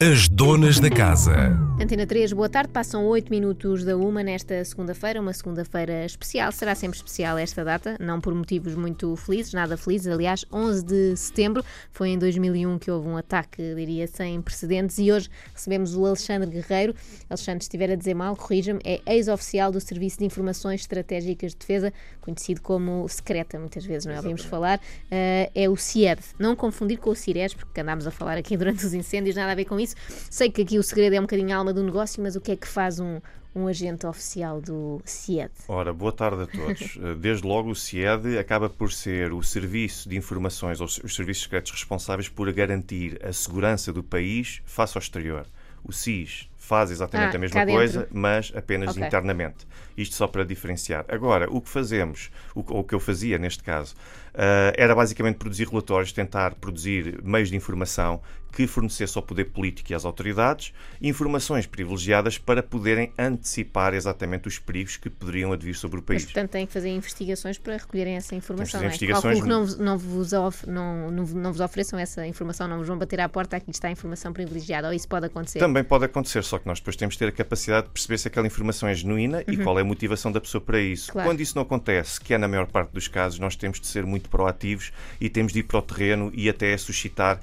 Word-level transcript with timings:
As 0.00 0.28
donas 0.28 0.78
da 0.78 0.90
casa. 0.90 1.58
Antena 1.80 2.06
3, 2.06 2.34
boa 2.34 2.50
tarde. 2.50 2.70
Passam 2.70 3.06
8 3.06 3.30
minutos 3.30 3.82
da 3.82 3.96
uma 3.96 4.22
nesta 4.22 4.62
segunda-feira, 4.62 5.22
uma 5.22 5.32
segunda-feira 5.32 6.04
especial. 6.04 6.52
Será 6.52 6.74
sempre 6.74 6.98
especial 6.98 7.38
esta 7.38 7.64
data, 7.64 7.96
não 7.98 8.20
por 8.20 8.34
motivos 8.34 8.74
muito 8.74 9.16
felizes, 9.16 9.54
nada 9.54 9.74
felizes. 9.74 10.06
Aliás, 10.06 10.44
11 10.52 10.84
de 10.84 11.16
setembro 11.16 11.64
foi 11.92 12.10
em 12.10 12.18
2001 12.18 12.78
que 12.78 12.90
houve 12.90 13.08
um 13.08 13.16
ataque, 13.16 13.74
diria, 13.74 14.06
sem 14.06 14.42
precedentes. 14.42 14.98
E 14.98 15.10
hoje 15.10 15.30
recebemos 15.54 15.96
o 15.96 16.04
Alexandre 16.04 16.50
Guerreiro. 16.50 16.94
Alexandre, 17.30 17.64
se 17.64 17.68
estiver 17.68 17.90
a 17.90 17.94
dizer 17.94 18.12
mal, 18.12 18.36
corrija-me, 18.36 18.80
é 18.84 19.00
ex-oficial 19.06 19.72
do 19.72 19.80
Serviço 19.80 20.18
de 20.18 20.26
Informações 20.26 20.82
Estratégicas 20.82 21.52
de 21.52 21.58
Defesa, 21.58 21.90
conhecido 22.20 22.60
como 22.60 23.08
Secreta, 23.08 23.58
muitas 23.58 23.84
vezes, 23.84 24.04
não 24.04 24.12
é? 24.12 24.16
Ouvimos 24.18 24.44
falar. 24.44 24.78
Uh, 24.78 25.50
é 25.54 25.68
o 25.70 25.76
CIED. 25.76 26.20
Não 26.38 26.54
confundir 26.54 26.98
com 26.98 27.08
o 27.08 27.16
CIRES, 27.16 27.54
porque 27.54 27.80
andámos 27.80 28.06
a 28.06 28.10
falar 28.10 28.36
aqui 28.36 28.56
durante 28.58 28.84
os 28.84 28.92
incêndios, 28.92 29.36
nada 29.36 29.52
a 29.52 29.54
ver 29.54 29.64
com 29.64 29.78
isso 29.78 29.85
isso. 29.86 29.96
Sei 30.30 30.50
que 30.50 30.62
aqui 30.62 30.78
o 30.78 30.82
segredo 30.82 31.14
é 31.14 31.18
um 31.18 31.22
bocadinho 31.22 31.54
a 31.54 31.58
alma 31.58 31.72
do 31.72 31.82
negócio, 31.82 32.22
mas 32.22 32.36
o 32.36 32.40
que 32.40 32.52
é 32.52 32.56
que 32.56 32.68
faz 32.68 33.00
um, 33.00 33.20
um 33.54 33.66
agente 33.66 34.06
oficial 34.06 34.60
do 34.60 35.00
CIED? 35.04 35.50
Ora, 35.66 35.92
boa 35.92 36.12
tarde 36.12 36.42
a 36.42 36.46
todos. 36.46 36.98
Eh, 37.06 37.14
desde 37.14 37.46
logo, 37.46 37.70
o 37.70 37.74
CIED 37.74 38.38
acaba 38.38 38.70
por 38.70 38.90
ser 38.90 39.32
o 39.32 39.42
serviço 39.42 40.08
de 40.08 40.16
informações, 40.16 40.80
ou 40.80 40.86
os 40.86 41.14
serviços 41.14 41.44
secretos 41.44 41.72
responsáveis 41.72 42.28
por 42.28 42.50
garantir 42.52 43.18
a 43.24 43.32
segurança 43.32 43.92
do 43.92 44.02
país 44.02 44.62
face 44.64 44.96
ao 44.96 45.02
exterior. 45.02 45.46
O 45.84 45.92
SIS 45.92 46.48
faz 46.56 46.90
exatamente 46.90 47.34
ah, 47.34 47.36
a 47.36 47.38
mesma 47.38 47.64
coisa, 47.64 48.08
mas 48.10 48.52
apenas 48.56 48.90
okay. 48.90 49.06
internamente. 49.06 49.66
Isto 49.96 50.16
só 50.16 50.26
para 50.26 50.44
diferenciar. 50.44 51.04
Agora, 51.08 51.48
o 51.48 51.60
que 51.60 51.68
fazemos, 51.68 52.30
o, 52.54 52.64
ou 52.68 52.80
o 52.80 52.84
que 52.84 52.94
eu 52.94 52.98
fazia 52.98 53.38
neste 53.38 53.62
caso, 53.62 53.94
era 54.76 54.94
basicamente 54.94 55.36
produzir 55.36 55.68
relatórios, 55.68 56.12
tentar 56.12 56.54
produzir 56.54 57.20
meios 57.22 57.48
de 57.48 57.56
informação 57.56 58.20
que 58.56 58.66
fornecesse 58.66 59.18
ao 59.18 59.22
poder 59.22 59.44
político 59.44 59.92
e 59.92 59.94
às 59.94 60.06
autoridades 60.06 60.72
informações 61.02 61.66
privilegiadas 61.66 62.38
para 62.38 62.62
poderem 62.62 63.12
antecipar 63.18 63.92
exatamente 63.92 64.48
os 64.48 64.58
perigos 64.58 64.96
que 64.96 65.10
poderiam 65.10 65.52
advir 65.52 65.76
sobre 65.76 66.00
o 66.00 66.02
país. 66.02 66.22
Mas, 66.22 66.32
portanto, 66.32 66.52
têm 66.52 66.66
que 66.66 66.72
fazer 66.72 66.88
investigações 66.88 67.58
para 67.58 67.76
recolherem 67.76 68.16
essa 68.16 68.34
informação. 68.34 68.80
Não 68.80 68.86
é? 68.86 68.88
Investigações... 68.88 69.42
que 69.42 69.46
não, 69.46 69.66
não, 69.66 69.98
vos 69.98 70.32
of, 70.32 70.66
não, 70.66 71.10
não, 71.10 71.24
não 71.24 71.52
vos 71.52 71.60
ofereçam 71.60 71.98
essa 71.98 72.26
informação, 72.26 72.66
não 72.66 72.78
vos 72.78 72.88
vão 72.88 72.96
bater 72.96 73.20
à 73.20 73.28
porta, 73.28 73.58
aqui 73.58 73.70
está 73.70 73.88
a 73.88 73.90
informação 73.90 74.32
privilegiada, 74.32 74.88
ou 74.88 74.94
isso 74.94 75.06
pode 75.06 75.26
acontecer? 75.26 75.58
Também 75.58 75.84
pode 75.84 76.06
acontecer, 76.06 76.42
só 76.42 76.58
que 76.58 76.66
nós 76.66 76.78
depois 76.78 76.96
temos 76.96 77.14
de 77.14 77.18
ter 77.18 77.28
a 77.28 77.32
capacidade 77.32 77.88
de 77.88 77.92
perceber 77.92 78.16
se 78.16 78.28
aquela 78.28 78.46
informação 78.46 78.88
é 78.88 78.94
genuína 78.94 79.44
uhum. 79.46 79.52
e 79.52 79.56
qual 79.58 79.78
é 79.78 79.82
a 79.82 79.84
motivação 79.84 80.32
da 80.32 80.40
pessoa 80.40 80.62
para 80.62 80.80
isso. 80.80 81.12
Claro. 81.12 81.28
Quando 81.28 81.42
isso 81.42 81.54
não 81.54 81.62
acontece, 81.62 82.18
que 82.18 82.32
é 82.32 82.38
na 82.38 82.48
maior 82.48 82.66
parte 82.66 82.90
dos 82.92 83.06
casos, 83.06 83.38
nós 83.38 83.54
temos 83.54 83.78
de 83.78 83.86
ser 83.86 84.06
muito 84.06 84.25
proativos 84.26 84.92
e 85.20 85.28
temos 85.28 85.52
de 85.52 85.60
ir 85.60 85.62
para 85.62 85.78
o 85.78 85.82
terreno 85.82 86.30
e 86.34 86.48
até 86.48 86.76
suscitar 86.76 87.36
uh, 87.36 87.40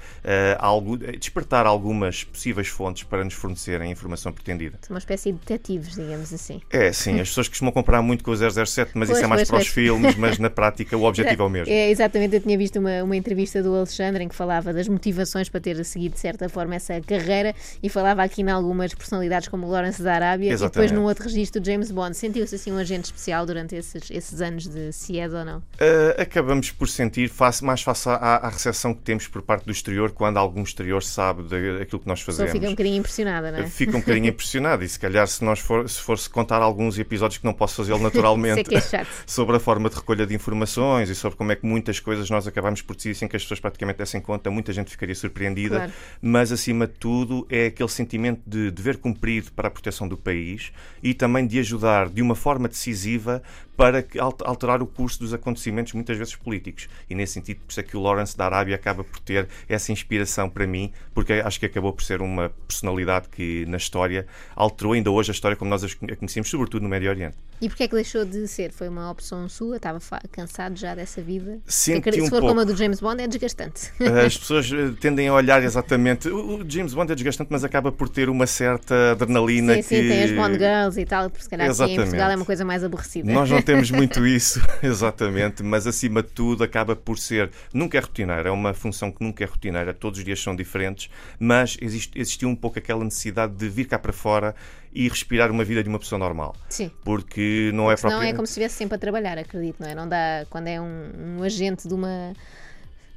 algo 0.58 0.96
despertar 0.96 1.66
algumas 1.66 2.24
possíveis 2.24 2.68
fontes 2.68 3.02
para 3.02 3.24
nos 3.24 3.34
fornecerem 3.34 3.88
a 3.88 3.90
informação 3.90 4.32
pretendida. 4.32 4.78
São 4.82 4.94
uma 4.94 4.98
espécie 4.98 5.32
de 5.32 5.38
detetives, 5.38 5.94
digamos 5.94 6.32
assim. 6.32 6.60
É, 6.70 6.92
sim. 6.92 7.20
As 7.20 7.28
pessoas 7.28 7.48
costumam 7.48 7.72
comprar 7.72 8.02
muito 8.02 8.24
com 8.24 8.30
o 8.30 8.36
007, 8.36 8.92
mas 8.94 9.08
pois, 9.08 9.18
isso 9.18 9.24
é 9.24 9.28
mais 9.28 9.40
pois, 9.40 9.48
para 9.48 9.56
pois. 9.58 9.68
os 9.68 9.72
filmes, 9.72 10.16
mas 10.16 10.38
na 10.38 10.50
prática 10.50 10.96
o 10.96 11.04
objetivo 11.04 11.42
é 11.42 11.46
o 11.46 11.50
mesmo. 11.50 11.72
É, 11.72 11.90
exatamente. 11.90 12.36
Eu 12.36 12.40
tinha 12.40 12.56
visto 12.56 12.78
uma, 12.78 13.02
uma 13.02 13.16
entrevista 13.16 13.62
do 13.62 13.74
Alexandre 13.74 14.24
em 14.24 14.28
que 14.28 14.34
falava 14.34 14.72
das 14.72 14.88
motivações 14.88 15.48
para 15.48 15.60
ter 15.60 15.82
seguido, 15.84 16.14
de 16.14 16.20
certa 16.20 16.48
forma, 16.48 16.74
essa 16.74 17.00
carreira 17.00 17.54
e 17.82 17.88
falava 17.88 18.22
aqui 18.22 18.42
em 18.42 18.50
algumas 18.50 18.94
personalidades 18.94 19.48
como 19.48 19.66
o 19.66 19.70
Lawrence 19.70 20.02
da 20.02 20.14
Arábia 20.14 20.52
exatamente. 20.52 20.76
e 20.76 20.88
depois 20.88 20.92
num 20.92 21.06
outro 21.06 21.24
registro 21.24 21.64
James 21.64 21.90
Bond. 21.90 22.16
Sentiu-se 22.16 22.54
assim 22.54 22.72
um 22.72 22.78
agente 22.78 23.06
especial 23.06 23.46
durante 23.46 23.74
esses, 23.74 24.10
esses 24.10 24.40
anos 24.40 24.66
de 24.66 24.92
CIED 24.92 25.34
ou 25.34 25.44
não? 25.44 25.58
Uh, 25.58 26.20
acabamos 26.20 26.70
por 26.74 26.88
sentir, 26.88 27.28
face, 27.28 27.64
mais 27.64 27.82
face 27.82 28.08
à, 28.08 28.14
à 28.14 28.48
recepção 28.48 28.92
que 28.92 29.02
temos 29.02 29.26
por 29.26 29.42
parte 29.42 29.64
do 29.64 29.72
exterior, 29.72 30.10
quando 30.10 30.36
algum 30.36 30.62
exterior 30.62 31.02
sabe 31.02 31.42
daquilo 31.78 32.00
que 32.00 32.08
nós 32.08 32.20
fazemos. 32.20 32.50
Só 32.50 32.56
fica 32.56 32.66
um 32.66 32.70
bocadinho 32.70 32.96
impressionada, 32.96 33.52
não 33.52 33.58
é? 33.60 33.66
Fica 33.66 33.96
um 33.96 34.00
bocadinho 34.00 34.28
impressionada 34.28 34.84
e 34.84 34.88
se 34.88 34.98
calhar 34.98 35.26
se 35.26 35.44
nós 35.44 35.60
for, 35.60 35.88
se 35.88 36.00
fosse 36.00 36.28
contar 36.28 36.62
alguns 36.62 36.98
episódios 36.98 37.38
que 37.38 37.44
não 37.44 37.54
posso 37.54 37.76
fazê-lo 37.76 38.00
naturalmente 38.02 38.74
é 38.74 38.78
é 38.78 39.06
sobre 39.26 39.56
a 39.56 39.60
forma 39.60 39.88
de 39.88 39.96
recolha 39.96 40.26
de 40.26 40.34
informações 40.34 41.08
e 41.08 41.14
sobre 41.14 41.36
como 41.36 41.52
é 41.52 41.56
que 41.56 41.66
muitas 41.66 42.00
coisas 42.00 42.28
nós 42.30 42.46
acabamos 42.46 42.82
por 42.82 42.96
decidir 42.96 43.14
sem 43.14 43.28
que 43.28 43.36
as 43.36 43.42
pessoas 43.42 43.60
praticamente 43.60 43.98
dessem 43.98 44.20
conta, 44.20 44.50
muita 44.50 44.72
gente 44.72 44.90
ficaria 44.90 45.14
surpreendida, 45.14 45.76
claro. 45.76 45.92
mas 46.20 46.52
acima 46.52 46.86
de 46.86 46.94
tudo 46.94 47.46
é 47.50 47.66
aquele 47.66 47.88
sentimento 47.88 48.40
de 48.46 48.70
dever 48.70 48.98
cumprido 48.98 49.52
para 49.52 49.68
a 49.68 49.70
proteção 49.70 50.08
do 50.08 50.16
país 50.16 50.72
e 51.02 51.14
também 51.14 51.46
de 51.46 51.58
ajudar 51.58 52.08
de 52.08 52.22
uma 52.22 52.34
forma 52.34 52.68
decisiva 52.68 53.42
para 53.76 54.04
alterar 54.44 54.82
o 54.82 54.86
curso 54.86 55.18
dos 55.18 55.34
acontecimentos, 55.34 55.92
muitas 55.92 56.16
vezes 56.16 56.36
políticos. 56.36 56.63
E 57.08 57.14
nesse 57.14 57.34
sentido, 57.34 57.60
por 57.60 57.70
isso 57.70 57.80
é 57.80 57.82
que 57.82 57.96
o 57.96 58.00
Lawrence 58.00 58.36
da 58.36 58.44
Arábia 58.46 58.74
acaba 58.74 59.02
por 59.04 59.18
ter 59.20 59.48
essa 59.68 59.92
inspiração 59.92 60.48
para 60.48 60.66
mim, 60.66 60.92
porque 61.12 61.34
acho 61.34 61.58
que 61.58 61.66
acabou 61.66 61.92
por 61.92 62.02
ser 62.02 62.22
uma 62.22 62.50
personalidade 62.66 63.28
que 63.28 63.64
na 63.66 63.76
história 63.76 64.26
alterou 64.54 64.92
ainda 64.92 65.10
hoje 65.10 65.30
a 65.30 65.34
história 65.34 65.56
como 65.56 65.70
nós 65.70 65.84
a 65.84 65.88
conhecemos, 66.16 66.48
sobretudo 66.48 66.82
no 66.82 66.88
Médio 66.88 67.10
Oriente. 67.10 67.36
E 67.60 67.68
porquê 67.68 67.84
é 67.84 67.88
que 67.88 67.94
deixou 67.94 68.24
de 68.24 68.46
ser? 68.46 68.72
Foi 68.72 68.88
uma 68.88 69.10
opção 69.10 69.48
sua? 69.48 69.76
Estava 69.76 69.98
cansado 70.30 70.76
já 70.76 70.94
dessa 70.94 71.22
vida? 71.22 71.60
Senti 71.66 72.12
se 72.12 72.20
um 72.20 72.24
for 72.24 72.40
pouco. 72.40 72.48
como 72.48 72.60
a 72.60 72.64
do 72.64 72.76
James 72.76 73.00
Bond, 73.00 73.22
é 73.22 73.26
desgastante. 73.26 73.92
As 74.24 74.36
pessoas 74.38 74.70
eh, 74.70 74.92
tendem 75.00 75.28
a 75.28 75.34
olhar 75.34 75.62
exatamente. 75.62 76.28
O 76.28 76.64
James 76.68 76.92
Bond 76.92 77.12
é 77.12 77.14
desgastante, 77.14 77.50
mas 77.50 77.64
acaba 77.64 77.90
por 77.90 78.08
ter 78.08 78.28
uma 78.28 78.46
certa 78.46 79.12
adrenalina. 79.12 79.74
Sim, 79.74 79.82
que... 79.82 79.88
sim, 79.88 80.08
tem 80.08 80.22
as 80.24 80.32
Bond 80.32 80.58
Girls 80.58 81.00
e 81.00 81.06
tal, 81.06 81.30
por 81.30 81.40
se 81.40 81.48
calhar. 81.48 81.72
Sim, 81.72 81.84
em 81.84 81.96
Portugal 81.96 82.30
é 82.30 82.36
uma 82.36 82.44
coisa 82.44 82.64
mais 82.64 82.84
aborrecida. 82.84 83.32
Nós 83.32 83.50
não 83.50 83.62
temos 83.62 83.90
muito 83.90 84.26
isso, 84.26 84.60
exatamente, 84.82 85.62
mas 85.62 85.86
acima 85.86 86.22
de 86.22 86.28
tudo 86.28 86.53
acaba 86.62 86.94
por 86.94 87.18
ser. 87.18 87.50
Nunca 87.72 87.98
é 87.98 88.00
rotineira, 88.00 88.48
é 88.48 88.52
uma 88.52 88.74
função 88.74 89.10
que 89.10 89.22
nunca 89.22 89.42
é 89.42 89.46
rotineira, 89.46 89.94
todos 89.94 90.18
os 90.18 90.24
dias 90.24 90.40
são 90.40 90.54
diferentes, 90.54 91.10
mas 91.38 91.76
existe, 91.80 92.18
existiu 92.18 92.48
um 92.48 92.56
pouco 92.56 92.78
aquela 92.78 93.02
necessidade 93.02 93.54
de 93.54 93.68
vir 93.68 93.86
cá 93.86 93.98
para 93.98 94.12
fora 94.12 94.54
e 94.92 95.08
respirar 95.08 95.50
uma 95.50 95.64
vida 95.64 95.82
de 95.82 95.88
uma 95.88 95.98
pessoa 95.98 96.18
normal. 96.18 96.54
Sim. 96.68 96.90
Porque 97.04 97.70
não 97.74 97.90
é 97.90 97.96
próprio. 97.96 98.20
Não 98.20 98.26
é 98.26 98.32
como 98.32 98.46
se 98.46 98.52
estivesse 98.52 98.76
sempre 98.76 98.94
a 98.94 98.98
trabalhar, 98.98 99.36
acredito, 99.38 99.80
não 99.80 99.88
é? 99.88 99.94
Não 99.94 100.08
dá. 100.08 100.46
Quando 100.48 100.68
é 100.68 100.80
um, 100.80 101.38
um 101.38 101.42
agente 101.42 101.88
de 101.88 101.94
uma 101.94 102.32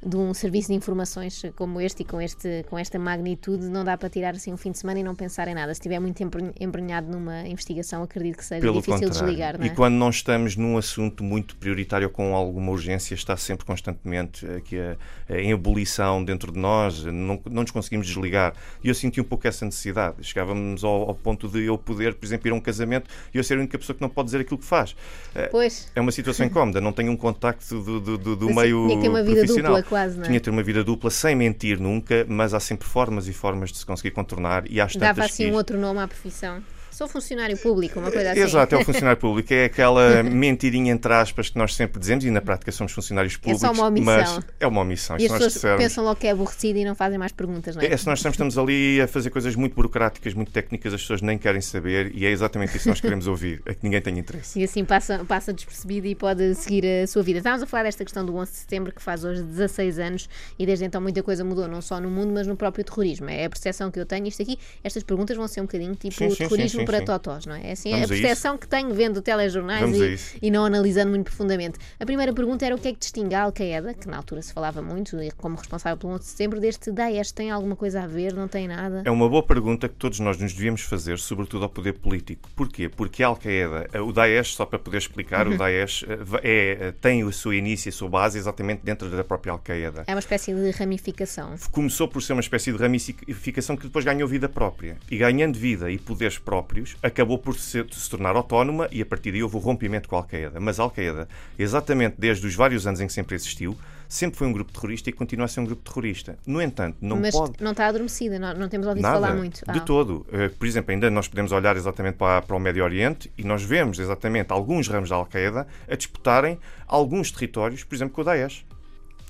de 0.04 0.16
um 0.16 0.32
serviço 0.32 0.68
de 0.68 0.74
informações 0.74 1.42
como 1.56 1.80
este 1.80 2.02
e 2.02 2.04
com, 2.04 2.20
este, 2.20 2.64
com 2.68 2.78
esta 2.78 2.98
magnitude, 2.98 3.68
não 3.68 3.84
dá 3.84 3.96
para 3.98 4.08
tirar 4.08 4.34
assim 4.34 4.52
um 4.52 4.56
fim 4.56 4.70
de 4.70 4.78
semana 4.78 5.00
e 5.00 5.02
não 5.02 5.14
pensar 5.14 5.48
em 5.48 5.54
nada. 5.54 5.74
Se 5.74 5.80
estiver 5.80 5.98
muito 5.98 6.22
embrenhado 6.60 7.10
numa 7.10 7.46
investigação, 7.48 8.02
acredito 8.04 8.36
que 8.36 8.44
seja 8.44 8.60
Pelo 8.60 8.80
difícil 8.80 9.08
contrário. 9.08 9.26
desligar. 9.26 9.58
Não 9.58 9.64
é? 9.64 9.68
E 9.68 9.70
quando 9.70 9.94
não 9.94 10.10
estamos 10.10 10.56
num 10.56 10.78
assunto 10.78 11.24
muito 11.24 11.56
prioritário 11.56 12.08
com 12.10 12.34
alguma 12.34 12.70
urgência, 12.70 13.14
está 13.14 13.36
sempre 13.36 13.66
constantemente 13.66 14.46
aqui 14.46 14.78
a, 14.78 14.96
a, 15.28 15.40
em 15.40 15.50
ebulição 15.50 16.24
dentro 16.24 16.52
de 16.52 16.58
nós, 16.58 17.04
não, 17.04 17.40
não 17.50 17.62
nos 17.62 17.72
conseguimos 17.72 18.06
desligar. 18.06 18.54
E 18.84 18.88
eu 18.88 18.94
senti 18.94 19.20
um 19.20 19.24
pouco 19.24 19.48
essa 19.48 19.64
necessidade. 19.64 20.16
Chegávamos 20.20 20.84
ao, 20.84 21.08
ao 21.08 21.14
ponto 21.14 21.48
de 21.48 21.64
eu 21.64 21.76
poder, 21.76 22.14
por 22.14 22.24
exemplo, 22.24 22.46
ir 22.46 22.52
a 22.52 22.54
um 22.54 22.60
casamento 22.60 23.10
e 23.34 23.38
eu 23.38 23.42
ser 23.42 23.54
a 23.54 23.58
única 23.58 23.76
pessoa 23.76 23.96
que 23.96 24.02
não 24.02 24.08
pode 24.08 24.26
dizer 24.26 24.40
aquilo 24.42 24.58
que 24.58 24.64
faz. 24.66 24.94
É, 25.34 25.48
pois. 25.48 25.90
É 25.96 26.00
uma 26.00 26.12
situação 26.12 26.46
incómoda, 26.46 26.80
não 26.80 26.92
tenho 26.92 27.10
um 27.10 27.16
contacto 27.16 27.82
do, 27.82 28.00
do, 28.00 28.18
do, 28.18 28.36
do 28.36 28.54
meio 28.54 28.86
vida 29.24 29.44
dupla 29.44 29.82
quase, 29.98 30.16
não 30.16 30.24
é? 30.24 30.26
Tinha 30.26 30.38
de 30.38 30.44
ter 30.44 30.50
uma 30.50 30.62
vida 30.62 30.84
dupla 30.84 31.10
sem 31.10 31.34
mentir 31.34 31.80
nunca, 31.80 32.24
mas 32.28 32.54
há 32.54 32.60
sempre 32.60 32.86
formas 32.86 33.26
e 33.26 33.32
formas 33.32 33.70
de 33.70 33.78
se 33.78 33.86
conseguir 33.86 34.12
contornar 34.12 34.64
e 34.70 34.80
há 34.80 34.88
Dava 34.98 35.24
assim 35.24 35.50
um 35.50 35.54
outro 35.54 35.78
nome 35.78 36.00
à 36.00 36.06
profissão. 36.08 36.62
Sou 36.98 37.06
funcionário 37.06 37.56
público, 37.56 38.00
uma 38.00 38.10
coisa 38.10 38.32
assim. 38.32 38.40
Exato, 38.40 38.74
é 38.74 38.78
o 38.78 38.84
funcionário 38.84 39.20
público. 39.22 39.54
É 39.54 39.66
aquela 39.66 40.20
mentirinha 40.24 40.92
entre 40.92 41.12
aspas 41.12 41.48
que 41.48 41.56
nós 41.56 41.76
sempre 41.76 42.00
dizemos 42.00 42.24
e 42.24 42.30
na 42.32 42.40
prática 42.40 42.72
somos 42.72 42.90
funcionários 42.90 43.36
públicos. 43.36 43.62
É 43.62 43.66
só 43.68 43.72
uma 43.72 43.86
omissão. 43.86 44.04
Mas 44.04 44.44
é 44.58 44.66
uma 44.66 44.80
omissão. 44.80 45.16
E 45.16 45.26
as 45.26 45.30
pessoas 45.30 45.52
dissermos... 45.52 45.84
pensam 45.84 46.02
logo 46.02 46.16
que 46.18 46.26
é 46.26 46.32
aborrecido 46.32 46.76
e 46.76 46.84
não 46.84 46.96
fazem 46.96 47.16
mais 47.16 47.30
perguntas, 47.30 47.76
não 47.76 47.82
é? 47.82 47.86
É, 47.86 47.96
se 47.96 48.04
nós 48.04 48.18
estamos 48.18 48.58
ali 48.58 49.00
a 49.00 49.06
fazer 49.06 49.30
coisas 49.30 49.54
muito 49.54 49.76
burocráticas, 49.76 50.34
muito 50.34 50.50
técnicas, 50.50 50.92
as 50.92 51.00
pessoas 51.00 51.22
nem 51.22 51.38
querem 51.38 51.60
saber 51.60 52.10
e 52.12 52.26
é 52.26 52.30
exatamente 52.32 52.70
isso 52.70 52.82
que 52.82 52.88
nós 52.88 53.00
queremos 53.00 53.28
ouvir, 53.28 53.62
é 53.64 53.74
que 53.74 53.84
ninguém 53.84 54.02
tem 54.02 54.18
interesse. 54.18 54.58
E 54.58 54.64
assim 54.64 54.84
passa, 54.84 55.24
passa 55.24 55.52
despercebido 55.52 56.08
e 56.08 56.16
pode 56.16 56.52
seguir 56.56 56.84
a 56.84 57.06
sua 57.06 57.22
vida. 57.22 57.38
Estávamos 57.38 57.62
a 57.62 57.66
falar 57.66 57.84
desta 57.84 58.04
questão 58.04 58.26
do 58.26 58.34
11 58.34 58.50
de 58.50 58.58
setembro 58.58 58.92
que 58.92 59.00
faz 59.00 59.22
hoje 59.22 59.44
16 59.44 60.00
anos 60.00 60.28
e 60.58 60.66
desde 60.66 60.84
então 60.84 61.00
muita 61.00 61.22
coisa 61.22 61.44
mudou, 61.44 61.68
não 61.68 61.80
só 61.80 62.00
no 62.00 62.10
mundo, 62.10 62.32
mas 62.32 62.44
no 62.48 62.56
próprio 62.56 62.84
terrorismo. 62.84 63.30
É 63.30 63.44
a 63.44 63.48
percepção 63.48 63.88
que 63.88 64.00
eu 64.00 64.04
tenho. 64.04 64.26
Isto 64.26 64.42
aqui, 64.42 64.58
estas 64.82 65.04
perguntas 65.04 65.36
vão 65.36 65.46
ser 65.46 65.60
um 65.60 65.64
bocadinho 65.64 65.94
tipo 65.94 66.16
sim, 66.16 66.28
sim, 66.30 66.36
terrorismo 66.38 66.80
sim, 66.80 66.87
para 66.88 67.04
totós, 67.04 67.46
não 67.46 67.54
é? 67.54 67.68
É 67.68 67.72
assim 67.72 67.90
Vamos 67.90 68.06
a 68.06 68.08
percepção 68.08 68.54
a 68.54 68.58
que 68.58 68.66
tenho 68.66 68.92
vendo 68.94 69.20
telejornais 69.20 69.94
e, 70.40 70.46
e, 70.46 70.50
não 70.50 70.64
analisando 70.64 71.10
muito 71.10 71.24
profundamente. 71.24 71.78
A 72.00 72.06
primeira 72.06 72.32
pergunta 72.32 72.64
era 72.64 72.74
o 72.74 72.78
que 72.78 72.88
é 72.88 72.92
que 72.92 72.98
distingue 72.98 73.34
a 73.34 73.42
Al-Qaeda, 73.42 73.94
que 73.94 74.08
na 74.08 74.16
altura 74.16 74.42
se 74.42 74.52
falava 74.52 74.80
muito, 74.80 75.16
como 75.36 75.56
responsável 75.56 75.96
pelo 75.96 76.12
11 76.14 76.22
de 76.22 76.28
setembro, 76.28 76.60
deste 76.60 76.90
Daesh. 76.90 77.32
Tem 77.32 77.50
alguma 77.50 77.76
coisa 77.76 78.02
a 78.02 78.06
ver? 78.06 78.32
Não 78.32 78.48
tem 78.48 78.66
nada? 78.66 79.02
É 79.04 79.10
uma 79.10 79.28
boa 79.28 79.42
pergunta 79.42 79.88
que 79.88 79.94
todos 79.94 80.18
nós 80.20 80.38
nos 80.38 80.52
devíamos 80.52 80.82
fazer, 80.82 81.18
sobretudo 81.18 81.64
ao 81.64 81.68
poder 81.68 81.94
político. 81.94 82.48
Porquê? 82.56 82.88
Porque 82.88 83.22
a 83.22 83.28
Al-Qaeda, 83.28 83.88
eh, 83.92 84.00
o 84.00 84.12
Daesh, 84.12 84.54
só 84.54 84.64
para 84.64 84.78
poder 84.78 84.98
explicar, 84.98 85.46
uhum. 85.46 85.54
o 85.54 85.58
Daesh 85.58 86.04
eh, 86.08 86.18
é, 86.42 86.78
eh, 86.80 86.94
tem 87.00 87.24
o 87.24 87.32
seu 87.32 87.52
início, 87.52 87.88
a 87.88 87.92
sua 87.92 88.08
base 88.08 88.38
exatamente 88.38 88.80
dentro 88.82 89.10
da 89.10 89.24
própria 89.24 89.52
Al-Qaeda. 89.52 90.04
É 90.06 90.14
uma 90.14 90.20
espécie 90.20 90.54
de 90.54 90.70
ramificação. 90.70 91.54
Começou 91.70 92.08
por 92.08 92.22
ser 92.22 92.32
uma 92.32 92.40
espécie 92.40 92.72
de 92.72 92.78
ramificação 92.78 93.76
que 93.76 93.84
depois 93.84 94.04
ganhou 94.04 94.28
vida 94.28 94.48
própria. 94.48 94.96
E 95.10 95.16
ganhando 95.16 95.58
vida 95.58 95.90
e 95.90 95.98
poderes 95.98 96.38
próprios, 96.38 96.77
acabou 97.02 97.38
por 97.38 97.56
ser, 97.58 97.86
se 97.92 98.08
tornar 98.10 98.34
autónoma 98.36 98.88
e 98.90 99.00
a 99.02 99.06
partir 99.06 99.32
daí 99.32 99.42
houve 99.42 99.56
o 99.56 99.58
rompimento 99.58 100.08
com 100.08 100.16
a 100.16 100.18
Al-Qaeda. 100.20 100.60
Mas 100.60 100.78
a 100.80 100.82
Al-Qaeda, 100.84 101.28
exatamente 101.58 102.16
desde 102.18 102.46
os 102.46 102.54
vários 102.54 102.86
anos 102.86 103.00
em 103.00 103.06
que 103.06 103.12
sempre 103.12 103.34
existiu, 103.34 103.76
sempre 104.08 104.38
foi 104.38 104.46
um 104.46 104.52
grupo 104.52 104.72
terrorista 104.72 105.10
e 105.10 105.12
continua 105.12 105.44
a 105.44 105.48
ser 105.48 105.60
um 105.60 105.64
grupo 105.66 105.82
terrorista. 105.82 106.38
No 106.46 106.62
entanto, 106.62 106.96
não 107.00 107.16
Mas 107.20 107.34
pode. 107.34 107.62
não 107.62 107.72
está 107.72 107.86
adormecida, 107.86 108.38
não, 108.38 108.54
não 108.54 108.68
temos 108.68 108.86
ouvido 108.86 109.02
Nada, 109.02 109.20
falar 109.20 109.34
muito. 109.36 109.56
de 109.70 109.78
Ah. 109.78 109.80
todo. 109.80 110.26
Eh, 110.32 110.48
Por 110.48 110.66
exemplo, 110.66 110.92
ainda 110.92 111.10
nós 111.10 111.28
podemos 111.28 111.52
olhar 111.52 111.76
exatamente 111.76 112.14
para, 112.16 112.40
para 112.42 112.56
o 112.56 112.58
Médio 112.60 112.82
Oriente 112.84 113.30
e 113.36 113.44
nós 113.44 113.62
vemos 113.62 113.98
exatamente 113.98 114.50
alguns 114.52 114.88
ramos 114.88 115.10
da 115.10 115.16
Al-Qaeda 115.16 115.66
a 115.90 115.94
disputarem 115.94 116.58
alguns 116.86 117.30
territórios, 117.30 117.84
por 117.84 117.94
exemplo, 117.94 118.14
com 118.14 118.22
o 118.22 118.24
Daesh. 118.24 118.64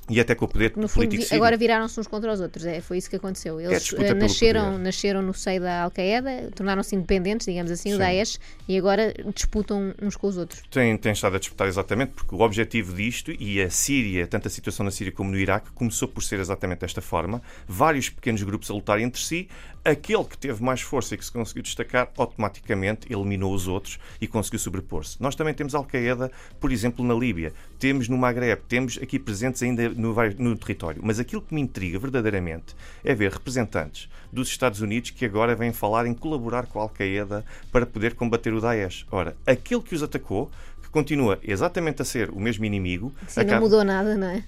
E 0.08 0.20
até 0.20 0.34
com 0.34 0.44
o 0.46 0.48
poder 0.48 0.72
No 0.76 0.88
fundo, 0.88 1.16
agora 1.30 1.56
viraram-se 1.56 1.98
uns 2.00 2.06
contra 2.06 2.32
os 2.32 2.40
outros. 2.40 2.64
É, 2.64 2.80
foi 2.80 2.98
isso 2.98 3.10
que 3.10 3.16
aconteceu. 3.16 3.60
Eles 3.60 3.82
disputa 3.82 4.04
eh, 4.04 4.08
pelo 4.08 4.20
nasceram, 4.20 4.78
nasceram 4.78 5.22
no 5.22 5.34
seio 5.34 5.60
da 5.60 5.82
Al-Qaeda, 5.82 6.50
tornaram-se 6.54 6.94
independentes, 6.96 7.46
digamos 7.46 7.70
assim, 7.70 7.90
o 7.90 7.92
Sim. 7.92 7.98
Daesh, 7.98 8.40
e 8.66 8.76
agora 8.76 9.12
disputam 9.34 9.94
uns 10.00 10.16
com 10.16 10.26
os 10.26 10.36
outros. 10.36 10.62
tem, 10.70 10.96
tem 10.96 11.12
estado 11.12 11.36
a 11.36 11.38
disputar 11.38 11.68
exatamente, 11.68 12.12
porque 12.12 12.34
o 12.34 12.40
objetivo 12.40 12.94
disto, 12.94 13.32
e 13.38 13.60
a 13.60 13.70
Síria, 13.70 14.26
tanto 14.26 14.48
a 14.48 14.50
situação 14.50 14.84
na 14.84 14.90
Síria 14.90 15.12
como 15.12 15.30
no 15.30 15.38
Iraque, 15.38 15.70
começou 15.72 16.08
por 16.08 16.22
ser 16.22 16.38
exatamente 16.40 16.80
desta 16.80 17.02
forma: 17.02 17.42
vários 17.66 18.08
pequenos 18.08 18.42
grupos 18.42 18.70
a 18.70 18.74
lutarem 18.74 19.04
entre 19.04 19.20
si. 19.20 19.48
Aquele 19.88 20.24
que 20.24 20.36
teve 20.36 20.62
mais 20.62 20.82
força 20.82 21.14
e 21.14 21.16
que 21.16 21.24
se 21.24 21.32
conseguiu 21.32 21.62
destacar, 21.62 22.12
automaticamente 22.18 23.10
eliminou 23.10 23.54
os 23.54 23.66
outros 23.66 23.98
e 24.20 24.26
conseguiu 24.26 24.58
sobrepor-se. 24.58 25.16
Nós 25.18 25.34
também 25.34 25.54
temos 25.54 25.74
Al-Qaeda, 25.74 26.30
por 26.60 26.70
exemplo, 26.70 27.02
na 27.02 27.14
Líbia, 27.14 27.54
temos 27.78 28.06
no 28.06 28.18
Maghreb, 28.18 28.60
temos 28.68 28.98
aqui 29.00 29.18
presentes 29.18 29.62
ainda 29.62 29.88
no, 29.88 30.14
no 30.38 30.58
território. 30.58 31.00
Mas 31.02 31.18
aquilo 31.18 31.40
que 31.40 31.54
me 31.54 31.62
intriga 31.62 31.98
verdadeiramente 31.98 32.76
é 33.02 33.14
ver 33.14 33.32
representantes 33.32 34.10
dos 34.30 34.48
Estados 34.48 34.82
Unidos 34.82 35.10
que 35.10 35.24
agora 35.24 35.56
vêm 35.56 35.72
falar 35.72 36.04
em 36.04 36.12
colaborar 36.12 36.66
com 36.66 36.80
a 36.80 36.82
Al-Qaeda 36.82 37.42
para 37.72 37.86
poder 37.86 38.14
combater 38.14 38.52
o 38.52 38.60
Daesh. 38.60 39.06
Ora, 39.10 39.38
aquele 39.46 39.80
que 39.80 39.94
os 39.94 40.02
atacou, 40.02 40.50
continua 40.90 41.38
exatamente 41.42 42.02
a 42.02 42.04
ser 42.04 42.30
o 42.30 42.40
mesmo 42.40 42.64
inimigo, 42.64 43.12
Sim, 43.26 43.40
não 43.40 43.46
acaba- 43.46 43.60
mudou 43.60 43.84
nada, 43.84 44.16
não 44.16 44.28
é? 44.28 44.42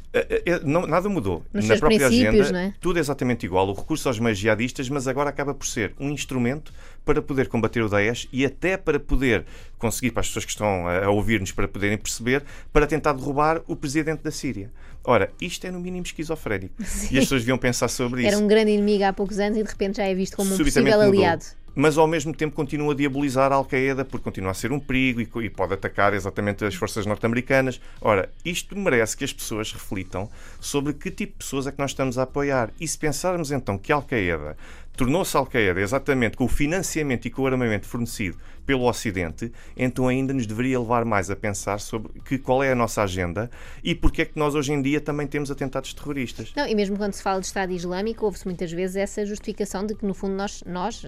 não- 0.65 0.87
nada 0.87 1.09
mudou. 1.09 1.45
Nos 1.53 1.69
Na 1.69 1.77
própria 1.77 2.07
agenda, 2.07 2.53
não 2.53 2.59
é? 2.61 2.75
tudo 2.81 2.99
é 2.99 3.01
exatamente 3.01 3.45
igual. 3.47 3.69
O 3.69 3.73
recurso 3.73 4.09
aos 4.09 4.19
meios 4.19 4.39
jihadistas, 4.39 4.89
mas 4.89 5.07
agora 5.09 5.31
acaba 5.31 5.55
por 5.55 5.67
ser 5.67 5.95
um 5.99 6.11
instrumento 6.11 6.73
para 7.05 7.21
poder 7.23 7.49
combater 7.49 7.83
o 7.83 7.89
Daesh 7.89 8.29
e 8.33 8.45
até 8.45 8.77
para 8.77 9.01
poder 9.01 9.45
conseguir, 9.79 10.11
para 10.11 10.21
as 10.21 10.27
pessoas 10.29 10.45
que 10.45 10.51
estão 10.51 10.87
a, 10.87 11.09
ouvir-nos 11.11 11.51
para 11.53 11.67
poderem 11.67 11.97
perceber, 11.97 12.43
para 12.73 12.87
tentar 12.87 13.13
derrubar 13.15 13.63
o 13.67 13.75
presidente 13.75 14.23
da 14.23 14.31
Síria. 14.31 14.71
Ora, 15.03 15.31
isto 15.41 15.67
é 15.67 15.71
no 15.71 15.81
mínimo 15.81 16.05
esquizofrénico. 16.05 16.75
E 16.79 16.85
as 17.19 17.25
pessoas 17.25 17.41
deviam 17.41 17.57
pensar 17.57 17.89
sobre 17.89 18.23
Era 18.27 18.35
isso. 18.35 18.45
um 18.45 18.47
grande 18.47 18.71
inimigo 18.73 19.03
há 19.05 19.13
poucos 19.15 19.39
anos 19.39 19.57
e 19.59 19.63
de 19.63 19.69
repente 19.69 19.97
já 19.97 20.05
é 20.05 20.15
visto 20.15 20.37
como 20.37 20.53
um 20.55 20.59
possível 20.59 20.83
mudou. 21.07 21.57
Mas 21.75 21.97
ao 21.97 22.07
mesmo 22.07 22.35
tempo 22.35 22.55
continua 22.55 22.93
a 22.93 22.97
diabolizar 22.97 23.53
a 23.53 23.55
Al-Qaeda 23.55 24.05
porque 24.05 24.25
continua 24.25 24.51
a 24.51 24.55
ser 24.55 24.73
um 24.73 24.81
perigo 24.81 25.21
e, 25.21 25.45
e 25.45 25.51
pode 25.51 25.75
atacar 25.75 26.15
exatamente 26.15 26.65
as 26.65 26.75
forças 26.75 27.07
norte-americanas. 27.07 27.81
Ora, 28.01 28.31
isto 28.45 28.77
merece 28.77 29.17
que 29.17 29.25
as 29.25 29.33
pessoas 29.33 29.73
reflitam 29.73 30.29
sobre 30.61 30.93
que 30.93 31.11
tipo 31.11 31.33
de 31.33 31.39
pessoas 31.39 31.67
é 31.67 31.73
que 31.73 31.79
nós 31.79 31.93
estamos 31.93 32.19
a 32.19 32.23
apoiar. 32.23 32.71
E 32.81 32.87
se 32.87 32.99
pensarmos 32.99 33.53
então 33.53 33.79
que 33.79 33.93
a 33.93 33.97
Al-Qaeda 33.97 34.57
tornou-se 34.97 35.37
Al-Qaeda 35.37 35.81
exatamente 35.81 36.37
com 36.37 36.45
o 36.45 36.49
financiamento 36.49 37.27
e 37.27 37.31
com 37.31 37.43
o 37.43 37.47
armamento 37.47 37.87
fornecido 37.87 38.37
pelo 38.67 38.87
Ocidente, 38.87 39.51
então 39.77 40.07
ainda 40.07 40.35
nos 40.35 40.47
deveria 40.47 40.79
levar 40.79 41.05
mais 41.05 41.31
a 41.31 41.37
pensar 41.37 41.81
sobre 41.81 42.21
que, 42.21 42.39
qual 42.39 42.63
é 42.63 42.71
a 42.71 42.75
nossa 42.75 43.03
agenda 43.03 43.51
e 43.83 43.95
porque 43.95 44.23
é 44.23 44.25
que 44.25 44.39
nós 44.39 44.55
hoje 44.55 44.73
em 44.73 44.83
dia 44.83 45.01
também 45.01 45.27
temos 45.27 45.51
atentados 45.51 45.95
terroristas. 45.95 46.53
Não, 46.55 46.67
e 46.67 46.75
mesmo 46.75 46.97
quando 46.97 47.15
se 47.15 47.23
fala 47.23 47.41
de 47.41 47.47
Estado 47.47 47.73
Islâmico, 47.73 48.25
ouve-se 48.25 48.45
muitas 48.45 48.71
vezes 48.71 48.97
essa 48.97 49.25
justificação 49.25 49.87
de 49.87 49.95
que, 49.95 50.05
no 50.05 50.13
fundo, 50.13 50.35
nós, 50.35 50.63
nós 50.67 51.05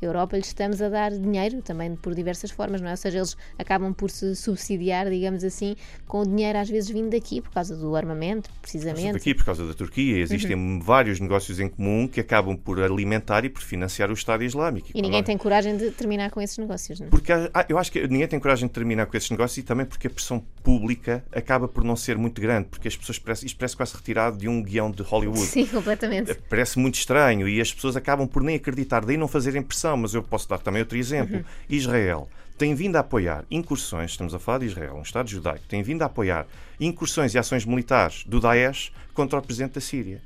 Europa, 0.00 0.36
lhes 0.36 0.46
estamos 0.46 0.80
a 0.80 0.88
dar 0.88 1.10
dinheiro 1.12 1.60
também 1.62 1.94
por 1.96 2.14
diversas 2.14 2.50
formas, 2.50 2.80
não 2.80 2.88
é? 2.88 2.92
Ou 2.92 2.96
seja, 2.96 3.18
eles 3.18 3.36
acabam 3.58 3.92
por 3.92 4.10
se 4.10 4.34
subsidiar, 4.34 5.08
digamos 5.10 5.44
assim, 5.44 5.76
com 6.06 6.20
o 6.20 6.24
dinheiro 6.26 6.58
às 6.58 6.68
vezes 6.68 6.90
vindo 6.90 7.10
daqui, 7.10 7.40
por 7.40 7.50
causa 7.50 7.76
do 7.76 7.94
armamento, 7.94 8.50
precisamente. 8.62 9.16
Aqui, 9.16 9.34
por 9.34 9.44
causa 9.44 9.66
da 9.66 9.74
Turquia, 9.74 10.18
existem 10.18 10.56
Uhum. 10.56 10.80
vários 10.80 11.20
negócios 11.20 11.60
em 11.60 11.68
comum 11.68 12.08
que 12.08 12.20
acabam 12.20 12.56
por 12.56 12.80
alimentar 12.80 13.44
e 13.44 13.48
por 13.48 13.62
financiar 13.62 14.10
o 14.10 14.14
Estado 14.14 14.42
Islâmico. 14.44 14.88
E 14.94 15.02
ninguém 15.02 15.22
tem 15.22 15.36
coragem 15.36 15.76
de 15.76 15.90
terminar 15.90 16.30
com 16.30 16.40
esses 16.40 16.58
negócios, 16.58 16.98
não 17.00 17.06
é? 17.06 17.10
Porque 17.10 17.32
ah, 17.32 17.66
eu 17.68 17.78
acho 17.78 17.92
que 17.92 18.06
ninguém 18.08 18.26
tem 18.28 18.38
coragem 18.40 18.68
de 18.68 18.74
terminar 18.74 19.06
com 19.06 19.16
esses 19.16 19.30
negócios 19.30 19.58
e 19.58 19.62
também 19.62 19.86
porque 19.86 20.06
a 20.06 20.10
pressão 20.10 20.42
pública 20.62 21.24
acaba 21.32 21.66
por 21.68 21.84
não 21.84 21.96
ser 21.96 22.16
muito 22.16 22.40
grande, 22.40 22.68
porque 22.68 22.88
as 22.88 22.96
pessoas 22.96 23.18
parecem, 23.18 23.46
isto 23.46 23.58
parece 23.58 23.76
quase 23.76 23.94
retirado 23.94 24.36
de 24.38 24.48
um 24.48 24.62
guião 24.62 24.90
de 24.90 25.02
Hollywood. 25.02 25.40
Sim, 25.40 25.66
completamente. 25.66 26.34
Parece 26.48 26.78
muito 26.78 26.94
estranho 26.94 27.48
e 27.48 27.60
as 27.60 27.72
pessoas 27.72 27.96
acabam 27.96 28.26
por 28.26 28.42
nem 28.42 28.56
acreditar, 28.56 29.04
daí 29.04 29.16
não 29.16 29.28
fazerem 29.28 29.62
pressão. 29.62 29.89
Mas 29.96 30.14
eu 30.14 30.22
posso 30.22 30.48
dar 30.48 30.58
também 30.58 30.82
outro 30.82 30.96
exemplo. 30.96 31.36
Uhum. 31.36 31.44
Israel 31.68 32.28
tem 32.56 32.74
vindo 32.74 32.96
a 32.96 33.00
apoiar 33.00 33.44
incursões, 33.50 34.10
estamos 34.10 34.34
a 34.34 34.38
falar 34.38 34.58
de 34.58 34.66
Israel, 34.66 34.94
um 34.94 35.02
Estado 35.02 35.30
judaico, 35.30 35.64
tem 35.66 35.82
vindo 35.82 36.02
a 36.02 36.06
apoiar 36.06 36.46
incursões 36.78 37.34
e 37.34 37.38
ações 37.38 37.64
militares 37.64 38.22
do 38.26 38.38
Daesh 38.38 38.92
contra 39.14 39.38
o 39.38 39.42
presidente 39.42 39.72
da 39.72 39.80
Síria. 39.80 40.20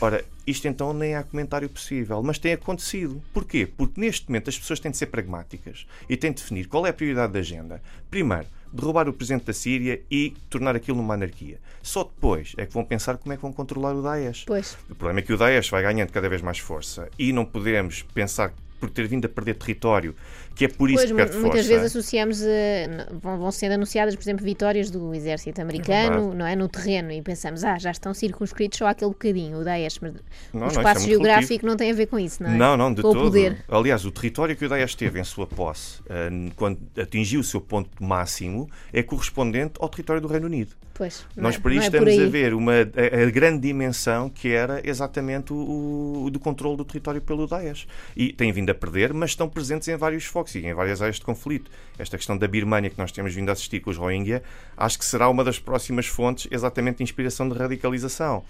Ora, 0.00 0.24
isto 0.46 0.66
então 0.68 0.94
nem 0.94 1.14
há 1.14 1.22
comentário 1.22 1.68
possível, 1.68 2.22
mas 2.22 2.38
tem 2.38 2.52
acontecido. 2.52 3.20
Porquê? 3.34 3.66
Porque 3.66 4.00
neste 4.00 4.28
momento 4.28 4.48
as 4.48 4.58
pessoas 4.58 4.80
têm 4.80 4.90
de 4.90 4.96
ser 4.96 5.06
pragmáticas 5.06 5.86
e 6.08 6.16
têm 6.16 6.32
de 6.32 6.40
definir 6.40 6.68
qual 6.68 6.86
é 6.86 6.90
a 6.90 6.92
prioridade 6.92 7.32
da 7.32 7.40
agenda. 7.40 7.82
Primeiro, 8.08 8.46
derrubar 8.72 9.08
o 9.08 9.12
presidente 9.12 9.44
da 9.44 9.52
Síria 9.52 10.00
e 10.10 10.32
tornar 10.48 10.76
aquilo 10.76 10.96
numa 10.96 11.14
anarquia. 11.14 11.58
Só 11.82 12.04
depois 12.04 12.54
é 12.56 12.66
que 12.66 12.72
vão 12.72 12.84
pensar 12.84 13.18
como 13.18 13.32
é 13.32 13.36
que 13.36 13.42
vão 13.42 13.52
controlar 13.52 13.94
o 13.94 14.02
Daesh. 14.02 14.44
Pois. 14.46 14.78
O 14.88 14.94
problema 14.94 15.20
é 15.20 15.22
que 15.22 15.32
o 15.32 15.36
Daesh 15.36 15.68
vai 15.68 15.82
ganhando 15.82 16.12
cada 16.12 16.28
vez 16.28 16.40
mais 16.40 16.58
força 16.58 17.08
e 17.18 17.32
não 17.32 17.44
podemos 17.44 18.02
pensar 18.02 18.54
por 18.80 18.90
ter 18.90 19.06
vindo 19.06 19.26
a 19.26 19.28
perder 19.28 19.54
território, 19.54 20.14
que 20.60 20.66
é 20.66 20.68
por 20.68 20.90
isso 20.90 20.98
Pois, 20.98 21.10
que 21.10 21.16
perde 21.16 21.36
muitas 21.38 21.60
força. 21.60 21.68
vezes 21.70 21.86
associamos, 21.86 22.42
eh, 22.42 23.06
vão, 23.12 23.38
vão 23.38 23.50
sendo 23.50 23.72
anunciadas, 23.72 24.14
por 24.14 24.20
exemplo, 24.20 24.44
vitórias 24.44 24.90
do 24.90 25.14
exército 25.14 25.58
americano, 25.58 26.16
verdade. 26.16 26.36
não 26.36 26.46
é? 26.46 26.54
No 26.54 26.68
terreno, 26.68 27.10
e 27.10 27.22
pensamos, 27.22 27.64
ah, 27.64 27.78
já 27.78 27.90
estão 27.90 28.12
circunscritos 28.12 28.76
só 28.78 28.86
aquele 28.86 29.10
bocadinho, 29.12 29.58
o 29.58 29.64
Daesh, 29.64 30.00
mas 30.02 30.12
não, 30.52 30.60
o 30.60 30.64
é 30.64 30.68
espaço 30.68 31.00
muito 31.00 31.08
geográfico 31.12 31.64
não 31.64 31.78
tem 31.78 31.90
a 31.90 31.94
ver 31.94 32.08
com 32.08 32.18
isso, 32.18 32.42
não 32.42 32.50
é? 32.50 32.56
Não, 32.58 32.76
não, 32.76 32.92
de 32.92 33.00
com 33.00 33.08
todo. 33.08 33.20
o 33.20 33.24
poder. 33.24 33.56
Aliás, 33.70 34.04
o 34.04 34.10
território 34.10 34.54
que 34.54 34.62
o 34.66 34.68
Daesh 34.68 34.94
teve 34.94 35.18
em 35.18 35.24
sua 35.24 35.46
posse, 35.46 36.00
eh, 36.10 36.28
quando 36.56 36.78
atingiu 37.00 37.40
o 37.40 37.44
seu 37.44 37.62
ponto 37.62 37.88
máximo, 37.98 38.68
é 38.92 39.02
correspondente 39.02 39.72
ao 39.80 39.88
território 39.88 40.20
do 40.20 40.28
Reino 40.28 40.44
Unido. 40.44 40.76
Pois, 40.92 41.24
não 41.34 41.44
Nós 41.44 41.54
é- 41.54 41.58
por 41.58 41.70
não 41.72 41.78
isso 41.78 41.86
é 41.86 41.90
por 41.98 42.06
estamos 42.06 42.20
aí. 42.20 42.26
a 42.26 42.30
ver 42.30 42.52
uma, 42.52 42.72
a, 42.74 43.22
a 43.26 43.30
grande 43.30 43.60
dimensão 43.66 44.28
que 44.28 44.48
era 44.52 44.82
exatamente 44.86 45.50
o, 45.50 46.24
o 46.26 46.30
do 46.30 46.38
controle 46.38 46.76
do 46.76 46.84
território 46.84 47.22
pelo 47.22 47.46
Daesh. 47.46 47.86
E 48.14 48.34
têm 48.34 48.52
vindo 48.52 48.68
a 48.68 48.74
perder, 48.74 49.14
mas 49.14 49.30
estão 49.30 49.48
presentes 49.48 49.88
em 49.88 49.96
vários 49.96 50.26
focos 50.26 50.49
e 50.58 50.66
em 50.66 50.74
várias 50.74 51.00
áreas 51.00 51.16
de 51.16 51.22
conflito. 51.22 51.70
Esta 51.98 52.16
questão 52.16 52.36
da 52.36 52.48
Birmânia 52.48 52.90
que 52.90 52.98
nós 52.98 53.12
temos 53.12 53.34
vindo 53.34 53.48
a 53.48 53.52
assistir 53.52 53.80
com 53.80 53.90
os 53.90 53.96
Rohingya, 53.96 54.42
acho 54.76 54.98
que 54.98 55.04
será 55.04 55.28
uma 55.28 55.44
das 55.44 55.58
próximas 55.58 56.06
fontes 56.06 56.48
exatamente 56.50 56.98
de 56.98 57.02
inspiração 57.02 57.48
de 57.48 57.56
radicalização. 57.56 58.44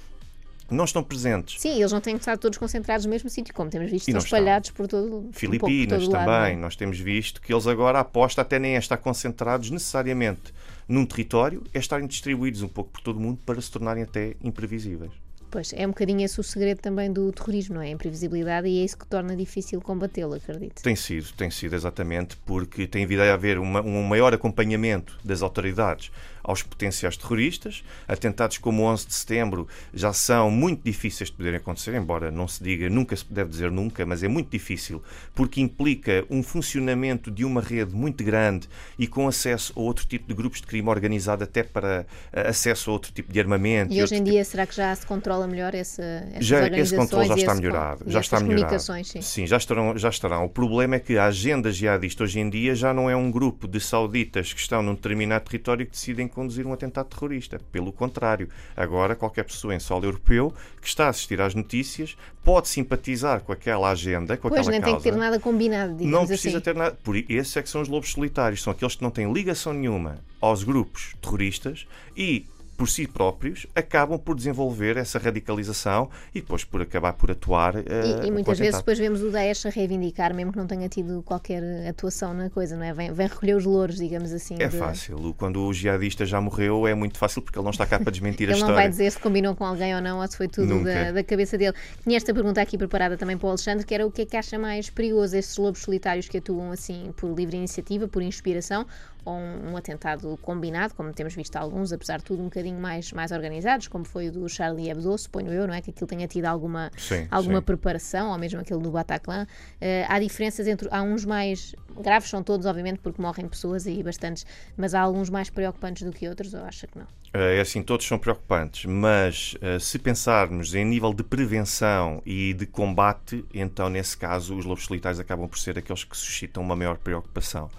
Não 0.71 0.85
estão 0.85 1.03
presentes. 1.03 1.61
Sim, 1.61 1.81
eles 1.81 1.91
não 1.91 2.01
têm 2.01 2.15
que 2.15 2.21
estar 2.21 2.39
todos 2.39 2.57
concentrados 2.57 3.05
no 3.05 3.11
mesmo 3.11 3.29
sítio, 3.29 3.53
como 3.53 3.69
temos 3.69 3.91
visto, 3.91 4.07
estão 4.07 4.23
espalhados 4.23 4.71
por 4.71 4.87
todo, 4.87 5.07
um 5.07 5.11
pouco 5.11 5.33
por 5.33 5.39
Filipinas 5.39 6.05
todo 6.05 6.13
lado, 6.13 6.27
também. 6.27 6.53
é? 6.53 6.57
Nós 6.57 6.77
temos 6.77 6.99
visto 6.99 7.41
que 7.41 7.53
eles 7.53 7.67
agora 7.67 7.99
a 7.99 8.03
aposta 8.03 8.43
até 8.43 8.59
nem 8.59 8.77
é 8.77 8.79
estar 8.79 8.97
concentrados 8.97 9.69
necessariamente 9.71 10.55
num 10.87 11.05
território, 11.05 11.65
é 11.75 11.79
estarem 11.79 12.07
distribuídos 12.07 12.63
um 12.63 12.69
pouco 12.69 12.91
por 12.91 13.01
todo 13.01 13.17
o 13.17 13.21
mundo 13.21 13.41
para 13.45 13.61
se 13.61 13.71
tornarem 13.71 14.05
até 14.05 14.37
imprevisíveis. 14.43 15.11
Pois, 15.51 15.73
é 15.75 15.85
um 15.85 15.91
bocadinho 15.91 16.21
esse 16.25 16.39
o 16.39 16.43
segredo 16.45 16.79
também 16.81 17.13
do 17.13 17.33
terrorismo, 17.33 17.75
não 17.75 17.83
é? 17.83 17.87
A 17.87 17.91
imprevisibilidade 17.91 18.69
e 18.69 18.81
é 18.81 18.85
isso 18.85 18.97
que 18.97 19.07
torna 19.07 19.35
difícil 19.35 19.81
combatê-lo, 19.81 20.35
acredito. 20.35 20.81
Tem 20.83 20.95
sido, 20.95 21.33
tem 21.33 21.51
sido 21.51 21.75
exatamente 21.75 22.37
porque 22.47 22.87
tem 22.87 23.05
vindo 23.05 23.21
a 23.23 23.35
haver 23.35 23.59
uma- 23.59 23.83
um 23.83 24.03
maior 24.05 24.33
acompanhamento 24.33 25.19
das 25.25 25.43
autoridades 25.43 26.13
aos 26.43 26.63
potenciais 26.63 27.17
terroristas. 27.17 27.83
Atentados 28.07 28.59
como 28.59 28.83
o 28.83 28.87
11 28.87 29.07
de 29.07 29.15
setembro 29.15 29.69
já 29.93 30.13
são 30.13 30.51
muito 30.51 30.83
difíceis 30.85 31.31
de 31.31 31.37
poderem 31.37 31.59
acontecer, 31.59 31.95
embora 31.95 32.31
não 32.31 32.49
se 32.49 32.63
diga, 32.63 32.89
nunca 32.89 33.17
se 33.17 33.25
deve 33.31 33.51
dizer 33.51 33.71
nunca, 33.71 34.05
mas 34.07 34.23
é 34.23 34.29
muito 34.29 34.51
difícil 34.51 35.03
porque 35.35 35.61
implica 35.61 36.25
um 36.31 36.43
funcionamento 36.43 37.31
de 37.31 37.45
uma 37.45 37.61
rede 37.61 37.95
muito 37.95 38.23
grande 38.23 38.69
e 38.99 39.07
com 39.07 39.29
acesso 39.29 39.73
a 39.77 39.81
outro 39.81 40.07
tipo 40.07 40.29
de 40.29 40.35
grupos 40.35 40.61
de 40.61 40.67
crime 40.67 40.89
organizado, 40.89 41.45
até 41.45 41.63
para 41.63 42.07
eh, 42.33 42.49
acesso 42.49 42.91
a 42.91 42.93
outro 42.93 43.13
tipo 43.13 43.33
de 43.33 43.41
armamento. 43.41 43.93
E 43.93 44.03
hoje 44.03 44.15
em 44.15 44.19
tipo 44.19 44.31
dia, 44.31 44.45
será 44.45 44.67
que 44.67 44.75
já 44.75 44.95
se 44.95 45.07
controla 45.07 45.47
melhor 45.47 45.75
essa, 45.75 46.03
essas 46.03 46.47
já, 46.47 46.67
esse 46.69 46.97
controle 46.97 47.29
já 47.29 47.35
está 47.37 47.55
melhorado. 47.55 48.05
Já 48.07 48.21
está 48.21 48.41
melhorado. 48.41 48.63
comunicações, 48.63 49.25
sim. 49.25 49.47
já 49.47 49.57
estarão, 49.57 49.97
já 49.97 50.09
estarão. 50.09 50.45
O 50.45 50.49
problema 50.49 50.97
é 50.97 51.01
que 51.01 51.17
a 51.17 51.27
agenda 51.27 51.71
jihadista 51.71 52.25
hoje 52.25 52.41
em 52.41 52.49
dia 52.49 52.75
já 52.75 52.93
não 52.93 53.09
é 53.09 53.17
um 53.17 53.31
grupo 53.31 53.67
de 53.67 53.81
sauditas 53.81 54.53
que 54.53 54.61
estão 54.61 54.83
num 54.83 54.95
determinado 54.95 55.45
território 55.45 55.87
que 55.87 55.93
decidem 55.93 56.29
conduzir 56.31 56.67
um 56.67 56.73
atentado 56.73 57.07
terrorista. 57.09 57.61
Pelo 57.71 57.93
contrário, 57.93 58.49
agora 58.77 59.15
qualquer 59.15 59.45
pessoa 59.45 59.75
em 59.75 59.81
solo 59.81 60.05
europeu 60.07 60.53
que 60.81 60.89
está 60.89 61.07
a 61.07 61.09
assistir 61.11 61.41
às 61.41 61.55
notícias 61.55 62.17
pode 62.43 62.69
simpatizar 62.69 63.41
com 63.43 63.53
aquela 63.53 63.91
agenda, 63.91 64.37
com 64.37 64.49
Pois, 64.49 64.61
aquela 64.61 64.71
nem 64.73 64.81
tem 64.81 64.95
que 64.97 65.03
causa. 65.03 65.11
ter 65.11 65.17
nada 65.17 65.39
combinado, 65.39 65.95
digamos 65.95 66.13
Não 66.13 66.27
precisa 66.27 66.57
assim. 66.59 66.65
ter 66.65 66.75
nada. 66.75 66.97
Por 67.05 67.17
esses 67.17 67.57
é 67.57 67.63
que 67.63 67.69
são 67.69 67.83
os 67.83 67.89
lobos 67.89 68.11
solitários. 68.13 68.63
São 68.63 68.73
aqueles 68.73 68.97
que 68.97 69.03
não 69.03 69.11
têm 69.11 69.33
ligação 69.33 69.73
nenhuma 69.73 70.19
aos 70.41 70.65
grupos 70.65 71.15
terroristas 71.21 71.87
e 72.17 72.47
por 72.81 72.89
si 72.89 73.07
próprios, 73.07 73.67
acabam 73.75 74.19
por 74.19 74.35
desenvolver 74.35 74.97
essa 74.97 75.19
radicalização 75.19 76.09
e 76.35 76.41
depois 76.41 76.65
por 76.65 76.81
acabar 76.81 77.13
por 77.13 77.31
atuar. 77.31 77.77
Uh, 77.77 77.83
e, 78.25 78.29
e 78.29 78.31
muitas 78.31 78.59
vezes 78.59 78.79
depois 78.79 78.99
vemos 78.99 79.21
o 79.21 79.31
Daesh 79.31 79.67
a 79.67 79.69
reivindicar, 79.69 80.33
mesmo 80.33 80.51
que 80.51 80.57
não 80.57 80.67
tenha 80.67 80.89
tido 80.89 81.23
qualquer 81.23 81.63
atuação 81.87 82.33
na 82.33 82.49
coisa, 82.49 82.79
não 82.79 82.85
é? 82.85 82.95
Vem, 82.95 83.13
vem 83.13 83.27
recolher 83.27 83.55
os 83.55 83.67
louros, 83.67 83.97
digamos 83.97 84.33
assim. 84.33 84.57
É 84.59 84.69
de... 84.69 84.79
fácil. 84.79 85.35
Quando 85.37 85.63
o 85.63 85.75
jihadista 85.75 86.25
já 86.25 86.41
morreu, 86.41 86.87
é 86.87 86.95
muito 86.95 87.19
fácil 87.19 87.43
porque 87.43 87.59
ele 87.59 87.65
não 87.65 87.71
está 87.71 87.85
cá 87.85 88.01
para 88.01 88.11
desmentir 88.11 88.49
a 88.49 88.53
história. 88.53 88.73
Ele 88.73 88.77
não 88.77 88.83
vai 88.83 88.89
dizer 88.89 89.13
se 89.13 89.19
combinou 89.19 89.55
com 89.55 89.67
alguém 89.67 89.95
ou 89.95 90.01
não, 90.01 90.19
ou 90.19 90.27
se 90.27 90.39
foi 90.39 90.49
tudo 90.49 90.83
da, 90.83 91.13
da, 91.13 91.23
cabeça 91.23 91.59
dele. 91.59 91.77
Tinha 92.03 92.17
esta 92.17 92.33
pergunta 92.33 92.63
aqui 92.63 92.79
preparada 92.79 93.15
também 93.15 93.37
para 93.37 93.47
o 93.47 93.51
Alexandre, 93.51 93.85
que 93.85 93.95
era 93.95 94.07
o 94.07 94.11
que 94.11 94.23
é 94.23 94.25
que 94.25 94.39
acha 94.39 94.59
mais 94.59 94.89
perigoso, 94.89 95.37
esses 95.37 95.55
lobos 95.59 95.83
solitários 95.83 96.29
que 96.29 96.39
atuam 96.39 96.73
assim 96.73 97.13
por 97.15 97.31
livre 97.37 97.59
iniciativa, 97.59 98.09
por 98.09 98.23
inspiração, 98.23 98.87
ou 99.25 99.35
um, 99.35 99.73
um, 99.73 99.77
atentado 99.77 100.39
combinado, 100.43 100.95
como 100.95 101.13
temos 101.13 101.35
visto 101.35 101.57
alguns, 101.57 101.93
apesar 101.93 102.19
de 102.19 102.25
tudo 102.25 102.41
um 102.41 102.45
bocadinho 102.45 102.79
mais, 102.79 103.13
mais 103.13 103.31
organizados, 103.33 103.89
como 103.89 104.05
foi 104.05 104.29
o 104.29 104.33
do 104.33 104.49
Charlie 104.49 104.91
Hebdo, 104.91 105.17
suponho 105.17 105.53
eu, 105.53 105.67
não 105.67 105.75
é? 105.75 105.81
Que 105.81 105.91
aquilo 105.91 106.07
tenha 106.07 106.27
tido 106.27 106.47
alguma, 106.47 106.91
sim, 106.97 107.27
alguma 107.31 107.59
sim. 107.59 107.65
preparação, 107.65 108.31
ou 108.31 108.39
mesmo 108.39 108.61
aquele 108.61 108.81
do 108.81 108.91
Bataclan. 108.91 109.47
Uh, 109.81 110.07
há 110.09 110.19
diferenças 110.19 110.67
entre. 110.67 110.89
Há 110.91 111.03
uns 111.03 111.25
mais 111.25 111.75
graves, 112.01 112.31
são 112.31 112.43
todos, 112.43 112.67
obviamente, 112.67 112.99
porque 113.01 113.21
morrem 113.21 113.49
pessoas 113.49 113.87
aí 113.87 114.03
bastantes, 114.03 114.47
mas 114.77 114.95
há 114.95 115.01
alguns 115.01 115.29
mais 115.31 115.51
preocupantes 115.51 116.03
do 116.03 116.13
que 116.13 116.29
outros, 116.29 116.55
ou 116.55 116.63
acha 116.65 116.87
que 116.87 116.99
não? 116.99 117.07
É 117.33 117.61
assim, 117.61 117.81
todos 117.81 118.07
são 118.07 118.19
preocupantes, 118.19 118.87
mas 118.87 119.55
uh, 119.55 119.79
se 119.79 120.01
pensarmos 120.01 120.75
em 120.75 120.85
nível 120.85 121.15
de 121.15 121.23
prevenção 121.23 122.21
e 122.27 122.53
de 122.55 122.67
combate, 122.67 123.45
então 123.55 123.89
nesse 123.89 124.17
caso 124.17 124.57
os 124.57 124.65
lobos 124.65 124.85
solitários 124.85 125.21
acabam 125.21 125.49
por 125.49 125.57
ser 125.57 125.79
aqueles 125.79 126.03
que 126.03 126.17
suscitam 126.17 126.61
uma 126.61 126.75
maior 126.75 126.99
preocupação. 126.99 127.71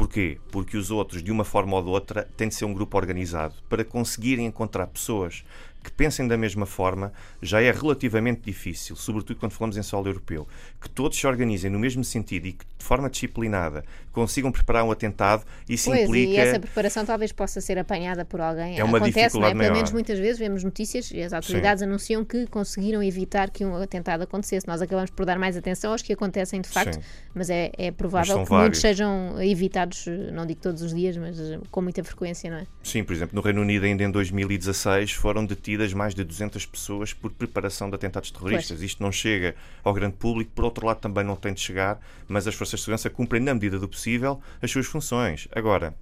Porquê? 0.00 0.38
Porque 0.50 0.78
os 0.78 0.90
outros, 0.90 1.22
de 1.22 1.30
uma 1.30 1.44
forma 1.44 1.76
ou 1.76 1.82
de 1.82 1.90
outra, 1.90 2.26
têm 2.34 2.48
de 2.48 2.54
ser 2.54 2.64
um 2.64 2.72
grupo 2.72 2.96
organizado 2.96 3.54
para 3.68 3.84
conseguirem 3.84 4.46
encontrar 4.46 4.86
pessoas 4.86 5.44
que 5.84 5.92
pensem 5.92 6.26
da 6.26 6.38
mesma 6.38 6.64
forma 6.64 7.12
já 7.42 7.60
é 7.60 7.70
relativamente 7.70 8.40
difícil, 8.40 8.96
sobretudo 8.96 9.38
quando 9.38 9.52
falamos 9.52 9.76
em 9.76 9.82
solo 9.82 10.08
europeu. 10.08 10.48
Que 10.80 10.88
todos 10.88 11.18
se 11.18 11.26
organizem 11.26 11.70
no 11.70 11.78
mesmo 11.78 12.02
sentido 12.02 12.46
e 12.46 12.54
que 12.54 12.64
de 12.80 12.84
forma 12.84 13.08
disciplinada 13.08 13.84
consigam 14.12 14.50
preparar 14.50 14.84
um 14.84 14.90
atentado, 14.90 15.44
isso 15.68 15.90
pois, 15.90 16.02
implica. 16.02 16.32
E 16.32 16.36
essa 16.36 16.58
preparação 16.58 17.04
talvez 17.04 17.32
possa 17.32 17.60
ser 17.60 17.78
apanhada 17.78 18.24
por 18.24 18.40
alguém. 18.40 18.78
É 18.78 18.84
uma 18.84 18.98
Acontece, 18.98 19.20
dificuldade 19.20 19.54
não 19.54 19.62
é? 19.62 19.64
Pelo 19.64 19.76
menos 19.76 19.92
muitas 19.92 20.18
vezes 20.18 20.38
vemos 20.38 20.64
notícias 20.64 21.10
e 21.10 21.22
as 21.22 21.32
autoridades 21.32 21.80
Sim. 21.80 21.86
anunciam 21.86 22.24
que 22.24 22.46
conseguiram 22.46 23.02
evitar 23.02 23.50
que 23.50 23.64
um 23.64 23.74
atentado 23.76 24.22
acontecesse. 24.22 24.66
Nós 24.66 24.82
acabamos 24.82 25.10
por 25.10 25.24
dar 25.24 25.38
mais 25.38 25.56
atenção 25.56 25.92
aos 25.92 26.02
que 26.02 26.12
acontecem 26.12 26.60
de 26.60 26.68
facto, 26.68 26.94
Sim. 26.94 27.00
mas 27.34 27.50
é, 27.50 27.70
é 27.78 27.90
provável 27.90 28.38
mas 28.38 28.44
que 28.44 28.50
vários. 28.50 28.64
muitos 28.66 28.80
sejam 28.80 29.40
evitados, 29.40 30.06
não 30.32 30.44
digo 30.44 30.60
todos 30.60 30.82
os 30.82 30.94
dias, 30.94 31.16
mas 31.16 31.38
com 31.70 31.80
muita 31.80 32.02
frequência, 32.02 32.50
não 32.50 32.58
é? 32.58 32.66
Sim, 32.82 33.04
por 33.04 33.12
exemplo, 33.12 33.34
no 33.34 33.42
Reino 33.42 33.60
Unido, 33.60 33.84
ainda 33.86 34.02
em 34.02 34.10
2016, 34.10 35.12
foram 35.12 35.46
detidas 35.46 35.92
mais 35.92 36.14
de 36.14 36.24
200 36.24 36.66
pessoas 36.66 37.12
por 37.12 37.30
preparação 37.30 37.88
de 37.88 37.94
atentados 37.94 38.30
terroristas. 38.30 38.78
Pois. 38.78 38.82
Isto 38.82 39.02
não 39.02 39.12
chega 39.12 39.54
ao 39.84 39.94
grande 39.94 40.16
público, 40.16 40.50
por 40.54 40.64
outro 40.64 40.86
lado, 40.86 40.98
também 40.98 41.24
não 41.24 41.36
tem 41.36 41.54
de 41.54 41.60
chegar, 41.60 42.00
mas 42.28 42.46
as 42.46 42.54
forças 42.54 42.69
de 42.76 42.82
segurança 42.82 43.10
cumprem, 43.10 43.42
na 43.42 43.54
medida 43.54 43.78
do 43.78 43.88
possível, 43.88 44.40
as 44.60 44.70
suas 44.70 44.86
funções. 44.86 45.48
Agora, 45.52 45.94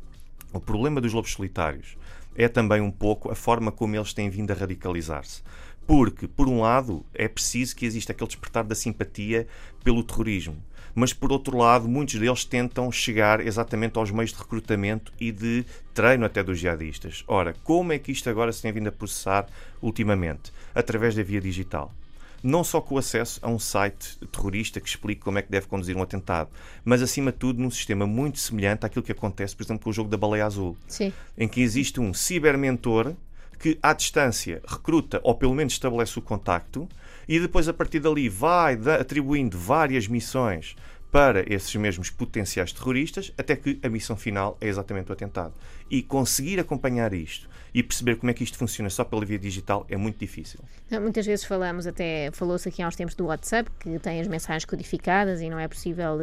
o 0.53 0.61
problema 0.61 1.01
dos 1.01 1.13
lobos 1.13 1.33
solitários 1.33 1.97
é 2.35 2.49
também 2.49 2.81
um 2.81 2.91
pouco 2.91 3.31
a 3.31 3.35
forma 3.35 3.73
como 3.73 3.97
eles 3.97 4.13
têm 4.13 4.31
vindo 4.31 4.51
a 4.51 4.55
radicalizar-se. 4.55 5.43
Porque, 5.87 6.29
por 6.29 6.49
um 6.49 6.61
lado, 6.61 7.05
é 7.15 7.27
preciso 7.27 7.75
que 7.75 7.87
exista 7.87 8.13
aquele 8.13 8.29
despertar 8.29 8.63
da 8.63 8.75
simpatia 8.75 9.47
pelo 9.83 10.03
terrorismo. 10.03 10.57
Mas, 10.95 11.13
por 11.13 11.33
outro 11.33 11.57
lado, 11.57 11.89
muitos 11.89 12.15
deles 12.15 12.45
tentam 12.45 12.91
chegar 12.93 13.45
exatamente 13.47 13.99
aos 13.99 14.11
meios 14.11 14.33
de 14.33 14.39
recrutamento 14.39 15.13
e 15.19 15.33
de 15.33 15.65
treino 15.95 16.25
até 16.25 16.43
dos 16.43 16.59
jihadistas. 16.59 17.25
Ora, 17.27 17.55
como 17.65 17.93
é 17.93 17.99
que 17.99 18.13
isto 18.13 18.29
agora 18.29 18.53
se 18.53 18.63
tem 18.63 18.73
vindo 18.73 18.89
a 18.89 18.93
processar 18.93 19.47
ultimamente? 19.81 20.53
Através 20.75 21.15
da 21.15 21.23
via 21.23 21.41
digital 21.41 21.95
não 22.43 22.63
só 22.63 22.81
com 22.81 22.95
o 22.95 22.99
acesso 22.99 23.41
a 23.43 23.49
um 23.49 23.59
site 23.59 24.19
terrorista 24.31 24.81
que 24.81 24.89
explique 24.89 25.21
como 25.21 25.39
é 25.39 25.43
que 25.43 25.51
deve 25.51 25.67
conduzir 25.67 25.97
um 25.97 26.03
atentado, 26.03 26.51
mas 26.85 27.03
acima 27.03 27.33
de 27.33 27.39
tudo 27.39 27.61
num 27.61 27.71
sistema 27.71 28.07
muito 28.07 28.39
semelhante 28.39 28.87
àquilo 28.87 29.03
que 29.03 29.13
acontece, 29.13 29.57
por 29.57 29.65
exemplo, 29.65 29.85
com 29.85 29.91
o 29.91 29.93
jogo 29.93 30.09
da 30.09 30.17
baleia 30.17 30.47
azul, 30.47 30.77
Sim. 30.87 31.13
em 31.37 31.49
que 31.49 31.61
existe 31.61 32.01
um 32.01 32.15
cibermentor 32.15 33.15
que 33.59 33.79
à 33.83 33.93
distância 33.93 34.63
recruta 34.67 35.21
ou 35.23 35.35
pelo 35.35 35.55
menos 35.55 35.73
estabelece 35.73 36.19
o 36.19 36.23
contacto 36.23 36.89
e 37.29 37.41
depois 37.41 37.69
a 37.69 37.75
partir 37.75 38.01
dali 38.01 38.29
vai 38.29 38.79
atribuindo 39.01 39.59
várias 39.59 40.07
missões 40.07 40.77
para 41.11 41.43
esses 41.53 41.75
mesmos 41.75 42.11
potenciais 42.11 42.73
terroristas, 42.73 43.33
até 43.39 43.57
que 43.57 43.79
a 43.83 43.89
missão 43.89 44.17
final 44.17 44.57
é 44.61 44.69
exatamente 44.69 45.11
o 45.11 45.13
atentado. 45.13 45.55
E 45.91 46.03
conseguir 46.03 46.61
acompanhar 46.61 47.15
isto 47.15 47.49
e 47.73 47.83
perceber 47.83 48.17
como 48.17 48.31
é 48.31 48.35
que 48.35 48.43
isto 48.43 48.57
funciona 48.59 48.91
só 48.91 49.05
pela 49.05 49.25
via 49.25 49.39
digital 49.39 49.87
é 49.89 49.97
muito 49.97 50.19
difícil. 50.19 50.61
Muitas 50.91 51.25
vezes 51.27 51.45
falamos, 51.45 51.87
até 51.87 52.31
falou-se 52.33 52.69
aqui 52.69 52.83
há 52.83 52.89
uns 52.89 52.97
tempos 52.97 53.15
do 53.15 53.27
WhatsApp, 53.27 53.71
que 53.79 53.99
tem 53.99 54.21
as 54.21 54.27
mensagens 54.27 54.65
codificadas 54.65 55.41
e 55.41 55.51
não 55.51 55.59
é 55.59 55.69
possível, 55.69 56.19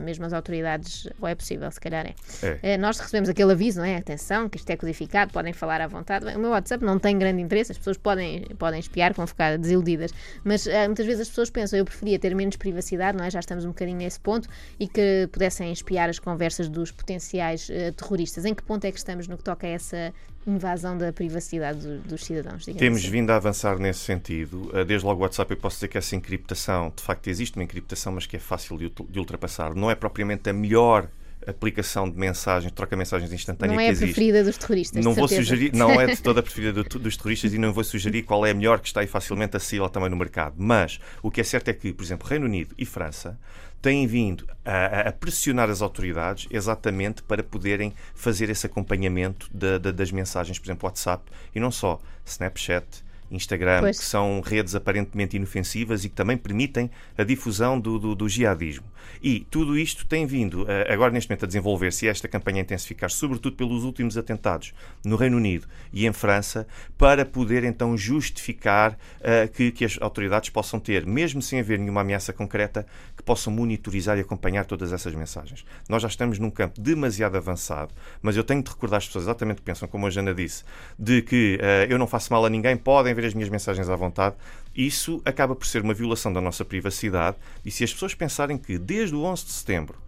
mesmo 0.00 0.24
as 0.24 0.32
autoridades, 0.32 1.08
ou 1.20 1.26
é 1.26 1.34
possível, 1.34 1.70
se 1.70 1.80
calhar 1.80 2.06
é. 2.06 2.14
é. 2.62 2.78
Nós 2.78 2.98
recebemos 2.98 3.28
aquele 3.28 3.52
aviso, 3.52 3.80
não 3.80 3.86
é? 3.86 3.96
Atenção, 3.96 4.48
que 4.48 4.58
isto 4.58 4.68
é 4.70 4.76
codificado, 4.76 5.32
podem 5.32 5.52
falar 5.52 5.80
à 5.80 5.86
vontade. 5.86 6.26
O 6.26 6.38
meu 6.38 6.50
WhatsApp 6.50 6.84
não 6.84 6.98
tem 6.98 7.18
grande 7.18 7.40
interesse, 7.40 7.72
as 7.72 7.78
pessoas 7.78 7.96
podem, 7.96 8.46
podem 8.58 8.80
espiar, 8.80 9.12
vão 9.14 9.26
ficar 9.26 9.56
desiludidas, 9.58 10.12
mas 10.44 10.66
muitas 10.86 11.06
vezes 11.06 11.22
as 11.22 11.28
pessoas 11.28 11.50
pensam, 11.50 11.78
eu 11.78 11.84
preferia 11.84 12.18
ter 12.18 12.34
menos 12.34 12.56
privacidade, 12.56 13.16
não 13.16 13.24
é? 13.24 13.30
Já 13.30 13.40
estamos 13.40 13.64
um 13.64 13.68
bocadinho 13.68 13.98
nesse 13.98 14.20
ponto, 14.22 14.48
e 14.78 14.86
que 14.86 15.28
pudessem 15.30 15.72
espiar 15.72 16.08
as 16.08 16.18
conversas 16.18 16.68
dos 16.68 16.90
potenciais 16.90 17.68
uh, 17.68 17.92
terroristas. 17.92 18.44
Em 18.44 18.54
que 18.54 18.62
ponto 18.62 18.84
é 18.84 18.92
que 18.92 18.98
estamos 18.98 19.28
no 19.28 19.36
que 19.36 19.44
toca 19.44 19.66
a 19.66 19.70
essa 19.70 20.12
invasão 20.46 20.96
da 20.96 21.12
privacidade 21.12 21.80
do, 21.80 21.98
dos 22.00 22.24
cidadãos? 22.24 22.64
Temos 22.64 23.00
assim? 23.00 23.10
vindo 23.10 23.30
a 23.30 23.36
avançar 23.36 23.78
nesse 23.78 24.00
sentido. 24.00 24.70
Uh, 24.72 24.84
desde 24.84 25.06
logo 25.06 25.20
o 25.20 25.22
WhatsApp 25.22 25.50
eu 25.50 25.56
posso 25.56 25.76
dizer 25.76 25.88
que 25.88 25.98
essa 25.98 26.16
encriptação, 26.16 26.92
de 26.94 27.02
facto 27.02 27.28
existe 27.28 27.56
uma 27.56 27.64
encriptação, 27.64 28.12
mas 28.12 28.26
que 28.26 28.36
é 28.36 28.40
fácil 28.40 28.78
de, 28.78 28.90
de 29.08 29.18
ultrapassar. 29.18 29.74
Não 29.74 29.90
é 29.90 29.94
propriamente 29.94 30.48
a 30.48 30.52
melhor 30.52 31.08
aplicação 31.46 32.08
de 32.08 32.16
mensagens, 32.16 32.72
troca 32.72 32.96
mensagens 32.96 33.32
instantânea 33.32 33.74
não 33.74 33.78
que 33.78 33.84
é 33.84 33.88
a 33.88 33.90
existe. 33.90 34.06
preferida 34.06 34.44
dos 34.44 34.56
terroristas. 34.56 35.04
Não 35.04 35.12
de 35.12 35.18
vou 35.18 35.28
certeza. 35.28 35.50
sugerir, 35.50 35.74
não 35.74 36.00
é 36.00 36.06
de 36.06 36.20
toda 36.22 36.40
a 36.40 36.42
preferida 36.42 36.72
do, 36.72 36.98
dos 36.98 37.16
terroristas 37.16 37.52
e 37.52 37.58
não 37.58 37.72
vou 37.72 37.84
sugerir 37.84 38.22
qual 38.22 38.46
é 38.46 38.50
a 38.50 38.54
melhor 38.54 38.80
que 38.80 38.86
está 38.86 39.00
aí 39.00 39.06
facilmente 39.06 39.56
acessível 39.56 39.88
também 39.88 40.10
no 40.10 40.16
mercado. 40.16 40.54
Mas 40.56 41.00
o 41.22 41.30
que 41.30 41.40
é 41.40 41.44
certo 41.44 41.68
é 41.68 41.72
que, 41.72 41.92
por 41.92 42.04
exemplo, 42.04 42.28
Reino 42.28 42.46
Unido 42.46 42.74
e 42.78 42.84
França 42.84 43.38
têm 43.82 44.06
vindo 44.06 44.46
a, 44.64 45.08
a 45.08 45.12
pressionar 45.12 45.68
as 45.68 45.82
autoridades 45.82 46.46
exatamente 46.50 47.20
para 47.24 47.42
poderem 47.42 47.92
fazer 48.14 48.48
esse 48.48 48.64
acompanhamento 48.64 49.50
de, 49.52 49.78
de, 49.80 49.92
das 49.92 50.12
mensagens, 50.12 50.58
por 50.58 50.66
exemplo, 50.66 50.86
WhatsApp 50.86 51.24
e 51.52 51.58
não 51.58 51.72
só, 51.72 52.00
Snapchat. 52.24 53.04
Instagram, 53.36 53.80
Pois. 53.80 53.98
que 53.98 54.04
são 54.04 54.40
redes 54.40 54.74
aparentemente 54.74 55.36
inofensivas 55.36 56.04
e 56.04 56.08
que 56.08 56.14
também 56.14 56.36
permitem 56.36 56.90
a 57.16 57.24
difusão 57.24 57.78
do, 57.78 57.98
do, 57.98 58.14
do 58.14 58.28
jihadismo. 58.28 58.84
E 59.22 59.40
tudo 59.50 59.78
isto 59.78 60.06
tem 60.06 60.26
vindo 60.26 60.64
eh, 60.68 60.92
agora 60.92 61.12
neste 61.12 61.28
momento 61.28 61.44
a 61.44 61.46
desenvolver-se 61.46 62.06
e 62.06 62.08
esta 62.08 62.28
campanha 62.28 62.58
a 62.58 62.62
intensificar, 62.62 63.10
sobretudo 63.10 63.56
pelos 63.56 63.84
últimos 63.84 64.16
atentados 64.16 64.72
no 65.04 65.16
Reino 65.16 65.36
Unido 65.36 65.66
e 65.92 66.06
em 66.06 66.12
França, 66.12 66.66
para 66.96 67.24
poder 67.24 67.64
então 67.64 67.96
justificar 67.96 68.98
eh, 69.20 69.48
que, 69.48 69.70
que 69.70 69.84
as 69.84 69.98
autoridades 70.00 70.50
possam 70.50 70.78
ter, 70.78 71.06
mesmo 71.06 71.40
sem 71.42 71.60
haver 71.60 71.78
nenhuma 71.78 72.00
ameaça 72.00 72.32
concreta, 72.32 72.86
que 73.16 73.22
possam 73.22 73.52
monitorizar 73.52 74.18
e 74.18 74.20
acompanhar 74.20 74.64
todas 74.64 74.92
essas 74.92 75.14
mensagens. 75.14 75.64
Nós 75.88 76.02
já 76.02 76.08
estamos 76.08 76.38
num 76.38 76.50
campo 76.50 76.80
demasiado 76.80 77.36
avançado, 77.36 77.94
mas 78.20 78.36
eu 78.36 78.44
tenho 78.44 78.62
de 78.62 78.70
recordar 78.70 78.98
as 78.98 79.06
pessoas 79.06 79.24
exatamente 79.24 79.58
o 79.58 79.60
que 79.60 79.66
pensam, 79.66 79.88
como 79.88 80.06
a 80.06 80.10
Jana 80.10 80.34
disse, 80.34 80.64
de 80.98 81.22
que 81.22 81.58
eh, 81.60 81.86
eu 81.88 81.98
não 81.98 82.06
faço 82.06 82.32
mal 82.32 82.44
a 82.44 82.50
ninguém, 82.50 82.76
podem 82.76 83.14
ver 83.14 83.21
as 83.26 83.34
minhas 83.34 83.48
mensagens 83.48 83.88
à 83.88 83.96
vontade. 83.96 84.36
Isso 84.74 85.20
acaba 85.24 85.54
por 85.54 85.66
ser 85.66 85.82
uma 85.82 85.94
violação 85.94 86.32
da 86.32 86.40
nossa 86.40 86.64
privacidade 86.64 87.36
e 87.64 87.70
se 87.70 87.84
as 87.84 87.92
pessoas 87.92 88.14
pensarem 88.14 88.56
que 88.58 88.78
desde 88.78 89.14
o 89.14 89.22
11 89.24 89.44
de 89.44 89.50
setembro 89.52 89.98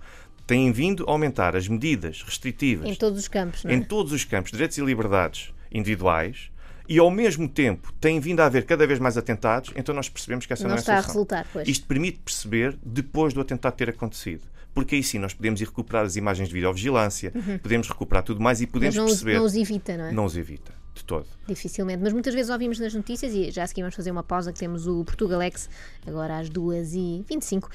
têm 0.47 0.71
vindo 0.73 1.04
a 1.09 1.11
aumentar 1.12 1.56
as 1.56 1.66
medidas 1.68 2.23
restritivas 2.23 2.88
Em 2.88 2.94
todos 2.94 3.18
os 3.18 3.28
campos, 3.28 3.64
é? 3.64 3.73
em 3.73 3.83
todos 3.83 4.12
os 4.12 4.25
campos, 4.25 4.52
direitos 4.52 4.76
e 4.78 4.83
liberdades 4.85 5.52
individuais, 5.73 6.50
e 6.87 6.99
ao 6.99 7.11
mesmo 7.11 7.49
tempo 7.49 7.90
tem 8.00 8.21
vindo 8.21 8.40
a 8.40 8.47
haver 8.47 8.64
cada 8.66 8.87
vez 8.87 8.99
mais 8.99 9.16
atentados, 9.16 9.73
então 9.75 9.94
nós 9.94 10.09
percebemos 10.09 10.44
que 10.44 10.52
essa 10.52 10.64
não, 10.64 10.71
Não 10.71 10.76
é 10.76 10.78
a 10.78 10.80
está 10.80 10.92
a 10.92 10.97
solução. 11.02 11.12
resultar, 11.14 11.47
pois. 11.52 11.66
Isto 11.66 11.87
permite 11.87 12.18
perceber 12.18 12.76
depois 12.85 13.33
do 13.33 13.40
atentado 13.40 13.75
ter 13.75 13.88
acontecido. 13.88 14.42
Porque 14.75 14.97
aí 14.97 15.02
sim 15.02 15.18
nós 15.18 15.33
podemos 15.33 15.61
ir 15.61 15.64
recuperar 15.66 16.04
as 16.04 16.16
imagens 16.16 16.49
de 16.49 16.54
videovigilância, 16.54 17.33
podemos 17.62 17.88
recuperar 17.88 18.23
tudo 18.25 18.40
mais 18.42 18.61
e 18.61 18.64
Uhum. 18.64 18.66
Mas 18.66 18.73
podemos 18.73 18.97
não, 18.97 19.06
perceber. 19.06 19.35
não 19.38 19.44
os 19.44 19.54
evita, 19.54 19.97
não 19.97 20.04
é? 20.04 20.12
Não 20.12 20.25
os 20.26 20.37
evita, 20.37 20.73
de 20.94 21.04
todo. 21.04 21.26
Dificilmente, 21.46 22.02
mas 22.02 22.12
muitas 22.12 22.32
vezes 22.34 22.50
ouvimos 22.50 22.78
nas 22.78 22.94
notícias 22.94 23.32
e 23.34 23.50
já 23.50 23.64
a 23.64 23.66
seguir 23.66 23.82
vamos 23.82 23.94
fazer 23.94 24.10
uma 24.10 24.22
pausa 24.22 24.52
que 24.52 24.58
temos 24.58 24.86
o 24.86 25.04
Portugalex 25.04 25.68
agora 26.06 26.38
às 26.38 26.48
2h25 26.48 27.64
uh, 27.64 27.68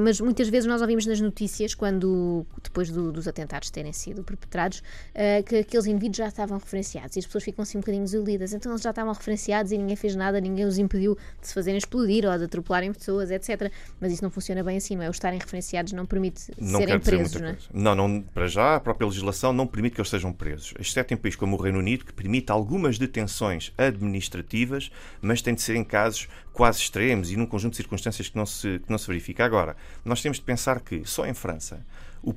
mas 0.00 0.20
muitas 0.20 0.48
vezes 0.48 0.66
nós 0.68 0.80
ouvimos 0.80 1.06
nas 1.06 1.20
notícias 1.20 1.74
quando, 1.74 2.44
depois 2.62 2.90
do- 2.90 3.12
dos 3.12 3.26
atentados 3.28 3.70
terem 3.70 3.92
sido 3.92 4.22
perpetrados 4.22 4.78
uh, 5.14 5.42
que 5.44 5.56
aqueles 5.56 5.86
indivíduos 5.86 6.16
já 6.18 6.28
estavam 6.28 6.58
referenciados 6.58 7.16
e 7.16 7.20
as 7.20 7.26
pessoas 7.26 7.44
ficam 7.44 7.62
assim 7.62 7.78
um 7.78 7.80
bocadinho 7.80 8.04
desiludidas 8.04 8.52
então 8.52 8.72
eles 8.72 8.82
já 8.82 8.90
estavam 8.90 9.12
referenciados 9.12 9.72
e 9.72 9.78
ninguém 9.78 9.96
fez 9.96 10.14
nada, 10.16 10.40
ninguém 10.40 10.64
os 10.64 10.78
impediu 10.78 11.16
de 11.40 11.46
se 11.48 11.54
fazerem 11.54 11.78
explodir 11.78 12.24
ou 12.26 12.36
de 12.36 12.44
atropelarem 12.44 12.92
pessoas, 12.92 13.30
etc 13.30 13.70
mas 14.00 14.12
isso 14.12 14.22
não 14.22 14.30
funciona 14.30 14.62
bem 14.62 14.76
assim, 14.76 14.96
não 14.96 15.02
é? 15.02 15.10
Os 15.10 15.16
estarem 15.16 15.38
referenciados 15.38 15.92
não 15.92 16.06
permite 16.06 16.50
Não 16.58 16.80
serem 16.80 16.98
presos, 17.00 17.40
não 17.40 17.48
é? 17.48 17.56
Não, 17.72 17.94
não, 17.94 18.20
para 18.22 18.46
já, 18.46 18.76
a 18.76 18.80
própria 18.80 19.06
legislação 19.06 19.52
não 19.52 19.66
permite 19.66 19.94
que 19.94 20.00
eles 20.00 20.10
sejam 20.10 20.32
presos, 20.32 20.74
exceto 20.78 21.12
em 21.14 21.16
países 21.16 21.36
como 21.36 21.56
o 21.56 21.60
Reino 21.60 21.78
Unido, 21.78 22.04
que 22.04 22.12
permite 22.12 22.47
algumas 22.52 22.98
detenções 22.98 23.72
administrativas, 23.76 24.90
mas 25.20 25.42
tem 25.42 25.54
de 25.54 25.62
ser 25.62 25.76
em 25.76 25.84
casos 25.84 26.28
quase 26.52 26.80
extremos 26.80 27.30
e 27.30 27.36
num 27.36 27.46
conjunto 27.46 27.72
de 27.72 27.76
circunstâncias 27.76 28.28
que 28.28 28.36
não 28.36 28.46
se, 28.46 28.80
que 28.80 28.90
não 28.90 28.98
se 28.98 29.06
verifica. 29.06 29.44
Agora, 29.44 29.76
nós 30.04 30.20
temos 30.20 30.38
de 30.38 30.44
pensar 30.44 30.80
que 30.80 31.02
só 31.04 31.26
em 31.26 31.34
França 31.34 31.84
o, 32.22 32.34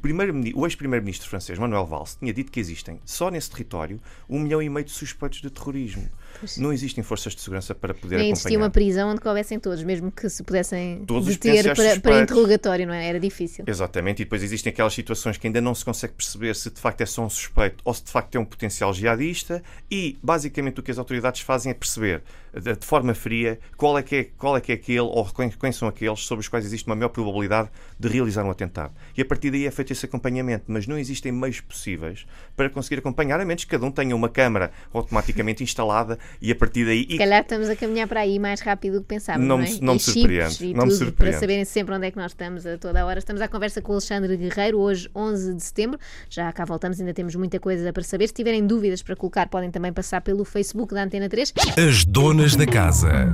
o 0.56 0.66
ex-primeiro-ministro 0.66 1.30
francês, 1.30 1.58
Manuel 1.58 1.86
Valls, 1.86 2.18
tinha 2.20 2.34
dito 2.34 2.52
que 2.52 2.60
existem, 2.60 3.00
só 3.06 3.30
nesse 3.30 3.50
território, 3.50 4.00
um 4.30 4.40
milhão 4.40 4.62
e 4.62 4.70
meio 4.70 4.86
de 4.86 4.92
suspeitos 4.92 5.42
de 5.42 5.50
terrorismo. 5.50 6.10
Pois. 6.40 6.58
Não 6.58 6.72
existem 6.72 7.04
forças 7.04 7.36
de 7.36 7.42
segurança 7.42 7.74
para 7.74 7.94
poder 7.94 8.18
Nem 8.18 8.32
existia 8.32 8.58
uma 8.58 8.70
prisão 8.70 9.10
onde 9.10 9.22
coubessem 9.22 9.60
todos, 9.60 9.84
mesmo 9.84 10.12
que 10.12 10.30
se 10.30 10.44
pudessem 10.44 11.04
todos 11.06 11.28
deter 11.28 11.76
para, 11.76 12.00
para, 12.00 12.22
interrogatório, 12.22 12.88
não 12.88 12.94
é? 12.94 13.08
Era 13.08 13.20
difícil. 13.20 13.64
Exatamente, 13.68 14.22
e 14.22 14.26
depois 14.26 14.44
existem 14.44 14.72
aquelas 14.72 14.94
situações 14.94 15.38
que 15.38 15.48
ainda 15.48 15.62
não 15.62 15.74
se 15.74 15.86
consegue 15.86 16.14
perceber 16.14 16.56
se 16.56 16.70
de 16.70 16.80
facto 16.80 17.02
é 17.02 17.06
só 17.06 17.24
um 17.24 17.30
suspeito 17.30 17.82
ou 17.84 17.94
se 17.94 18.04
de 18.04 18.12
facto 18.12 18.36
é 18.36 18.40
um 18.40 18.46
potencial 18.46 18.94
jihadista 18.94 19.64
e 19.90 20.18
basicamente 20.22 20.80
o 20.80 20.84
que 20.84 20.92
as 20.92 20.98
autoridades 20.98 21.42
fazem 21.42 21.72
é 21.72 21.74
perceber 21.74 22.22
de 22.54 22.86
forma 22.86 23.14
fria 23.14 23.60
qual 23.78 23.98
é 23.98 24.04
que 24.04 24.16
é, 24.16 24.24
qual 24.38 24.58
é, 24.58 24.62
que 24.62 24.72
é 24.72 24.76
aquele 24.76 25.00
ou 25.00 25.26
quem 25.60 25.72
são 25.72 25.88
aqueles 25.88 26.20
sobre 26.22 26.42
os 26.42 26.48
quais 26.48 26.66
existe 26.66 26.86
uma 26.86 26.96
maior 26.96 27.10
probabilidade 27.10 27.70
de 27.98 28.08
realizar 28.08 28.44
um 28.44 28.52
atentado. 28.52 28.94
E 29.18 29.22
a 29.22 29.26
partir 29.26 29.52
daí 29.52 29.66
é 29.66 29.72
feito 29.72 29.94
esse 29.94 30.06
acompanhamento, 30.06 30.66
mas 30.68 30.86
não 30.86 30.98
existem 30.98 31.32
meios 31.32 31.62
possíveis 31.62 32.26
para 32.56 32.70
conseguir 32.70 33.00
acompanhar, 33.00 33.40
a 33.40 33.46
menos 33.46 33.64
que 33.64 33.72
cada 33.72 33.86
um 33.86 33.92
tenha 33.92 34.16
uma 34.16 34.28
câmara 34.28 34.72
automaticamente 34.94 35.64
instalada 35.64 36.20
e 36.42 36.52
a 36.52 36.56
partir 36.56 36.86
daí. 36.86 37.06
Se 37.10 37.18
calhar 37.18 37.42
estamos 37.42 37.70
a 37.70 37.76
caminhar 37.76 38.08
para 38.08 38.22
aí 38.22 38.40
mais 38.40 38.60
rápido 38.62 38.94
do 38.94 39.02
que 39.02 39.08
pensávamos. 39.08 39.48
Não, 39.48 39.58
não, 39.58 39.64
é? 39.64 39.70
não 39.82 39.94
me 39.94 40.00
surpreende. 40.00 40.74
Não 40.74 40.86
me 40.86 40.92
surpreende. 40.92 41.16
Para 41.16 41.34
saberem 41.34 41.66
sempre 41.66 41.96
onde 41.96 42.08
é 42.08 42.12
que 42.12 42.18
nós 42.18 42.32
estamos 42.32 42.66
a 42.66 42.78
toda 42.78 43.02
a 43.02 43.06
hora. 43.06 43.20
Estamos 43.20 43.42
à 43.42 43.48
conversa 43.48 43.82
com 43.82 43.92
o 43.92 43.96
Alexandre 43.96 44.36
Guerreiro, 44.38 44.80
hoje, 44.80 45.10
11 45.16 45.54
de 45.54 45.64
setembro. 45.64 46.00
Já 46.30 46.52
cá 46.52 46.66
voltamos, 46.66 47.00
ainda 47.00 47.14
temos 47.14 47.36
muita 47.36 47.60
coisa 47.60 47.92
para 47.92 48.04
saber. 48.04 48.28
Se 48.28 48.34
tiverem 48.34 48.66
dúvidas 48.66 49.02
para 49.02 49.16
colocar, 49.16 49.48
podem 49.48 49.72
também 49.72 49.94
passar 49.94 50.22
pelo 50.22 50.44
Facebook 50.46 50.94
da 50.94 51.04
Antena 51.04 51.30
3. 51.30 51.54
As 51.78 52.06
donas 52.06 52.56
da 52.56 52.66
casa. 52.66 53.34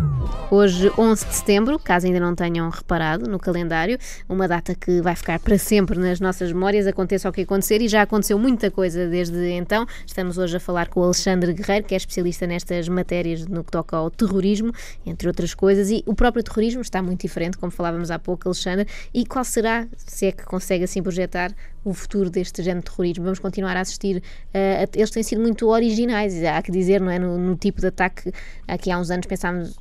Hoje, 0.52 0.92
11 0.98 1.26
de 1.26 1.36
setembro, 1.36 1.80
caso 1.80 2.06
ainda 2.06 2.20
não 2.20 2.36
tenham 2.36 2.70
reparado 2.70 3.30
no 3.30 3.40
calendário, 3.40 3.98
uma 4.28 4.48
data 4.48 4.74
que 4.76 5.02
vai 5.02 5.16
ficar 5.16 5.40
para 5.40 5.58
sempre 5.58 6.00
nas 6.00 6.20
nossas 6.20 6.52
memórias, 6.52 6.88
aconteça 6.88 7.30
o 7.30 7.32
que 7.32 7.42
acontecer, 7.42 7.82
e 7.82 7.88
já 7.88 8.02
aconteceu 8.02 8.38
muita 8.38 8.72
coisa 8.72 9.08
desde 9.08 9.52
então. 9.52 9.86
Estamos 10.06 10.38
hoje 10.38 10.58
a 10.58 10.60
falar 10.60 10.88
com 10.88 11.02
o 11.02 11.04
Alexandre 11.04 11.54
Guerreiro, 11.54 11.86
que 11.86 11.94
é 11.94 11.98
especialista 11.98 12.48
nestas 12.78 12.88
matérias 12.88 13.46
no 13.46 13.64
que 13.64 13.72
toca 13.72 13.98
ao 13.98 14.10
terrorismo, 14.10 14.72
entre 15.06 15.28
outras 15.28 15.54
coisas, 15.54 15.90
e 15.90 16.04
o 16.06 16.14
próprio 16.14 16.44
terrorismo 16.44 16.82
está 16.82 17.02
muito 17.02 17.22
diferente, 17.22 17.58
como 17.58 17.72
falávamos 17.72 18.12
há 18.12 18.20
pouco, 18.20 18.48
Alexandre, 18.48 18.88
e 19.14 19.26
qual 19.26 19.44
será, 19.44 19.88
se 19.98 20.28
é 20.28 20.32
que 20.32 20.44
consegue 20.44 20.84
assim 20.84 21.02
projetar, 21.02 21.54
o 21.84 21.94
futuro 21.94 22.30
deste 22.30 22.62
género 22.62 22.84
de 22.84 22.92
terrorismo? 22.92 23.24
Vamos 23.24 23.40
continuar 23.40 23.78
a 23.78 23.82
assistir, 23.82 24.18
uh, 24.18 24.22
a, 24.54 24.98
eles 24.98 25.10
têm 25.10 25.24
sido 25.24 25.42
muito 25.42 25.68
originais, 25.68 26.44
há 26.44 26.62
que 26.62 26.72
dizer, 26.72 27.02
não 27.02 27.12
é, 27.12 27.20
no, 27.20 27.38
no 27.38 27.56
tipo 27.56 27.82
de 27.82 27.88
ataque, 27.88 28.32
aqui 28.68 28.92
há 28.92 29.00
uns 29.00 29.10
anos 29.10 29.26
pensámos 29.26 29.78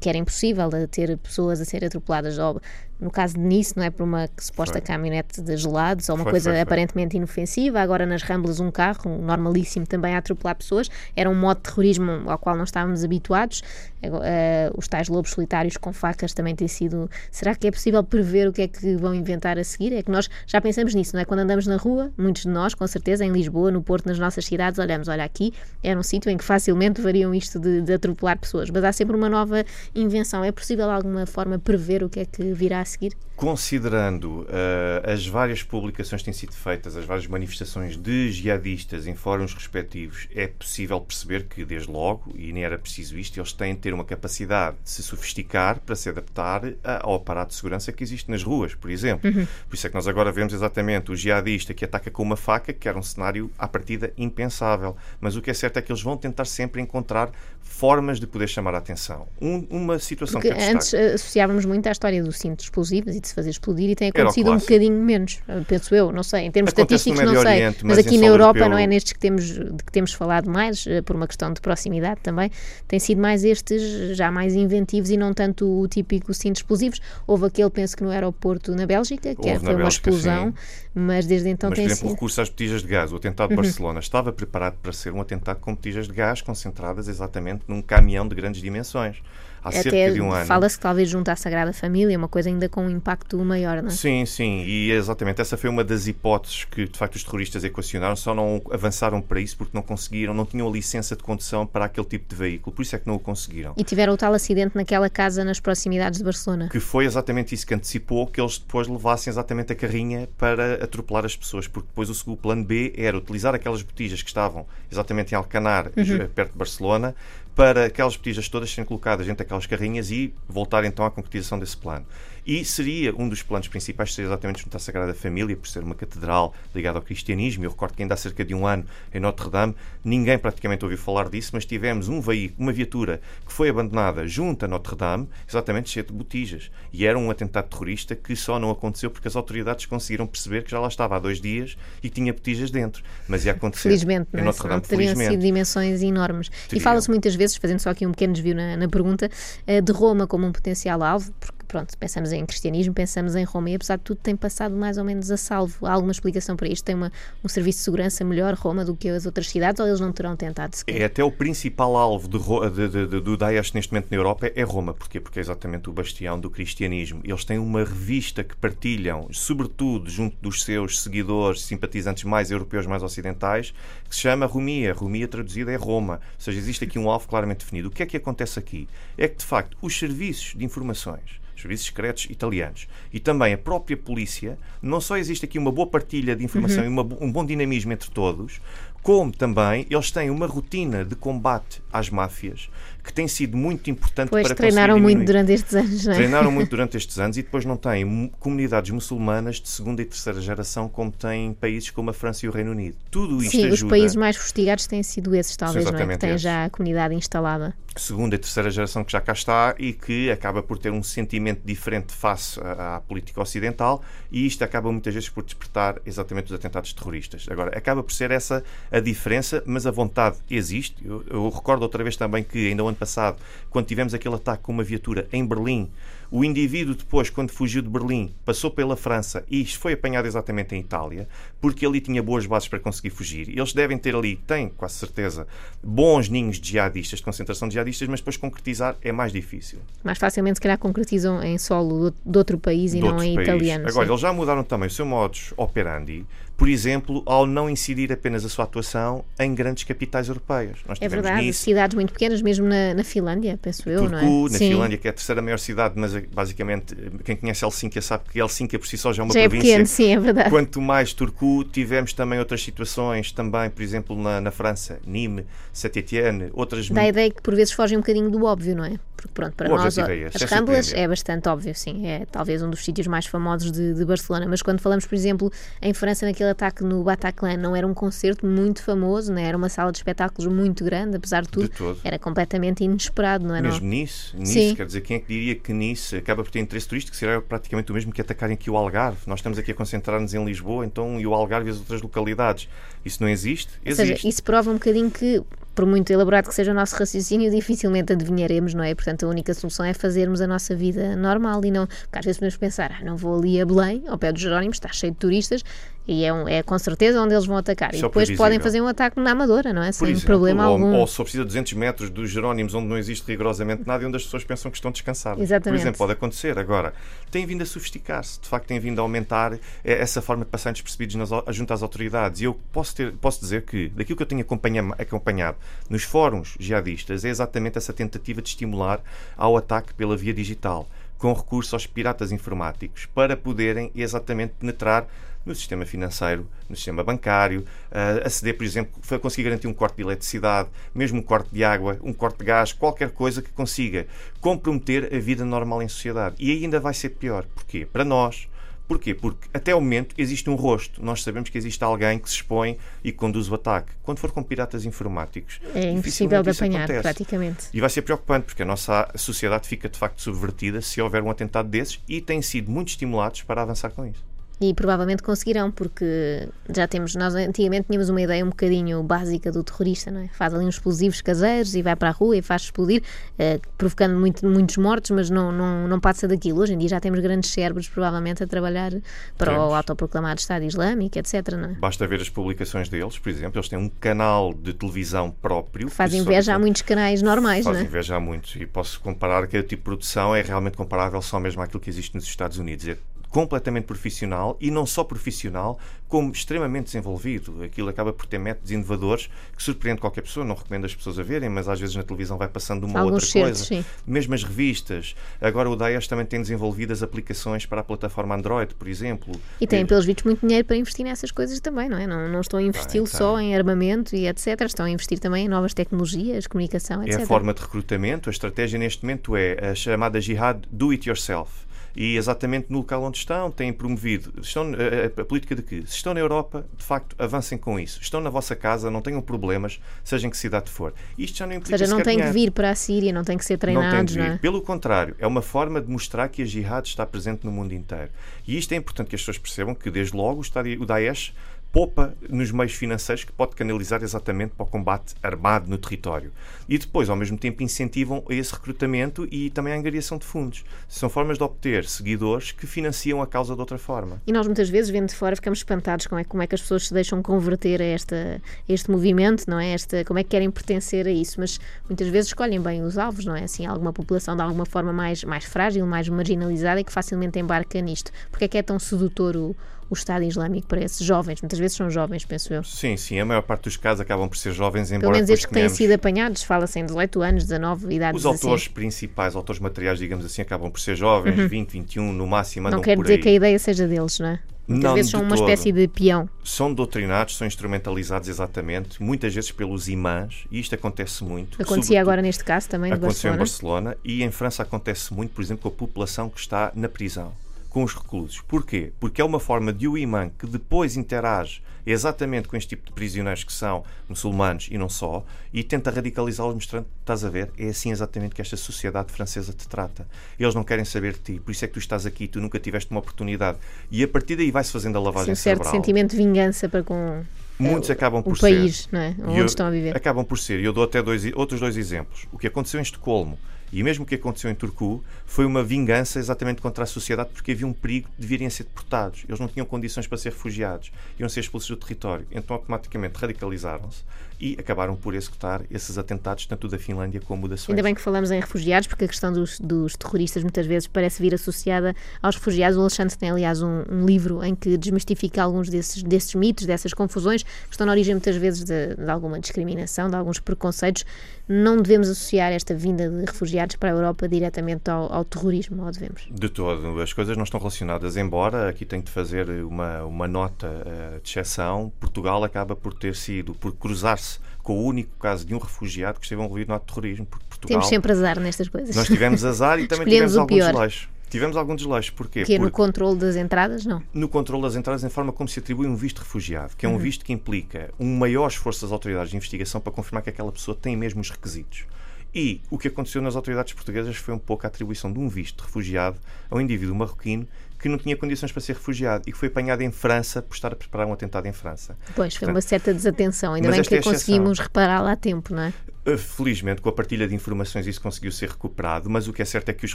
que 0.00 0.08
era 0.08 0.18
impossível 0.18 0.68
ter 0.90 1.16
pessoas 1.18 1.60
a 1.60 1.64
ser 1.64 1.84
atropeladas 1.84 2.38
ou 2.38 2.60
no 3.02 3.10
caso 3.10 3.34
de 3.34 3.40
Nice, 3.40 3.76
não 3.76 3.82
é 3.82 3.90
por 3.90 4.04
uma 4.04 4.28
suposta 4.38 4.74
foi. 4.74 4.80
caminhonete 4.80 5.42
de 5.42 5.56
gelados 5.56 6.08
ou 6.08 6.14
uma 6.14 6.22
foi, 6.22 6.32
coisa 6.32 6.50
foi, 6.50 6.60
aparentemente 6.60 7.16
inofensiva. 7.16 7.80
Agora 7.80 8.06
nas 8.06 8.22
Ramblas, 8.22 8.60
um 8.60 8.70
carro, 8.70 9.18
normalíssimo, 9.18 9.86
também 9.86 10.14
a 10.14 10.18
atropelar 10.18 10.54
pessoas. 10.54 10.88
Era 11.16 11.28
um 11.28 11.34
modo 11.34 11.56
de 11.56 11.64
terrorismo 11.64 12.30
ao 12.30 12.38
qual 12.38 12.56
não 12.56 12.64
estávamos 12.64 13.02
habituados. 13.02 13.60
Uh, 14.04 14.76
os 14.76 14.86
tais 14.88 15.08
lobos 15.08 15.32
solitários 15.32 15.76
com 15.76 15.92
facas 15.92 16.32
também 16.32 16.54
têm 16.54 16.68
sido. 16.68 17.10
Será 17.30 17.54
que 17.54 17.66
é 17.66 17.70
possível 17.72 18.02
prever 18.04 18.48
o 18.48 18.52
que 18.52 18.62
é 18.62 18.68
que 18.68 18.96
vão 18.96 19.14
inventar 19.14 19.58
a 19.58 19.64
seguir? 19.64 19.92
É 19.92 20.02
que 20.02 20.10
nós 20.10 20.30
já 20.46 20.60
pensamos 20.60 20.94
nisso, 20.94 21.14
não 21.14 21.22
é? 21.22 21.24
Quando 21.24 21.40
andamos 21.40 21.66
na 21.66 21.76
rua, 21.76 22.12
muitos 22.16 22.42
de 22.42 22.48
nós, 22.48 22.72
com 22.72 22.86
certeza, 22.86 23.24
em 23.24 23.32
Lisboa, 23.32 23.70
no 23.72 23.82
Porto, 23.82 24.06
nas 24.06 24.18
nossas 24.18 24.44
cidades, 24.44 24.78
olhamos, 24.78 25.08
olha 25.08 25.24
aqui, 25.24 25.52
era 25.82 25.98
um 25.98 26.02
sítio 26.02 26.30
em 26.30 26.36
que 26.36 26.44
facilmente 26.44 27.00
variam 27.00 27.34
isto 27.34 27.58
de, 27.58 27.80
de 27.82 27.92
atropelar 27.94 28.38
pessoas. 28.38 28.70
Mas 28.70 28.84
há 28.84 28.92
sempre 28.92 29.16
uma 29.16 29.28
nova 29.28 29.64
invenção. 29.94 30.44
É 30.44 30.52
possível 30.52 30.86
de 30.86 30.92
alguma 30.92 31.26
forma 31.26 31.58
prever 31.58 32.04
o 32.04 32.08
que 32.08 32.20
é 32.20 32.24
que 32.24 32.52
virá 32.52 32.80
a 32.80 32.84
seguir? 32.92 33.16
Considerando 33.42 34.42
uh, 34.42 35.10
as 35.12 35.26
várias 35.26 35.64
publicações 35.64 36.22
que 36.22 36.26
têm 36.26 36.32
sido 36.32 36.52
feitas, 36.52 36.96
as 36.96 37.04
várias 37.04 37.26
manifestações 37.26 37.96
de 37.96 38.30
jihadistas 38.30 39.04
em 39.08 39.16
fóruns 39.16 39.52
respectivos, 39.52 40.28
é 40.32 40.46
possível 40.46 41.00
perceber 41.00 41.46
que, 41.46 41.64
desde 41.64 41.90
logo, 41.90 42.32
e 42.36 42.52
nem 42.52 42.62
era 42.62 42.78
preciso 42.78 43.18
isto, 43.18 43.40
eles 43.40 43.52
têm 43.52 43.74
de 43.74 43.80
ter 43.80 43.92
uma 43.92 44.04
capacidade 44.04 44.76
de 44.84 44.88
se 44.88 45.02
sofisticar 45.02 45.80
para 45.80 45.96
se 45.96 46.08
adaptar 46.08 46.62
ao 47.00 47.16
aparato 47.16 47.48
de 47.48 47.56
segurança 47.56 47.90
que 47.90 48.04
existe 48.04 48.30
nas 48.30 48.44
ruas, 48.44 48.76
por 48.76 48.88
exemplo. 48.88 49.28
Uhum. 49.28 49.44
Por 49.68 49.74
isso 49.74 49.88
é 49.88 49.90
que 49.90 49.96
nós 49.96 50.06
agora 50.06 50.30
vemos 50.30 50.54
exatamente 50.54 51.10
o 51.10 51.16
jihadista 51.16 51.74
que 51.74 51.84
ataca 51.84 52.12
com 52.12 52.22
uma 52.22 52.36
faca, 52.36 52.72
que 52.72 52.88
era 52.88 52.96
um 52.96 53.02
cenário, 53.02 53.50
à 53.58 53.66
partida, 53.66 54.12
impensável. 54.16 54.96
Mas 55.20 55.34
o 55.34 55.42
que 55.42 55.50
é 55.50 55.54
certo 55.54 55.78
é 55.78 55.82
que 55.82 55.90
eles 55.90 56.00
vão 56.02 56.16
tentar 56.16 56.44
sempre 56.44 56.80
encontrar 56.80 57.32
formas 57.60 58.20
de 58.20 58.26
poder 58.28 58.48
chamar 58.48 58.76
a 58.76 58.78
atenção. 58.78 59.26
Um, 59.40 59.66
uma 59.68 59.98
situação 59.98 60.40
Porque 60.40 60.54
que 60.54 60.62
antes 60.62 60.94
associávamos 60.94 61.64
muito 61.64 61.88
à 61.88 61.90
história 61.90 62.22
do 62.22 62.30
cinto 62.30 62.60
explosivos 62.60 63.16
e 63.16 63.20
de 63.20 63.31
se 63.32 63.34
fazer 63.34 63.50
explodir 63.50 63.90
e 63.90 63.96
tem 63.96 64.10
acontecido 64.10 64.52
um 64.52 64.58
bocadinho 64.58 65.02
menos, 65.02 65.40
penso 65.66 65.94
eu, 65.94 66.12
não 66.12 66.22
sei, 66.22 66.42
em 66.42 66.50
termos 66.50 66.72
Acontece 66.72 67.08
estatísticos 67.08 67.32
não 67.32 67.42
sei, 67.42 67.64
mas, 67.64 67.82
mas 67.82 67.98
aqui 67.98 68.18
na 68.18 68.26
Europa 68.26 68.58
europeu... 68.58 68.70
não 68.70 68.78
é 68.78 68.86
nestes 68.86 69.12
que 69.12 69.18
temos, 69.18 69.44
de 69.44 69.84
que 69.84 69.90
temos 69.90 70.12
falado 70.12 70.50
mais, 70.50 70.86
eh, 70.86 71.02
por 71.02 71.16
uma 71.16 71.26
questão 71.26 71.52
de 71.52 71.60
proximidade 71.60 72.20
também, 72.22 72.50
tem 72.86 72.98
sido 72.98 73.20
mais 73.20 73.42
estes 73.42 74.16
já 74.16 74.30
mais 74.30 74.54
inventivos 74.54 75.10
e 75.10 75.16
não 75.16 75.32
tanto 75.32 75.66
o 75.66 75.88
típico 75.88 76.32
cinto 76.34 76.56
explosivos. 76.56 77.00
Houve 77.26 77.46
aquele, 77.46 77.70
penso 77.70 77.96
que 77.96 78.04
no 78.04 78.10
aeroporto 78.10 78.74
na 78.74 78.86
Bélgica, 78.86 79.34
que 79.34 79.58
foi 79.58 79.74
uma 79.74 79.88
explosão, 79.88 80.48
sim. 80.48 80.54
mas 80.94 81.26
desde 81.26 81.48
então 81.48 81.70
mas, 81.70 81.78
tem 81.78 81.86
por 81.86 81.92
exemplo, 81.92 82.08
sido... 82.08 82.10
o 82.10 82.14
recurso 82.14 82.40
às 82.40 82.48
botijas 82.48 82.82
de 82.82 82.88
gás, 82.88 83.12
o 83.12 83.16
atentado 83.16 83.48
de 83.48 83.54
uhum. 83.54 83.62
Barcelona, 83.62 84.00
estava 84.00 84.32
preparado 84.32 84.76
para 84.82 84.92
ser 84.92 85.12
um 85.12 85.20
atentado 85.20 85.58
com 85.60 85.74
botijas 85.74 86.06
de 86.06 86.12
gás 86.12 86.42
concentradas 86.42 87.08
exatamente 87.08 87.62
num 87.66 87.80
caminhão 87.80 88.28
de 88.28 88.34
grandes 88.34 88.60
dimensões 88.60 89.22
há 89.62 89.68
Até 89.68 89.82
cerca 89.82 90.12
de 90.12 90.20
um 90.20 90.32
ano. 90.32 90.46
Fala-se 90.46 90.78
talvez 90.78 91.08
junto 91.08 91.28
à 91.28 91.36
Sagrada 91.36 91.72
Família, 91.72 92.16
uma 92.16 92.28
coisa 92.28 92.48
ainda 92.48 92.68
com 92.68 92.84
um 92.84 92.90
impacto 92.90 93.38
maior, 93.38 93.82
não 93.82 93.88
é? 93.88 93.92
Sim, 93.92 94.26
sim, 94.26 94.62
e 94.64 94.90
exatamente 94.90 95.40
essa 95.40 95.56
foi 95.56 95.70
uma 95.70 95.84
das 95.84 96.06
hipóteses 96.06 96.64
que 96.64 96.86
de 96.86 96.98
facto 96.98 97.16
os 97.16 97.24
terroristas 97.24 97.64
equacionaram, 97.64 98.16
só 98.16 98.34
não 98.34 98.60
avançaram 98.70 99.20
para 99.20 99.40
isso 99.40 99.56
porque 99.56 99.72
não 99.74 99.82
conseguiram, 99.82 100.34
não 100.34 100.44
tinham 100.44 100.68
a 100.68 100.70
licença 100.70 101.16
de 101.16 101.22
condução 101.22 101.66
para 101.66 101.84
aquele 101.84 102.06
tipo 102.06 102.28
de 102.28 102.34
veículo, 102.34 102.74
por 102.74 102.82
isso 102.82 102.96
é 102.96 102.98
que 102.98 103.06
não 103.06 103.14
o 103.14 103.18
conseguiram. 103.18 103.74
E 103.76 103.84
tiveram 103.84 104.14
o 104.14 104.16
tal 104.16 104.32
acidente 104.34 104.76
naquela 104.76 105.08
casa 105.08 105.44
nas 105.44 105.60
proximidades 105.60 106.18
de 106.18 106.24
Barcelona. 106.24 106.68
Que 106.68 106.80
foi 106.80 107.04
exatamente 107.04 107.54
isso 107.54 107.66
que 107.66 107.74
antecipou 107.74 108.26
que 108.26 108.40
eles 108.40 108.58
depois 108.58 108.88
levassem 108.88 109.30
exatamente 109.30 109.72
a 109.72 109.76
carrinha 109.76 110.28
para 110.36 110.84
atropelar 110.84 111.24
as 111.24 111.36
pessoas, 111.36 111.66
porque 111.66 111.88
depois 111.88 112.10
o 112.10 112.14
segundo 112.14 112.38
plano 112.38 112.64
B 112.64 112.92
era 112.96 113.16
utilizar 113.16 113.54
aquelas 113.54 113.82
botijas 113.82 114.22
que 114.22 114.28
estavam 114.28 114.66
exatamente 114.90 115.32
em 115.32 115.34
Alcanar, 115.36 115.86
uhum. 115.96 116.28
perto 116.34 116.52
de 116.52 116.58
Barcelona, 116.58 117.14
para 117.54 117.86
aquelas 117.86 118.16
botijas 118.16 118.48
todas 118.48 118.70
serem 118.70 118.84
colocadas 118.84 119.26
dentro 119.26 119.44
daquelas 119.44 119.66
carrinhas 119.66 120.10
e 120.10 120.32
voltar 120.48 120.84
então 120.84 121.04
à 121.04 121.10
concretização 121.10 121.58
desse 121.58 121.76
plano. 121.76 122.06
E 122.44 122.64
seria 122.64 123.14
um 123.16 123.28
dos 123.28 123.42
planos 123.42 123.68
principais, 123.68 124.12
seria 124.12 124.28
exatamente 124.28 124.62
junto 124.62 124.76
à 124.76 124.80
Sagrada 124.80 125.14
Família, 125.14 125.56
por 125.56 125.68
ser 125.68 125.82
uma 125.84 125.94
catedral 125.94 126.52
ligada 126.74 126.98
ao 126.98 127.02
cristianismo. 127.02 127.64
Eu 127.64 127.70
recordo 127.70 127.94
que 127.94 128.02
ainda 128.02 128.14
há 128.14 128.16
cerca 128.16 128.44
de 128.44 128.52
um 128.52 128.66
ano, 128.66 128.84
em 129.14 129.20
Notre-Dame, 129.20 129.74
ninguém 130.04 130.36
praticamente 130.36 130.84
ouviu 130.84 130.98
falar 130.98 131.28
disso, 131.28 131.50
mas 131.52 131.64
tivemos 131.64 132.08
um 132.08 132.20
veículo, 132.20 132.64
uma 132.64 132.72
viatura 132.72 133.20
que 133.46 133.52
foi 133.52 133.68
abandonada 133.68 134.26
junto 134.26 134.64
a 134.64 134.68
Notre-Dame, 134.68 135.28
exatamente 135.48 135.90
cheia 135.90 136.04
de 136.04 136.12
botijas. 136.12 136.70
E 136.92 137.06
era 137.06 137.16
um 137.16 137.30
atentado 137.30 137.68
terrorista 137.68 138.16
que 138.16 138.34
só 138.34 138.58
não 138.58 138.70
aconteceu 138.70 139.10
porque 139.10 139.28
as 139.28 139.36
autoridades 139.36 139.86
conseguiram 139.86 140.26
perceber 140.26 140.64
que 140.64 140.70
já 140.70 140.80
lá 140.80 140.88
estava 140.88 141.16
há 141.16 141.18
dois 141.20 141.40
dias 141.40 141.76
e 142.02 142.10
tinha 142.10 142.32
botijas 142.32 142.72
dentro. 142.72 143.04
Mas 143.28 143.44
ia 143.44 143.52
acontecer. 143.52 143.84
Felizmente, 143.84 144.28
não 144.32 144.40
é? 144.40 144.44
Notre-Dame, 144.44 144.82
teriam 144.82 145.14
sido 145.14 145.40
dimensões 145.40 146.02
enormes. 146.02 146.48
Teriam. 146.48 146.80
E 146.80 146.80
fala-se 146.80 147.08
muitas 147.08 147.36
vezes, 147.36 147.56
fazendo 147.56 147.78
só 147.78 147.90
aqui 147.90 148.04
um 148.04 148.10
pequeno 148.10 148.32
desvio 148.32 148.56
na, 148.56 148.76
na 148.76 148.88
pergunta, 148.88 149.30
eh, 149.64 149.80
de 149.80 149.92
Roma 149.92 150.26
como 150.26 150.44
um 150.44 150.52
potencial 150.52 151.02
alvo, 151.02 151.32
porque 151.38 151.61
pronto, 151.66 151.96
pensamos 151.96 152.32
em 152.32 152.44
cristianismo, 152.44 152.92
pensamos 152.94 153.34
em 153.34 153.44
Roma 153.44 153.70
e 153.70 153.74
apesar 153.74 153.96
de 153.96 154.02
tudo 154.02 154.18
tem 154.18 154.36
passado 154.36 154.74
mais 154.74 154.98
ou 154.98 155.04
menos 155.04 155.30
a 155.30 155.36
salvo. 155.36 155.86
Há 155.86 155.92
alguma 155.92 156.12
explicação 156.12 156.56
para 156.56 156.68
isto? 156.68 156.84
Tem 156.84 156.94
uma, 156.94 157.12
um 157.44 157.48
serviço 157.48 157.78
de 157.78 157.84
segurança 157.84 158.24
melhor 158.24 158.54
Roma 158.54 158.84
do 158.84 158.94
que 158.94 159.08
as 159.08 159.26
outras 159.26 159.48
cidades 159.48 159.80
ou 159.80 159.86
eles 159.86 160.00
não 160.00 160.12
terão 160.12 160.36
tentado 160.36 160.76
sequer? 160.76 161.00
É 161.00 161.04
até 161.04 161.22
o 161.22 161.30
principal 161.30 161.96
alvo 161.96 162.28
de, 162.28 162.88
de, 162.88 163.06
de, 163.06 163.20
do 163.20 163.36
Daesh 163.36 163.72
neste 163.72 163.92
momento 163.92 164.10
na 164.10 164.16
Europa 164.16 164.50
é 164.54 164.62
Roma. 164.62 164.94
Porquê? 164.94 165.20
Porque 165.20 165.38
é 165.38 165.42
exatamente 165.42 165.88
o 165.88 165.92
bastião 165.92 166.38
do 166.38 166.50
cristianismo. 166.50 167.20
Eles 167.24 167.44
têm 167.44 167.58
uma 167.58 167.80
revista 167.80 168.44
que 168.44 168.56
partilham, 168.56 169.28
sobretudo 169.32 170.10
junto 170.10 170.36
dos 170.40 170.62
seus 170.62 171.00
seguidores, 171.00 171.62
simpatizantes 171.62 172.24
mais 172.24 172.50
europeus, 172.50 172.86
mais 172.86 173.02
ocidentais, 173.02 173.72
que 174.08 174.14
se 174.14 174.22
chama 174.22 174.46
Rumia. 174.46 174.92
Rumia 174.92 175.28
traduzida 175.28 175.72
é 175.72 175.76
Roma. 175.76 176.14
Ou 176.14 176.40
seja, 176.40 176.58
existe 176.58 176.84
aqui 176.84 176.98
um 176.98 177.10
alvo 177.10 177.28
claramente 177.28 177.60
definido. 177.60 177.88
O 177.88 177.90
que 177.90 178.02
é 178.02 178.06
que 178.06 178.16
acontece 178.16 178.58
aqui? 178.58 178.88
É 179.16 179.28
que, 179.28 179.36
de 179.36 179.44
facto, 179.44 179.76
os 179.80 179.98
serviços 179.98 180.54
de 180.56 180.64
informações 180.64 181.42
serviços 181.56 181.86
secretos 181.86 182.26
italianos 182.30 182.88
e 183.12 183.20
também 183.20 183.52
a 183.54 183.58
própria 183.58 183.96
polícia, 183.96 184.58
não 184.80 185.00
só 185.00 185.16
existe 185.16 185.44
aqui 185.44 185.58
uma 185.58 185.72
boa 185.72 185.86
partilha 185.86 186.34
de 186.34 186.44
informação 186.44 186.80
uhum. 186.80 186.84
e 186.84 186.88
uma, 186.88 187.02
um 187.20 187.30
bom 187.30 187.44
dinamismo 187.44 187.92
entre 187.92 188.10
todos, 188.10 188.60
como 189.02 189.32
também 189.32 189.86
eles 189.90 190.10
têm 190.10 190.30
uma 190.30 190.46
rotina 190.46 191.04
de 191.04 191.16
combate 191.16 191.82
às 191.92 192.08
máfias 192.08 192.70
que 193.02 193.12
tem 193.12 193.26
sido 193.26 193.56
muito 193.56 193.90
importante 193.90 194.30
pois 194.30 194.46
para 194.46 194.54
treinaram 194.54 194.98
muito 194.98 195.24
durante 195.24 195.52
estes 195.52 195.74
anos, 195.74 196.04
não 196.06 196.12
é? 196.12 196.16
Treinaram 196.16 196.50
muito 196.50 196.68
durante 196.70 196.96
estes 196.96 197.18
anos 197.18 197.36
e 197.36 197.42
depois 197.42 197.64
não 197.64 197.76
têm 197.76 198.30
comunidades 198.38 198.90
muçulmanas 198.90 199.60
de 199.60 199.68
segunda 199.68 200.02
e 200.02 200.04
terceira 200.04 200.40
geração 200.40 200.88
como 200.88 201.10
têm 201.10 201.52
países 201.54 201.90
como 201.90 202.10
a 202.10 202.12
França 202.12 202.46
e 202.46 202.48
o 202.48 202.52
Reino 202.52 202.70
Unido. 202.70 202.96
Tudo 203.10 203.42
isto 203.42 203.50
Sim, 203.50 203.66
ajuda. 203.66 203.74
os 203.74 203.82
países 203.84 204.16
mais 204.16 204.36
fustigados 204.36 204.86
têm 204.86 205.02
sido 205.02 205.34
esses, 205.34 205.56
talvez, 205.56 205.84
não 205.84 205.98
é? 205.98 206.06
Que 206.06 206.18
têm 206.18 206.30
esses. 206.30 206.42
já 206.42 206.64
a 206.66 206.70
comunidade 206.70 207.14
instalada. 207.14 207.74
Segunda 207.96 208.36
e 208.36 208.38
terceira 208.38 208.70
geração 208.70 209.04
que 209.04 209.12
já 209.12 209.20
cá 209.20 209.32
está 209.32 209.74
e 209.78 209.92
que 209.92 210.30
acaba 210.30 210.62
por 210.62 210.78
ter 210.78 210.90
um 210.90 211.02
sentimento 211.02 211.60
diferente 211.62 212.12
face 212.14 212.58
à, 212.60 212.96
à 212.96 213.00
política 213.00 213.40
ocidental 213.40 214.02
e 214.30 214.46
isto 214.46 214.64
acaba 214.64 214.90
muitas 214.90 215.12
vezes 215.12 215.28
por 215.28 215.44
despertar 215.44 216.00
exatamente 216.06 216.46
os 216.46 216.52
atentados 216.52 216.92
terroristas. 216.94 217.46
Agora, 217.50 217.76
acaba 217.76 218.02
por 218.02 218.12
ser 218.12 218.30
essa 218.30 218.64
a 218.90 218.98
diferença, 218.98 219.62
mas 219.66 219.86
a 219.86 219.90
vontade 219.90 220.36
existe. 220.50 220.96
Eu, 221.04 221.22
eu 221.28 221.48
recordo 221.50 221.82
outra 221.82 222.02
vez 222.02 222.16
também 222.16 222.42
que 222.42 222.68
ainda 222.68 222.82
ano 222.92 222.96
passado, 222.96 223.38
quando 223.70 223.86
tivemos 223.86 224.14
aquele 224.14 224.34
ataque 224.34 224.62
com 224.62 224.72
uma 224.72 224.84
viatura 224.84 225.26
em 225.32 225.44
Berlim, 225.44 225.90
o 226.30 226.42
indivíduo 226.42 226.94
depois, 226.94 227.28
quando 227.28 227.50
fugiu 227.50 227.82
de 227.82 227.90
Berlim, 227.90 228.32
passou 228.42 228.70
pela 228.70 228.96
França 228.96 229.44
e 229.50 229.66
foi 229.66 229.92
apanhado 229.92 230.26
exatamente 230.26 230.74
em 230.74 230.80
Itália, 230.80 231.28
porque 231.60 231.84
ali 231.84 232.00
tinha 232.00 232.22
boas 232.22 232.46
bases 232.46 232.68
para 232.68 232.80
conseguir 232.80 233.10
fugir. 233.10 233.50
Eles 233.50 233.74
devem 233.74 233.98
ter 233.98 234.16
ali, 234.16 234.36
têm 234.36 234.70
quase 234.70 234.94
certeza, 234.94 235.46
bons 235.82 236.30
ninhos 236.30 236.58
de 236.58 236.70
jihadistas, 236.70 237.18
de 237.18 237.24
concentração 237.24 237.68
de 237.68 237.74
jihadistas, 237.74 238.08
mas 238.08 238.20
depois 238.20 238.38
concretizar 238.38 238.96
é 239.02 239.12
mais 239.12 239.30
difícil. 239.30 239.80
Mais 240.02 240.16
facilmente, 240.16 240.56
se 240.56 240.62
calhar, 240.62 240.78
concretizam 240.78 241.42
em 241.42 241.58
solo 241.58 242.14
de 242.24 242.38
outro 242.38 242.56
país 242.56 242.94
e 242.94 242.96
de 242.96 243.02
não 243.02 243.22
em 243.22 243.34
país. 243.34 243.48
italiano. 243.48 243.86
Agora, 243.86 244.06
sim. 244.06 244.12
eles 244.12 244.20
já 244.22 244.32
mudaram 244.32 244.64
também 244.64 244.86
o 244.86 244.90
seu 244.90 245.04
modus 245.04 245.52
operandi, 245.54 246.24
por 246.62 246.68
exemplo, 246.68 247.24
ao 247.26 247.44
não 247.44 247.68
incidir 247.68 248.12
apenas 248.12 248.44
a 248.44 248.48
sua 248.48 248.62
atuação 248.66 249.24
em 249.36 249.52
grandes 249.52 249.82
capitais 249.82 250.28
europeias. 250.28 250.78
Nós 250.86 250.96
É 251.00 251.08
verdade, 251.08 251.44
Nice, 251.44 251.58
cidades 251.58 251.92
muito 251.92 252.12
pequenas, 252.12 252.40
mesmo 252.40 252.68
na, 252.68 252.94
na 252.94 253.02
Finlândia, 253.02 253.58
penso 253.60 253.90
eu, 253.90 254.02
Turku, 254.02 254.14
não 254.14 254.46
é? 254.46 254.50
na 254.52 254.58
Sim. 254.58 254.68
Finlândia, 254.68 254.96
que 254.96 255.08
é 255.08 255.10
a 255.10 255.12
terceira 255.12 255.42
maior 255.42 255.58
cidade, 255.58 255.94
mas 255.96 256.14
basicamente 256.32 256.94
quem 257.24 257.34
conhece 257.34 257.64
Helsinki 257.64 258.00
sabe 258.00 258.26
que 258.30 258.38
Helsinki 258.38 258.78
por 258.78 258.86
si 258.86 258.96
só 258.96 259.12
já 259.12 259.24
é 259.24 259.24
uma 259.24 259.34
Já 259.34 259.40
é 259.40 259.48
província. 259.48 259.70
pequeno, 259.70 259.86
sim, 259.86 260.12
é 260.14 260.20
verdade. 260.20 260.50
Quanto 260.50 260.80
mais 260.80 261.12
Turku, 261.12 261.64
tivemos 261.64 262.12
também 262.12 262.38
outras 262.38 262.62
situações, 262.62 263.32
também, 263.32 263.68
por 263.68 263.82
exemplo, 263.82 264.16
na, 264.16 264.40
na 264.40 264.52
França, 264.52 265.00
Nîmes, 265.04 265.44
Saint-Étienne, 265.72 266.50
outras 266.52 266.88
Dá 266.88 267.00
a 267.00 267.08
ideia 267.08 267.28
que 267.28 267.42
por 267.42 267.56
vezes 267.56 267.72
fogem 267.72 267.98
um 267.98 268.02
bocadinho 268.02 268.30
do 268.30 268.44
óbvio, 268.44 268.76
não 268.76 268.84
é? 268.84 269.00
Porque 269.22 269.34
pronto, 269.34 269.54
para 269.54 269.72
O 269.72 269.76
nós 269.76 269.96
é 269.96 270.02
as 270.02 270.42
é 270.42 270.44
Ramblas 270.46 270.86
surpreender. 270.86 271.04
é 271.04 271.08
bastante 271.08 271.48
óbvio, 271.48 271.74
sim. 271.74 272.06
É 272.06 272.26
talvez 272.26 272.62
um 272.62 272.68
dos 272.68 272.84
sítios 272.84 273.06
mais 273.06 273.26
famosos 273.26 273.70
de, 273.70 273.94
de 273.94 274.04
Barcelona. 274.04 274.46
Mas 274.48 274.62
quando 274.62 274.80
falamos, 274.80 275.06
por 275.06 275.14
exemplo, 275.14 275.50
em 275.80 275.94
França, 275.94 276.26
naquele 276.26 276.50
ataque 276.50 276.82
no 276.82 277.02
Bataclan, 277.04 277.56
não 277.56 277.76
era 277.76 277.86
um 277.86 277.94
concerto 277.94 278.46
muito 278.46 278.82
famoso, 278.82 279.32
não 279.32 279.38
é? 279.38 279.44
era 279.44 279.56
uma 279.56 279.68
sala 279.68 279.92
de 279.92 279.98
espetáculos 279.98 280.52
muito 280.52 280.84
grande, 280.84 281.16
apesar 281.16 281.42
de 281.42 281.48
tudo. 281.48 281.68
De. 281.68 282.00
Era 282.04 282.18
completamente 282.18 282.82
inesperado, 282.82 283.46
não 283.46 283.54
é? 283.54 283.62
Mesmo 283.62 283.80
Não? 283.80 283.88
Nice, 283.88 284.36
Nice 284.36 284.52
Sim. 284.52 284.74
quer 284.74 284.86
dizer, 284.86 285.00
quem 285.02 285.16
é 285.16 285.20
que 285.20 285.26
diria 285.28 285.54
que 285.54 285.72
Nice 285.72 286.16
acaba 286.16 286.42
por 286.42 286.50
ter 286.50 286.58
interesse 286.58 286.88
turístico? 286.88 287.16
Será 287.16 287.40
praticamente 287.40 287.90
o 287.90 287.94
mesmo 287.94 288.12
que 288.12 288.20
atacarem 288.20 288.54
aqui 288.54 288.70
o 288.70 288.76
Algarve. 288.76 289.18
Nós 289.26 289.38
estamos 289.38 289.58
aqui 289.58 289.70
a 289.70 289.74
concentrar-nos 289.74 290.34
em 290.34 290.44
Lisboa, 290.44 290.84
então, 290.84 291.20
e 291.20 291.26
o 291.26 291.34
Algarve 291.34 291.68
e 291.68 291.72
as 291.72 291.78
outras 291.78 292.02
localidades. 292.02 292.68
Isso 293.04 293.22
não 293.22 293.28
existe? 293.28 293.70
Ou 293.84 293.94
seja, 293.94 294.12
Existe. 294.12 294.28
isso 294.28 294.42
prova 294.42 294.70
um 294.70 294.74
bocadinho 294.74 295.10
que, 295.10 295.42
por 295.74 295.86
muito 295.86 296.10
elaborado 296.10 296.48
que 296.48 296.54
seja 296.54 296.72
o 296.72 296.74
nosso 296.74 296.96
raciocínio, 296.96 297.50
dificilmente 297.50 298.12
adivinharemos, 298.12 298.74
não 298.74 298.84
é? 298.84 298.94
Portanto, 298.94 299.24
a 299.24 299.28
única 299.28 299.54
solução 299.54 299.84
é 299.84 299.94
fazermos 299.94 300.40
a 300.40 300.46
nossa 300.46 300.74
vida 300.74 301.16
normal 301.16 301.64
e 301.64 301.70
não. 301.70 301.86
Porque 301.86 302.18
às 302.18 302.24
vezes 302.24 302.38
podemos 302.38 302.56
pensar, 302.56 302.98
ah, 303.00 303.04
não 303.04 303.16
vou 303.16 303.38
ali 303.38 303.60
a 303.60 303.66
Belém, 303.66 304.04
ao 304.06 304.18
pé 304.18 304.32
dos 304.32 304.42
Jerónimos, 304.42 304.76
está 304.76 304.88
cheio 304.92 305.12
de 305.12 305.18
turistas 305.18 305.62
e 306.06 306.24
é, 306.24 306.32
um- 306.32 306.48
é 306.48 306.62
com 306.62 306.78
certeza 306.78 307.20
onde 307.22 307.32
eles 307.34 307.46
vão 307.46 307.56
atacar. 307.56 307.90
Isso 307.94 307.98
e 307.98 308.06
é 308.06 308.08
depois 308.08 308.26
previsível. 308.26 308.44
podem 308.44 308.58
fazer 308.60 308.80
um 308.80 308.86
ataque 308.88 309.20
na 309.20 309.30
Amadora, 309.30 309.72
não 309.72 309.82
é? 309.82 309.92
Sem 309.92 310.08
exemplo, 310.10 310.26
problema 310.26 310.66
ou, 310.66 310.72
algum. 310.74 310.94
ou 310.96 311.06
se 311.06 311.14
for 311.16 311.22
preciso 311.24 311.42
a 311.42 311.46
200 311.46 311.72
metros 311.74 312.10
dos 312.10 312.30
Jerónimos, 312.30 312.74
onde 312.74 312.88
não 312.88 312.98
existe 312.98 313.26
rigorosamente 313.28 313.82
nada 313.86 314.02
e 314.02 314.06
onde 314.06 314.16
as 314.16 314.24
pessoas 314.24 314.42
pensam 314.44 314.70
que 314.70 314.76
estão 314.76 314.90
descansadas. 314.90 315.40
Exatamente. 315.42 315.78
Por 315.78 315.82
exemplo, 315.82 315.98
pode 315.98 316.12
acontecer. 316.12 316.58
Agora, 316.58 316.92
tem 317.30 317.46
vindo 317.46 317.62
a 317.62 317.66
sofisticar-se, 317.66 318.40
de 318.40 318.48
facto, 318.48 318.66
tem 318.66 318.80
vindo 318.80 318.98
a 318.98 319.02
aumentar 319.02 319.52
eh, 319.54 319.58
essa 319.84 320.20
forma 320.20 320.44
de 320.44 320.50
passar 320.50 320.72
despercebidos 320.72 321.14
nas, 321.14 321.30
junto 321.54 321.72
às 321.72 321.82
autoridades. 321.82 322.40
E 322.40 322.44
eu 322.44 322.54
posso, 322.72 322.94
ter, 322.96 323.12
posso 323.12 323.40
dizer 323.40 323.62
que, 323.62 323.88
daquilo 323.90 324.16
que 324.16 324.22
eu 324.22 324.26
tenho 324.26 324.40
acompanha- 324.40 324.92
acompanhado 324.98 325.56
nos 325.88 326.02
fóruns 326.02 326.54
jihadistas, 326.58 327.24
é 327.24 327.28
exatamente 327.28 327.78
essa 327.78 327.92
tentativa 327.92 328.42
de 328.42 328.48
estimular 328.48 329.00
ao 329.36 329.56
ataque 329.56 329.94
pela 329.94 330.16
via 330.16 330.34
digital, 330.34 330.88
com 331.16 331.32
recurso 331.32 331.76
aos 331.76 331.86
piratas 331.86 332.32
informáticos, 332.32 333.06
para 333.14 333.36
poderem 333.36 333.90
exatamente 333.94 334.54
penetrar 334.58 335.06
no 335.44 335.54
sistema 335.54 335.84
financeiro, 335.84 336.48
no 336.68 336.76
sistema 336.76 337.02
bancário, 337.02 337.60
uh, 337.90 338.26
aceder, 338.26 338.56
por 338.56 338.64
exemplo, 338.64 338.92
foi 339.02 339.18
conseguir 339.18 339.44
garantir 339.44 339.66
um 339.66 339.74
corte 339.74 339.96
de 339.96 340.02
eletricidade, 340.02 340.68
mesmo 340.94 341.18
um 341.18 341.22
corte 341.22 341.48
de 341.52 341.64
água, 341.64 341.98
um 342.02 342.12
corte 342.12 342.38
de 342.38 342.44
gás, 342.44 342.72
qualquer 342.72 343.10
coisa 343.10 343.42
que 343.42 343.50
consiga 343.50 344.06
comprometer 344.40 345.14
a 345.14 345.18
vida 345.18 345.44
normal 345.44 345.82
em 345.82 345.88
sociedade. 345.88 346.36
E 346.38 346.52
ainda 346.52 346.80
vai 346.80 346.94
ser 346.94 347.10
pior. 347.10 347.44
Porquê? 347.54 347.86
Para 347.86 348.04
nós. 348.04 348.48
Porquê? 348.88 349.14
Porque 349.14 349.48
até 349.54 349.72
ao 349.72 349.80
momento 349.80 350.14
existe 350.18 350.50
um 350.50 350.54
rosto. 350.54 351.02
Nós 351.02 351.22
sabemos 351.22 351.48
que 351.48 351.56
existe 351.56 351.82
alguém 351.82 352.18
que 352.18 352.28
se 352.28 352.36
expõe 352.36 352.76
e 353.02 353.10
conduz 353.10 353.48
o 353.48 353.54
ataque. 353.54 353.92
Quando 354.02 354.18
for 354.18 354.30
com 354.32 354.42
piratas 354.42 354.84
informáticos, 354.84 355.60
É 355.74 355.88
impossível 355.90 356.42
de 356.42 356.50
apanhar, 356.50 356.82
acontece. 356.84 357.02
praticamente. 357.02 357.68
E 357.72 357.80
vai 357.80 357.88
ser 357.88 358.02
preocupante, 358.02 358.46
porque 358.46 358.62
a 358.62 358.66
nossa 358.66 359.08
sociedade 359.14 359.66
fica 359.66 359.88
de 359.88 359.96
facto 359.98 360.20
subvertida 360.20 360.82
se 360.82 361.00
houver 361.00 361.22
um 361.22 361.30
atentado 361.30 361.68
desses 361.68 362.00
e 362.06 362.20
têm 362.20 362.42
sido 362.42 362.70
muito 362.70 362.88
estimulados 362.88 363.42
para 363.42 363.62
avançar 363.62 363.90
com 363.90 364.04
isso. 364.04 364.22
E 364.64 364.72
provavelmente 364.74 365.24
conseguirão, 365.24 365.72
porque 365.72 366.48
já 366.72 366.86
temos, 366.86 367.16
nós 367.16 367.34
antigamente 367.34 367.86
tínhamos 367.88 368.08
uma 368.08 368.22
ideia 368.22 368.44
um 368.44 368.50
bocadinho 368.50 369.02
básica 369.02 369.50
do 369.50 369.64
terrorista, 369.64 370.08
não 370.08 370.20
é? 370.20 370.28
Faz 370.28 370.54
ali 370.54 370.64
uns 370.64 370.76
explosivos 370.76 371.20
caseiros 371.20 371.74
e 371.74 371.82
vai 371.82 371.96
para 371.96 372.10
a 372.10 372.12
rua 372.12 372.36
e 372.36 372.42
faz 372.42 372.62
explodir, 372.62 373.02
eh, 373.36 373.58
provocando 373.76 374.16
muito- 374.16 374.46
muitos 374.46 374.76
mortos, 374.76 375.10
mas 375.10 375.28
não, 375.28 375.50
não, 375.50 375.88
não 375.88 375.98
passa 375.98 376.28
daquilo. 376.28 376.60
Hoje 376.60 376.74
em 376.74 376.78
dia 376.78 376.90
já 376.90 377.00
temos 377.00 377.18
grandes 377.18 377.50
cérebros, 377.50 377.88
provavelmente, 377.88 378.44
a 378.44 378.46
trabalhar 378.46 378.92
para 379.36 379.52
o 379.52 379.56
Temos. 379.56 379.74
autoproclamado 379.74 380.38
Estado 380.38 380.64
Islâmico, 380.64 381.18
etc. 381.18 381.34
Não 381.56 381.70
é? 381.70 381.72
Basta 381.74 382.06
ver 382.06 382.20
as 382.20 382.28
publicações 382.28 382.88
deles, 382.88 383.18
por 383.18 383.30
exemplo, 383.30 383.58
eles 383.58 383.68
têm 383.68 383.78
um 383.80 383.88
canal 383.88 384.54
de 384.54 384.72
televisão 384.74 385.28
próprio. 385.32 385.88
Faz 385.88 386.12
que 386.12 386.18
só- 386.18 386.22
inveja 386.22 386.54
a 386.54 386.58
muitos 386.60 386.82
canais 386.82 387.20
normais, 387.20 387.64
não 387.64 387.72
Faz 387.72 387.84
é? 387.84 387.86
inveja 387.88 388.14
a 388.14 388.20
muitos. 388.20 388.54
E 388.54 388.64
posso 388.64 389.00
comparar 389.00 389.48
que 389.48 389.58
o 389.58 389.62
tipo 389.64 389.82
de 389.82 389.84
produção 389.84 390.36
é 390.36 390.40
realmente 390.40 390.76
comparável 390.76 391.20
só 391.20 391.40
mesmo 391.40 391.60
àquilo 391.62 391.80
que 391.80 391.90
existe 391.90 392.14
nos 392.14 392.22
Estados 392.24 392.58
Unidos. 392.58 392.86
É 392.86 392.96
completamente 393.32 393.84
profissional 393.86 394.56
e 394.60 394.70
não 394.70 394.84
só 394.86 395.02
profissional, 395.02 395.78
como 396.06 396.30
extremamente 396.30 396.84
desenvolvido. 396.84 397.62
Aquilo 397.64 397.88
acaba 397.88 398.12
por 398.12 398.26
ter 398.26 398.38
métodos 398.38 398.70
inovadores 398.70 399.30
que 399.56 399.62
surpreende 399.62 400.00
qualquer 400.00 400.20
pessoa. 400.20 400.44
Não 400.44 400.54
recomendo 400.54 400.84
as 400.84 400.94
pessoas 400.94 401.18
a 401.18 401.22
verem, 401.22 401.48
mas 401.48 401.66
às 401.66 401.80
vezes 401.80 401.96
na 401.96 402.02
televisão 402.02 402.36
vai 402.36 402.46
passando 402.48 402.84
uma 402.84 403.00
Alguns 403.00 403.14
outra 403.14 403.26
certos, 403.28 403.68
coisa. 403.68 403.82
sim. 403.82 403.88
Mesmo 404.06 404.34
as 404.34 404.44
revistas. 404.44 405.16
Agora 405.40 405.70
o 405.70 405.74
Daesh 405.74 406.06
também 406.06 406.26
tem 406.26 406.40
desenvolvido 406.42 406.92
as 406.92 407.02
aplicações 407.02 407.64
para 407.64 407.80
a 407.80 407.84
plataforma 407.84 408.34
Android, 408.34 408.74
por 408.74 408.86
exemplo. 408.86 409.34
E 409.58 409.66
têm, 409.66 409.80
Eh, 409.80 409.84
pelos 409.86 410.04
vistos, 410.04 410.24
muito 410.24 410.46
dinheiro 410.46 410.66
para 410.66 410.76
investir 410.76 411.04
nessas 411.06 411.30
coisas 411.30 411.58
também, 411.58 411.88
não 411.88 411.96
é? 411.96 412.06
Não, 412.06 412.28
não 412.28 412.42
estão 412.42 412.58
a 412.58 412.62
investir 412.62 413.04
só 413.06 413.40
em 413.40 413.56
armamento 413.56 414.14
e 414.14 414.28
etc. 414.28 414.60
Estão 414.66 414.84
a 414.84 414.90
investir 414.90 415.18
também 415.18 415.46
em 415.46 415.48
novas 415.48 415.72
tecnologias, 415.72 416.46
comunicação, 416.46 417.00
É 417.02 417.06
etc. 417.06 417.22
a 417.22 417.26
forma 417.26 417.54
de 417.54 417.62
recrutamento. 417.62 418.28
A 418.28 418.32
estratégia 418.32 418.78
neste 418.78 419.02
momento 419.02 419.34
é 419.34 419.70
a 419.70 419.74
chamada 419.74 420.20
jihad 420.20 420.60
do 420.70 420.90
it 420.90 421.08
yourself. 421.08 421.50
E 421.94 422.16
exatamente 422.16 422.66
no 422.70 422.78
local 422.78 423.02
onde 423.02 423.18
estão, 423.18 423.50
têm 423.50 423.72
promovido. 423.72 424.32
Estão, 424.40 424.64
a, 424.72 425.18
a- 425.18 425.22
a 425.22 425.24
política 425.24 425.54
de 425.54 425.62
que, 425.62 425.86
se 425.86 425.96
estão 425.96 426.14
na 426.14 426.20
Europa, 426.20 426.64
de 426.76 426.84
facto, 426.84 427.14
avancem 427.18 427.58
com 427.58 427.78
isso. 427.78 428.00
Estão 428.00 428.20
na 428.20 428.30
vossa 428.30 428.56
casa, 428.56 428.90
não 428.90 429.02
tenham 429.02 429.20
problemas, 429.20 429.80
seja 430.02 430.26
em 430.26 430.30
que 430.30 430.36
cidade 430.36 430.70
for. 430.70 430.94
Isto 431.18 431.38
já 431.38 431.46
não 431.46 431.52
Ou 431.52 431.58
implica 431.58 431.78
seja, 431.78 431.94
não 431.94 432.02
têm 432.02 432.18
que 432.18 432.30
vir 432.30 432.50
para 432.50 432.70
a 432.70 432.74
Síria, 432.74 433.12
não 433.12 433.22
têm 433.24 433.36
que 433.36 433.44
ser 433.44 433.54
Não 433.54 433.58
tem 433.58 433.74
treinados, 433.76 434.14
de 434.14 434.20
vir. 434.20 434.30
é? 434.32 434.38
Pelo 434.38 434.62
contrário, 434.62 435.14
é 435.18 435.26
uma 435.26 435.42
forma 435.42 435.80
de 435.80 435.90
mostrar 435.90 436.28
que 436.28 436.42
a 436.42 436.44
jihad 436.46 436.86
está 436.86 437.04
presente 437.04 437.44
no 437.44 437.52
mundo 437.52 437.72
inteiro. 437.74 438.10
E 438.46 438.56
isto 438.56 438.72
é 438.72 438.76
importante 438.76 439.08
que 439.08 439.14
as 439.14 439.20
pessoas 439.20 439.38
percebam 439.38 439.74
que, 439.74 439.90
desde 439.90 440.16
logo, 440.16 440.42
o 440.80 440.86
Daesh 440.86 441.34
poupa 441.72 442.14
nos 442.28 442.52
meios 442.52 442.74
financeiros 442.74 443.24
que 443.24 443.32
pode 443.32 443.56
canalizar 443.56 444.02
exatamente 444.02 444.52
para 444.54 444.64
o 444.64 444.66
combate 444.66 445.14
armado 445.22 445.68
no 445.68 445.78
território. 445.78 446.30
E 446.68 446.76
depois, 446.76 447.08
ao 447.08 447.16
mesmo 447.16 447.38
tempo, 447.38 447.62
incentivam 447.62 448.22
esse 448.28 448.52
recrutamento 448.52 449.26
e 449.30 449.48
também 449.50 449.72
a 449.72 449.76
angariação 449.76 450.18
de 450.18 450.26
fundos. 450.26 450.64
São 450.86 451.08
formas 451.08 451.38
de 451.38 451.44
obter 451.44 451.86
seguidores 451.86 452.52
que 452.52 452.66
financiam 452.66 453.22
a 453.22 453.26
causa 453.26 453.54
de 453.54 453.60
outra 453.60 453.78
forma. 453.78 454.20
E 454.26 454.32
nós 454.32 454.46
muitas 454.46 454.68
vezes, 454.68 454.90
vendo 454.90 455.08
de 455.08 455.14
fora, 455.14 455.34
ficamos 455.34 455.60
espantados 455.60 456.06
com 456.06 456.18
é, 456.18 456.24
como 456.24 456.42
é 456.42 456.46
que 456.46 456.54
as 456.54 456.60
pessoas 456.60 456.88
se 456.88 456.94
deixam 456.94 457.22
converter 457.22 457.80
a, 457.80 457.84
esta, 457.84 458.40
a 458.68 458.72
este 458.72 458.90
movimento, 458.90 459.48
não 459.48 459.58
é? 459.58 459.72
Esta, 459.72 460.04
como 460.04 460.18
é 460.18 460.22
que 460.22 460.28
querem 460.28 460.50
pertencer 460.50 461.06
a 461.06 461.10
isso, 461.10 461.40
mas 461.40 461.58
muitas 461.88 462.08
vezes 462.08 462.28
escolhem 462.28 462.60
bem 462.60 462.82
os 462.82 462.98
alvos, 462.98 463.24
não 463.24 463.34
é? 463.34 463.44
Assim, 463.44 463.64
alguma 463.64 463.92
população 463.92 464.36
de 464.36 464.42
alguma 464.42 464.66
forma 464.66 464.92
mais, 464.92 465.24
mais 465.24 465.44
frágil, 465.44 465.86
mais 465.86 466.08
marginalizada 466.08 466.80
e 466.80 466.84
que 466.84 466.92
facilmente 466.92 467.38
embarca 467.38 467.80
nisto. 467.80 468.12
Porque 468.30 468.44
é 468.44 468.48
que 468.48 468.58
é 468.58 468.62
tão 468.62 468.78
sedutor 468.78 469.36
o, 469.36 469.56
o 469.90 469.94
Estado 469.94 470.24
Islâmico 470.24 470.66
para 470.66 470.82
esses 470.82 471.04
jovens? 471.06 471.40
Muitas 471.42 471.58
vezes 471.58 471.76
são 471.76 471.90
jovens, 471.90 472.24
penso 472.24 472.52
eu. 472.52 472.62
Sim, 472.64 472.96
sim, 472.96 473.18
a 473.20 473.24
maior 473.24 473.42
parte 473.42 473.64
dos 473.64 473.76
casos 473.76 474.00
acabam 474.00 474.28
por 474.28 474.36
ser 474.36 474.52
jovens, 474.52 474.90
embora 474.90 475.00
Pelo 475.02 475.14
menos 475.14 475.30
estes 475.30 475.46
que 475.46 475.52
têm 475.52 475.68
sido 475.68 475.92
apanhados, 475.92 476.42
fala-se 476.42 476.78
em 476.80 476.86
18 476.86 477.22
anos, 477.22 477.44
19, 477.44 477.94
idades 477.94 478.20
Os 478.20 478.26
autores 478.26 478.62
assim. 478.62 478.72
principais, 478.72 479.34
autores 479.36 479.60
materiais, 479.60 479.98
digamos 479.98 480.24
assim, 480.24 480.42
acabam 480.42 480.70
por 480.70 480.80
ser 480.80 480.96
jovens, 480.96 481.36
20, 481.48 481.70
21, 481.70 482.12
no 482.12 482.26
máximo, 482.26 482.68
andam 482.68 482.78
Não 482.78 482.84
quer 482.84 482.96
dizer 482.96 483.14
aí. 483.14 483.18
que 483.18 483.28
a 483.28 483.32
ideia 483.32 483.58
seja 483.58 483.86
deles, 483.86 484.18
não 484.18 484.28
é? 484.28 484.40
Muitas 484.64 484.84
Não, 484.90 484.94
vezes 484.94 485.10
são 485.10 485.20
uma 485.22 485.30
todo. 485.36 485.40
espécie 485.40 485.72
de 485.72 485.88
peão. 485.88 486.28
São 486.44 486.72
doutrinados, 486.72 487.36
são 487.36 487.44
instrumentalizados 487.46 488.28
exatamente, 488.28 489.02
muitas 489.02 489.34
vezes 489.34 489.50
pelos 489.50 489.88
imãs, 489.88 490.44
e 490.52 490.60
isto 490.60 490.72
acontece 490.74 491.24
muito. 491.24 491.60
Acontecia 491.60 492.00
agora 492.00 492.22
neste 492.22 492.44
caso 492.44 492.68
também 492.68 492.92
de 492.92 492.96
Aconteceu 492.96 493.32
Barcelona. 493.36 493.40
em 493.80 493.92
Barcelona 493.94 493.96
e 494.04 494.22
em 494.22 494.30
França 494.30 494.62
acontece 494.62 495.12
muito, 495.12 495.32
por 495.34 495.42
exemplo, 495.42 495.62
com 495.64 495.68
a 495.68 495.72
população 495.72 496.30
que 496.30 496.38
está 496.38 496.70
na 496.76 496.88
prisão, 496.88 497.32
com 497.72 497.82
os 497.82 497.94
reclusos. 497.94 498.42
Porquê? 498.42 498.92
Porque 499.00 499.22
é 499.22 499.24
uma 499.24 499.40
forma 499.40 499.72
de 499.72 499.88
o 499.88 499.96
imã 499.96 500.30
que 500.38 500.46
depois 500.46 500.94
interage 500.94 501.62
exatamente 501.86 502.46
com 502.46 502.54
este 502.56 502.68
tipo 502.70 502.86
de 502.86 502.92
prisioneiros 502.92 503.42
que 503.44 503.52
são 503.52 503.82
muçulmanos 504.08 504.68
e 504.70 504.76
não 504.76 504.88
só, 504.88 505.24
e 505.52 505.64
tenta 505.64 505.90
radicalizá-los 505.90 506.54
mostrando, 506.54 506.86
estás 507.00 507.24
a 507.24 507.30
ver, 507.30 507.50
é 507.58 507.68
assim 507.70 507.90
exatamente 507.90 508.34
que 508.34 508.42
esta 508.42 508.56
sociedade 508.56 509.10
francesa 509.10 509.52
te 509.52 509.66
trata. 509.66 510.06
Eles 510.38 510.54
não 510.54 510.62
querem 510.62 510.84
saber 510.84 511.14
de 511.14 511.18
ti, 511.20 511.40
por 511.40 511.50
isso 511.50 511.64
é 511.64 511.68
que 511.68 511.74
tu 511.74 511.80
estás 511.80 512.04
aqui, 512.06 512.28
tu 512.28 512.40
nunca 512.40 512.60
tiveste 512.60 512.90
uma 512.90 513.00
oportunidade. 513.00 513.58
E 513.90 514.02
a 514.04 514.06
partir 514.08 514.36
daí 514.36 514.50
vai-se 514.50 514.70
fazendo 514.70 514.96
a 514.98 515.00
lavagem 515.00 515.32
um 515.32 515.34
certo 515.34 515.64
cerebral. 515.64 515.72
sentimento 515.72 516.10
de 516.10 516.16
vingança 516.18 516.68
para 516.68 516.82
com 516.84 517.24
Muitos 517.58 517.90
eh, 517.90 517.94
acabam 517.94 518.22
por 518.22 518.36
o 518.36 518.38
país, 518.40 518.82
ser. 518.82 518.88
não 518.92 519.00
é? 519.00 519.16
Onde 519.26 519.38
eu- 519.40 519.46
estão 519.46 519.66
a 519.66 519.70
viver. 519.70 519.96
Acabam 519.96 520.24
por 520.24 520.38
ser. 520.38 520.60
E 520.60 520.64
eu 520.64 520.72
dou 520.72 520.84
até 520.84 521.02
dois, 521.02 521.24
outros 521.34 521.58
dois 521.58 521.76
exemplos. 521.76 522.26
O 522.30 522.38
que 522.38 522.46
aconteceu 522.46 522.78
em 522.80 522.82
Estocolmo 522.82 523.38
e 523.72 523.82
mesmo 523.82 524.04
o 524.04 524.06
que 524.06 524.16
aconteceu 524.16 524.50
em 524.50 524.54
Turku 524.54 525.02
foi 525.24 525.46
uma 525.46 525.64
vingança 525.64 526.18
exatamente 526.18 526.60
contra 526.60 526.84
a 526.84 526.86
sociedade 526.86 527.30
porque 527.32 527.52
havia 527.52 527.66
um 527.66 527.72
perigo 527.72 528.08
de 528.18 528.26
virem 528.26 528.46
a 528.46 528.50
ser 528.50 528.64
deportados. 528.64 529.24
Eles 529.26 529.40
não 529.40 529.48
tinham 529.48 529.64
condições 529.64 530.06
para 530.06 530.18
ser 530.18 530.28
refugiados, 530.28 530.92
iam 531.18 531.28
ser 531.28 531.40
expulsos 531.40 531.70
do 531.70 531.76
território. 531.76 532.26
Então 532.30 532.54
automaticamente 532.54 533.18
radicalizaram-se 533.18 534.02
e 534.42 534.56
acabaram 534.58 534.96
por 534.96 535.14
executar 535.14 535.62
esses 535.70 535.96
atentados 535.96 536.46
tanto 536.46 536.66
da 536.66 536.76
Finlândia 536.76 537.20
como 537.20 537.46
da 537.46 537.56
Suécia. 537.56 537.72
Ainda 537.72 537.82
bem 537.84 537.94
que 537.94 538.00
falamos 538.00 538.32
em 538.32 538.40
refugiados, 538.40 538.88
porque 538.88 539.04
a 539.04 539.08
questão 539.08 539.32
dos, 539.32 539.60
dos 539.60 539.96
terroristas 539.96 540.42
muitas 540.42 540.66
vezes 540.66 540.88
parece 540.88 541.22
vir 541.22 541.32
associada 541.32 541.94
aos 542.20 542.34
refugiados. 542.34 542.76
O 542.76 542.80
Alexandre 542.80 543.16
tem, 543.16 543.30
aliás, 543.30 543.62
um, 543.62 543.84
um 543.88 544.04
livro 544.04 544.42
em 544.42 544.52
que 544.52 544.76
desmistifica 544.76 545.40
alguns 545.40 545.68
desses, 545.68 546.02
desses 546.02 546.34
mitos, 546.34 546.66
dessas 546.66 546.92
confusões, 546.92 547.44
que 547.44 547.70
estão 547.70 547.86
na 547.86 547.92
origem 547.92 548.16
muitas 548.16 548.34
vezes 548.34 548.64
de, 548.64 548.96
de 548.96 549.08
alguma 549.08 549.38
discriminação, 549.38 550.10
de 550.10 550.16
alguns 550.16 550.40
preconceitos. 550.40 551.04
Não 551.48 551.76
devemos 551.76 552.08
associar 552.08 552.50
esta 552.50 552.74
vinda 552.74 553.08
de 553.08 553.24
refugiados 553.24 553.76
para 553.76 553.90
a 553.90 553.92
Europa 553.92 554.28
diretamente 554.28 554.90
ao, 554.90 555.12
ao 555.12 555.24
terrorismo, 555.24 555.84
ou 555.84 555.92
devemos? 555.92 556.26
De 556.28 556.48
todo, 556.48 557.00
as 557.00 557.12
coisas 557.12 557.36
não 557.36 557.44
estão 557.44 557.60
relacionadas, 557.60 558.16
embora 558.16 558.68
aqui 558.68 558.84
tenho 558.84 559.02
de 559.04 559.10
fazer 559.10 559.48
uma, 559.64 560.02
uma 560.02 560.26
nota 560.26 560.66
eh, 560.84 561.20
de 561.22 561.30
exceção. 561.30 561.92
Portugal 562.00 562.42
acaba 562.42 562.74
por 562.74 562.92
ter 562.92 563.14
sido, 563.14 563.54
por 563.54 563.72
cruzar-se 563.74 564.31
com 564.62 564.78
o 564.78 564.84
único 564.84 565.16
caso 565.18 565.44
de 565.44 565.54
um 565.54 565.58
refugiado 565.58 566.18
que 566.20 566.24
esteve 566.26 566.42
envolvido 566.42 566.68
no 566.68 566.74
ato 566.74 566.86
de 566.86 566.94
terrorismo, 566.94 567.26
porque 567.26 567.44
Portugal. 567.48 567.68
Temos 567.78 567.88
sempre 567.88 568.12
azar 568.12 568.38
nestas 568.40 568.68
coisas. 568.68 568.94
Nós 568.94 569.06
tivemos 569.06 569.44
azar 569.44 569.78
e 569.80 569.86
também 569.88 570.06
tivemos 570.06 570.36
o 570.36 570.40
algum 570.40 570.54
pior. 570.54 570.70
desleixo. 570.70 571.08
Tivemos 571.30 571.56
algum 571.56 571.74
desleixo. 571.74 572.12
Porquê? 572.12 572.44
Que 572.44 572.54
é 572.54 572.58
no 572.58 572.64
Porque 572.66 572.76
controle 572.76 573.18
das 573.18 573.36
entradas, 573.36 573.86
não. 573.86 574.02
no 574.12 574.28
controle 574.28 574.62
das 574.64 574.76
entradas, 574.76 575.02
em 575.02 575.08
forma 575.08 575.32
como 575.32 575.48
se 575.48 575.58
atribui 575.60 575.86
um 575.86 575.96
visto 575.96 576.16
de 576.18 576.24
refugiado, 576.24 576.76
que 576.76 576.84
é 576.84 576.88
um 576.88 576.92
Uhum. 576.92 576.98
visto 576.98 577.24
que 577.24 577.32
implica 577.32 577.90
um 577.98 578.16
maior 578.18 578.48
esforço 578.48 578.82
das 578.82 578.92
autoridades 578.92 579.30
de 579.30 579.36
investigação 579.36 579.80
para 579.80 579.90
confirmar 579.92 580.22
que 580.22 580.28
aquela 580.30 580.52
pessoa 580.52 580.76
tem 580.80 580.94
mesmo 580.96 581.22
os 581.22 581.30
requisitos. 581.30 581.86
E 582.34 582.60
o 582.70 582.76
que 582.78 582.88
aconteceu 582.88 583.20
nas 583.22 583.34
autoridades 583.36 583.72
portuguesas 583.72 584.16
foi 584.16 584.32
um 584.34 584.38
pouco 584.38 584.66
a 584.66 584.68
atribuição 584.68 585.10
de 585.12 585.18
um 585.18 585.28
visto 585.28 585.56
de 585.58 585.62
refugiado 585.64 586.18
a 586.50 586.56
um 586.56 586.60
indivíduo 586.60 586.94
marroquino 586.94 587.46
que 587.82 587.88
não 587.88 587.98
tinha 587.98 588.16
condições 588.16 588.52
para 588.52 588.62
ser 588.62 588.74
refugiado 588.74 589.24
e 589.26 589.32
que 589.32 589.36
foi 589.36 589.48
apanhado 589.48 589.82
em 589.82 589.90
França 589.90 590.40
por 590.40 590.54
estar 590.54 590.72
a 590.72 590.76
preparar 590.76 591.04
um 591.04 591.12
atentado 591.12 591.46
em 591.46 591.52
França. 591.52 591.96
Pois, 592.14 592.36
foi 592.36 592.46
uma 592.46 592.60
certa 592.60 592.94
desatenção. 592.94 593.54
Ainda 593.54 593.72
bem 593.72 593.82
que 593.82 593.96
é 593.96 594.00
conseguimos 594.00 594.60
repará-la 594.60 595.12
a 595.12 595.16
tempo, 595.16 595.52
não 595.52 595.62
é? 595.64 595.72
Uh, 596.04 596.18
Felizmente, 596.18 596.82
com 596.82 596.88
a 596.88 596.92
partilha 596.92 597.28
de 597.28 597.34
informações, 597.34 597.86
isso 597.86 598.00
conseguiu 598.00 598.32
ser 598.32 598.48
recuperado, 598.48 599.08
mas 599.08 599.28
o 599.28 599.32
que 599.32 599.40
é 599.40 599.44
certo 599.44 599.68
é 599.68 599.72
que 599.72 599.84
os 599.84 599.94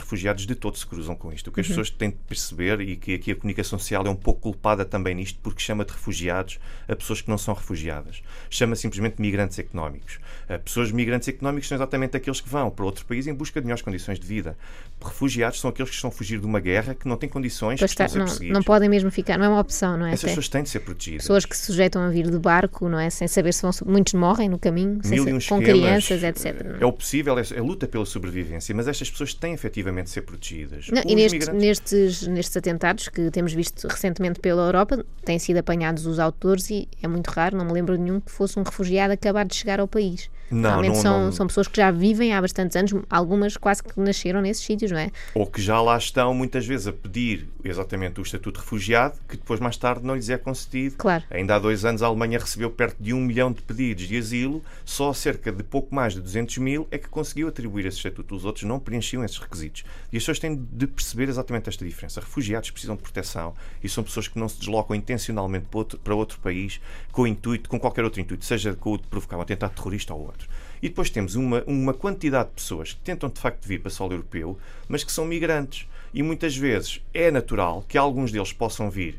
refugiados 0.00 0.46
de 0.46 0.54
todo 0.54 0.78
se 0.78 0.86
cruzam 0.86 1.14
com 1.14 1.30
isto. 1.30 1.48
O 1.48 1.52
que 1.52 1.60
as 1.60 1.68
pessoas 1.68 1.90
têm 1.90 2.10
de 2.10 2.16
perceber, 2.16 2.80
e 2.80 2.96
que 2.96 3.14
aqui 3.14 3.30
a 3.32 3.36
comunicação 3.36 3.78
social 3.78 4.06
é 4.06 4.08
um 4.10 4.16
pouco 4.16 4.40
culpada 4.40 4.86
também 4.86 5.14
nisto, 5.14 5.38
porque 5.42 5.60
chama 5.60 5.84
de 5.84 5.92
refugiados 5.92 6.58
a 6.88 6.96
pessoas 6.96 7.20
que 7.20 7.28
não 7.28 7.36
são 7.36 7.52
refugiadas. 7.52 8.22
Chama 8.48 8.74
simplesmente 8.74 9.20
migrantes 9.20 9.58
económicos. 9.58 10.18
Uh, 10.48 10.58
Pessoas 10.60 10.90
migrantes 10.90 11.28
económicos 11.28 11.68
são 11.68 11.76
exatamente 11.76 12.16
aqueles 12.16 12.40
que 12.40 12.48
vão 12.48 12.70
para 12.70 12.84
outro 12.86 13.04
país 13.04 13.26
em 13.26 13.34
busca 13.34 13.60
de 13.60 13.66
melhores 13.66 13.82
condições 13.82 14.18
de 14.18 14.26
vida. 14.26 14.56
Refugiados 15.04 15.60
são 15.60 15.68
aqueles 15.68 15.90
que 15.90 15.96
estão 15.96 16.08
a 16.08 16.12
fugir 16.12 16.40
de 16.40 16.46
uma 16.46 16.58
guerra, 16.58 16.94
que 16.94 17.06
não 17.06 17.18
têm 17.18 17.28
condições, 17.28 17.78
Pois 17.78 17.94
que 17.94 18.02
estão 18.02 18.24
está, 18.24 18.34
ser 18.34 18.44
não, 18.46 18.54
não 18.54 18.62
podem 18.62 18.88
mesmo 18.88 19.10
ficar, 19.10 19.36
não 19.38 19.44
é 19.44 19.48
uma 19.48 19.60
opção, 19.60 19.98
não 19.98 20.06
é? 20.06 20.12
Essas 20.12 20.30
pessoas 20.30 20.48
têm 20.48 20.62
de 20.62 20.70
ser 20.70 20.80
protegidas. 20.80 21.22
pessoas 21.22 21.44
que 21.44 21.56
se 21.56 21.66
sujeitam 21.66 22.00
a 22.02 22.08
vir 22.08 22.30
de 22.30 22.38
barco, 22.38 22.88
não 22.88 22.98
é? 22.98 23.10
Sem 23.10 23.28
saber 23.28 23.52
se 23.52 23.62
vão. 23.62 23.70
Muitos 23.84 24.14
morrem 24.14 24.48
no 24.48 24.58
caminho, 24.58 25.00
sem 25.02 25.12
Mil 25.12 25.28
e 25.28 25.32
um 25.34 25.38
com 25.38 25.60
esquemas. 25.60 25.97
Crianças, 26.06 26.44
etc. 26.44 26.76
É 26.80 26.84
o 26.86 26.92
possível, 26.92 27.38
é 27.38 27.42
é 27.54 27.58
a 27.58 27.62
luta 27.62 27.86
pela 27.88 28.04
sobrevivência, 28.06 28.74
mas 28.74 28.86
estas 28.88 29.10
pessoas 29.10 29.32
têm 29.34 29.52
efetivamente 29.54 30.04
de 30.06 30.10
ser 30.10 30.22
protegidas. 30.22 30.88
Não, 30.90 31.02
e 31.06 31.14
neste- 31.14 31.38
migrantes- 31.38 31.62
nestes, 31.62 32.26
nestes 32.26 32.56
atentados 32.56 33.08
que 33.08 33.30
temos 33.30 33.52
visto 33.52 33.86
recentemente 33.88 34.40
pela 34.40 34.62
Europa, 34.66 35.04
têm 35.24 35.38
sido 35.38 35.58
apanhados 35.58 36.06
os 36.06 36.18
autores 36.18 36.68
e 36.70 36.88
é 37.02 37.08
muito 37.08 37.28
raro, 37.28 37.56
não 37.56 37.64
me 37.64 37.72
lembro 37.72 37.96
de 37.96 38.02
nenhum 38.02 38.20
que 38.20 38.30
fosse 38.30 38.58
um 38.58 38.62
refugiado 38.62 39.12
acabar 39.12 39.44
de 39.46 39.54
chegar 39.54 39.80
ao 39.80 39.88
país. 39.88 40.30
Não, 40.50 40.60
Normalmente 40.60 40.94
não- 40.94 41.02
são, 41.02 41.24
não- 41.26 41.32
são 41.32 41.46
pessoas 41.46 41.68
que 41.68 41.76
já 41.76 41.90
vivem 41.90 42.32
há 42.34 42.40
bastantes 42.40 42.76
anos, 42.76 42.92
algumas 43.10 43.56
quase 43.56 43.82
que 43.82 43.98
nasceram 44.00 44.40
nesses 44.40 44.64
sítios, 44.64 44.90
não 44.90 44.98
é? 44.98 45.10
ou 45.34 45.46
que 45.46 45.60
já 45.60 45.80
lá 45.80 45.96
estão 45.96 46.32
muitas 46.32 46.66
vezes 46.66 46.86
a 46.86 46.92
pedir 46.92 47.48
exatamente 47.62 48.20
o 48.20 48.22
estatuto 48.22 48.58
de 48.58 48.64
refugiado, 48.64 49.18
que 49.28 49.36
depois 49.36 49.60
mais 49.60 49.76
tarde 49.76 50.04
não 50.06 50.14
lhes 50.14 50.28
é 50.30 50.38
concedido. 50.38 50.96
Claro. 50.96 51.24
Ainda 51.30 51.56
há 51.56 51.58
dois 51.58 51.84
anos 51.84 52.02
a 52.02 52.06
Alemanha 52.06 52.38
recebeu 52.38 52.70
perto 52.70 52.96
de 53.00 53.12
um 53.12 53.20
milhão 53.20 53.52
de 53.52 53.60
pedidos 53.62 54.06
de 54.08 54.16
asilo, 54.16 54.62
só 54.84 55.12
cerca 55.12 55.52
de 55.52 55.62
pouco 55.62 55.94
mais 55.94 56.14
de 56.14 56.20
200 56.20 56.58
mil 56.58 56.86
é 56.90 56.98
que 56.98 57.08
conseguiu 57.08 57.48
atribuir 57.48 57.86
esse 57.86 57.98
estatuto. 57.98 58.34
Os 58.34 58.44
outros 58.44 58.64
não 58.64 58.78
preenchiam 58.80 59.22
esses 59.24 59.38
requisitos. 59.38 59.84
E 60.12 60.16
as 60.16 60.22
pessoas 60.22 60.38
têm 60.38 60.56
de 60.72 60.86
perceber 60.86 61.28
exatamente 61.28 61.68
esta 61.68 61.84
diferença. 61.84 62.20
Refugiados 62.20 62.70
precisam 62.70 62.96
de 62.96 63.02
proteção 63.02 63.54
e 63.82 63.88
são 63.88 64.02
pessoas 64.04 64.28
que 64.28 64.38
não 64.38 64.48
se 64.48 64.58
deslocam 64.58 64.94
intencionalmente 64.96 65.66
para 65.70 65.78
outro, 65.78 65.98
para 65.98 66.14
outro 66.14 66.38
país 66.40 66.80
com 67.12 67.26
intuito, 67.26 67.68
com 67.68 67.78
qualquer 67.78 68.04
outro 68.04 68.20
intuito, 68.20 68.44
seja 68.44 68.74
com 68.74 68.92
o 68.92 68.98
de 68.98 69.06
provocar 69.08 69.36
um 69.36 69.40
atentado 69.40 69.74
terrorista 69.74 70.14
ou 70.14 70.20
outro. 70.26 70.37
E 70.82 70.88
depois 70.88 71.10
temos 71.10 71.34
uma, 71.34 71.62
uma 71.66 71.94
quantidade 71.94 72.48
de 72.50 72.54
pessoas 72.54 72.92
que 72.92 73.00
tentam 73.00 73.28
de 73.28 73.40
facto 73.40 73.66
vir 73.66 73.80
para 73.80 73.90
solo 73.90 74.12
europeu, 74.12 74.58
mas 74.88 75.04
que 75.04 75.12
são 75.12 75.24
migrantes. 75.24 75.88
E 76.12 76.22
muitas 76.22 76.56
vezes 76.56 77.00
é 77.12 77.30
natural 77.30 77.84
que 77.86 77.98
alguns 77.98 78.32
deles 78.32 78.52
possam 78.52 78.90
vir 78.90 79.18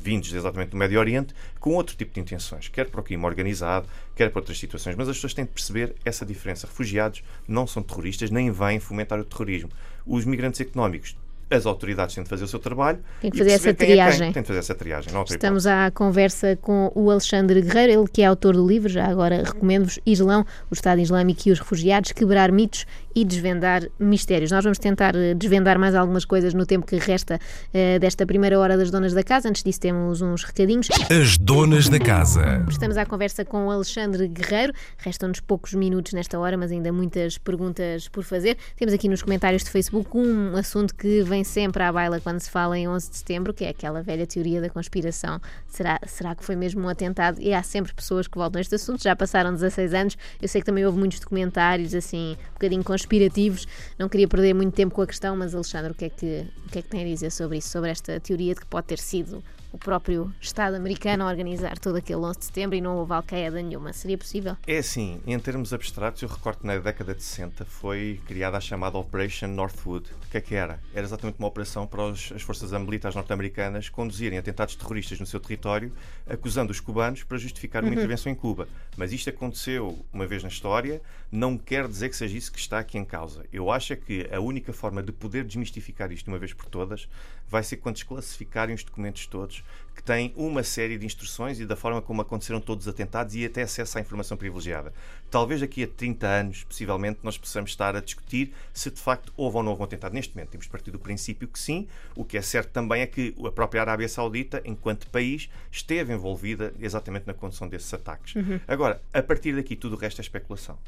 vindos 0.00 0.32
exatamente 0.32 0.70
do 0.70 0.76
Médio 0.76 0.98
Oriente, 0.98 1.34
com 1.58 1.74
outro 1.74 1.96
tipo 1.96 2.14
de 2.14 2.20
intenções, 2.20 2.68
quer 2.68 2.88
para 2.88 3.00
o 3.00 3.02
crime 3.02 3.24
organizado, 3.24 3.88
quer 4.14 4.30
para 4.30 4.40
outras 4.40 4.58
situações. 4.58 4.96
Mas 4.96 5.08
as 5.08 5.16
pessoas 5.16 5.34
têm 5.34 5.44
de 5.44 5.50
perceber 5.50 5.94
essa 6.04 6.24
diferença. 6.24 6.66
Refugiados 6.66 7.22
não 7.46 7.66
são 7.66 7.82
terroristas, 7.82 8.30
nem 8.30 8.50
vêm 8.50 8.78
fomentar 8.78 9.18
o 9.18 9.24
terrorismo. 9.24 9.70
Os 10.06 10.24
migrantes 10.24 10.60
económicos, 10.60 11.16
as 11.50 11.66
autoridades 11.66 12.14
têm 12.14 12.24
de 12.24 12.30
fazer 12.30 12.44
o 12.44 12.48
seu 12.48 12.58
trabalho. 12.58 12.98
Tem 13.20 13.30
que 13.30 13.38
fazer 13.38 13.52
essa 13.52 13.70
é 13.70 13.72
triagem. 13.72 14.32
Tem 14.32 14.42
de 14.42 14.46
fazer 14.46 14.60
essa 14.60 14.74
triagem. 14.74 15.12
Estamos 15.28 15.66
à 15.66 15.90
conversa 15.90 16.56
com 16.56 16.92
o 16.94 17.10
Alexandre 17.10 17.60
Guerreiro, 17.62 18.00
ele 18.00 18.08
que 18.08 18.22
é 18.22 18.26
autor 18.26 18.54
do 18.54 18.66
livro, 18.66 18.88
já 18.88 19.06
agora 19.06 19.42
recomendo-vos 19.44 19.98
Islão, 20.04 20.44
o 20.70 20.74
Estado 20.74 21.00
Islâmico 21.00 21.48
e 21.48 21.52
os 21.52 21.58
Refugiados, 21.58 22.12
quebrar 22.12 22.52
mitos 22.52 22.86
e 23.14 23.24
desvendar 23.24 23.82
mistérios. 23.98 24.50
Nós 24.52 24.62
vamos 24.62 24.78
tentar 24.78 25.14
eh, 25.16 25.34
desvendar 25.34 25.78
mais 25.78 25.94
algumas 25.94 26.24
coisas 26.24 26.54
no 26.54 26.64
tempo 26.64 26.86
que 26.86 26.96
resta 26.96 27.40
eh, 27.74 27.98
desta 27.98 28.24
primeira 28.24 28.58
hora 28.58 28.76
das 28.76 28.90
Donas 28.90 29.12
da 29.12 29.24
Casa. 29.24 29.48
Antes 29.48 29.64
disso 29.64 29.80
temos 29.80 30.22
uns 30.22 30.44
recadinhos. 30.44 30.88
As 31.10 31.36
donas 31.36 31.88
da 31.88 31.98
casa. 31.98 32.64
Estamos 32.68 32.96
à 32.96 33.04
conversa 33.04 33.44
com 33.44 33.66
o 33.66 33.70
Alexandre 33.70 34.28
Guerreiro. 34.28 34.72
Restam-nos 34.98 35.40
poucos 35.40 35.74
minutos 35.74 36.12
nesta 36.12 36.38
hora, 36.38 36.56
mas 36.56 36.70
ainda 36.70 36.92
muitas 36.92 37.38
perguntas 37.38 38.08
por 38.08 38.22
fazer. 38.22 38.56
Temos 38.76 38.94
aqui 38.94 39.08
nos 39.08 39.22
comentários 39.22 39.64
do 39.64 39.70
Facebook 39.70 40.16
um 40.16 40.56
assunto 40.56 40.94
que 40.94 41.22
vem 41.22 41.37
sempre 41.44 41.82
à 41.82 41.92
baila 41.92 42.20
quando 42.20 42.40
se 42.40 42.50
fala 42.50 42.78
em 42.78 42.88
11 42.88 43.10
de 43.10 43.16
setembro, 43.16 43.54
que 43.54 43.64
é 43.64 43.68
aquela 43.68 44.02
velha 44.02 44.26
teoria 44.26 44.60
da 44.60 44.70
conspiração. 44.70 45.40
Será, 45.66 45.98
será 46.06 46.34
que 46.34 46.44
foi 46.44 46.56
mesmo 46.56 46.82
um 46.82 46.88
atentado? 46.88 47.40
E 47.40 47.52
há 47.52 47.62
sempre 47.62 47.92
pessoas 47.92 48.26
que 48.26 48.36
voltam 48.36 48.58
a 48.58 48.62
este 48.62 48.74
assunto. 48.74 49.02
Já 49.02 49.14
passaram 49.14 49.52
16 49.52 49.94
anos. 49.94 50.18
Eu 50.40 50.48
sei 50.48 50.60
que 50.60 50.66
também 50.66 50.84
houve 50.84 50.98
muitos 50.98 51.20
documentários 51.20 51.94
assim, 51.94 52.36
um 52.50 52.52
bocadinho 52.54 52.84
conspirativos. 52.84 53.66
Não 53.98 54.08
queria 54.08 54.28
perder 54.28 54.54
muito 54.54 54.74
tempo 54.74 54.94
com 54.94 55.02
a 55.02 55.06
questão, 55.06 55.36
mas 55.36 55.54
Alexandre, 55.54 55.92
o 55.92 55.94
que 55.94 56.06
é 56.06 56.08
que, 56.08 56.46
o 56.66 56.70
que, 56.70 56.78
é 56.78 56.82
que 56.82 56.88
tem 56.88 57.02
a 57.02 57.06
dizer 57.06 57.30
sobre 57.30 57.58
isso? 57.58 57.68
Sobre 57.68 57.90
esta 57.90 58.18
teoria 58.20 58.54
de 58.54 58.60
que 58.60 58.66
pode 58.66 58.86
ter 58.86 58.98
sido 58.98 59.42
o 59.72 59.78
próprio 59.78 60.32
Estado 60.40 60.76
americano 60.76 61.24
a 61.24 61.28
organizar 61.28 61.78
todo 61.78 61.96
aquele 61.96 62.20
11 62.20 62.38
de 62.38 62.44
setembro 62.46 62.76
e 62.76 62.80
não 62.80 62.96
houve 62.96 63.12
alqueida 63.12 63.60
nenhuma. 63.62 63.92
Seria 63.92 64.16
possível? 64.16 64.56
É 64.66 64.78
assim, 64.78 65.20
em 65.26 65.38
termos 65.38 65.72
abstratos, 65.72 66.22
eu 66.22 66.28
recordo 66.28 66.60
que 66.60 66.66
na 66.66 66.78
década 66.78 67.14
de 67.14 67.22
60 67.22 67.64
foi 67.64 68.20
criada 68.26 68.56
a 68.56 68.60
chamada 68.60 68.96
Operation 68.98 69.48
Northwood. 69.48 70.08
O 70.26 70.30
que 70.30 70.38
é 70.38 70.40
que 70.40 70.54
era? 70.54 70.80
Era 70.94 71.06
exatamente 71.06 71.38
uma 71.38 71.48
operação 71.48 71.86
para 71.86 72.02
os- 72.04 72.32
as 72.32 72.42
forças 72.42 72.72
militares 72.72 73.14
norte-americanas 73.14 73.88
conduzirem 73.88 74.38
atentados 74.38 74.74
terroristas 74.74 75.20
no 75.20 75.26
seu 75.26 75.40
território, 75.40 75.92
acusando 76.26 76.70
os 76.72 76.80
cubanos 76.80 77.22
para 77.22 77.36
justificar 77.38 77.82
uma 77.84 77.92
intervenção 77.94 78.30
em 78.30 78.34
Cuba. 78.34 78.68
Mas 78.96 79.12
isto 79.12 79.30
aconteceu 79.30 80.04
uma 80.12 80.26
vez 80.26 80.42
na 80.42 80.48
história, 80.48 81.00
não 81.30 81.56
quer 81.58 81.86
dizer 81.86 82.08
que 82.08 82.16
seja 82.16 82.36
isso 82.36 82.52
que 82.52 82.58
está 82.58 82.78
aqui 82.78 82.98
em 82.98 83.04
causa. 83.04 83.44
Eu 83.52 83.70
acho 83.70 83.92
é 83.92 83.96
que 83.96 84.28
a 84.32 84.40
única 84.40 84.72
forma 84.72 85.02
de 85.02 85.12
poder 85.12 85.44
desmistificar 85.44 86.10
isto 86.12 86.24
de 86.24 86.30
uma 86.30 86.38
vez 86.38 86.52
por 86.52 86.66
todas 86.66 87.08
vai 87.48 87.62
ser 87.62 87.76
quando 87.78 87.94
desclassificarem 87.96 88.74
os 88.74 88.84
documentos 88.84 89.26
todos 89.26 89.57
Unidos, 89.58 89.88
que 89.94 90.02
tem 90.02 90.32
uma 90.36 90.62
série 90.62 90.96
de 90.96 91.04
instruções 91.04 91.58
e 91.58 91.66
da 91.66 91.74
forma 91.74 92.00
como 92.00 92.22
aconteceram 92.22 92.60
todos 92.60 92.86
os 92.86 92.92
atentados 92.92 93.34
e 93.34 93.44
até 93.44 93.62
acesso 93.62 93.98
à 93.98 94.00
informação 94.00 94.36
privilegiada. 94.36 94.92
Talvez 95.28 95.60
daqui 95.60 95.82
a 95.82 95.88
30 95.88 96.26
anos, 96.26 96.64
possivelmente, 96.64 97.18
nós 97.22 97.36
possamos 97.36 97.70
estar 97.70 97.96
a 97.96 98.00
discutir 98.00 98.52
se 98.72 98.90
de 98.90 99.00
facto 99.00 99.32
houve 99.36 99.56
ou 99.56 99.62
não 99.62 99.70
houve 99.72 99.82
um 99.82 99.84
atentado. 99.84 100.12
Neste 100.12 100.34
momento, 100.34 100.50
temos 100.50 100.66
partido 100.68 100.92
do 100.92 100.98
princípio 101.00 101.48
que 101.48 101.58
sim. 101.58 101.88
O 102.14 102.24
que 102.24 102.38
é 102.38 102.42
certo 102.42 102.70
também 102.70 103.02
é 103.02 103.06
que 103.06 103.34
a 103.44 103.50
própria 103.50 103.80
Arábia 103.80 104.08
Saudita, 104.08 104.62
enquanto 104.64 105.08
país, 105.08 105.50
esteve 105.70 106.12
envolvida 106.12 106.72
exatamente 106.78 107.26
na 107.26 107.34
condução 107.34 107.68
desses 107.68 107.92
ataques. 107.92 108.36
Uhum. 108.36 108.60
Agora, 108.68 109.02
a 109.12 109.22
partir 109.22 109.56
daqui, 109.56 109.74
tudo 109.74 109.96
o 109.96 109.98
resto 109.98 110.20
é 110.20 110.22
especulação. 110.22 110.78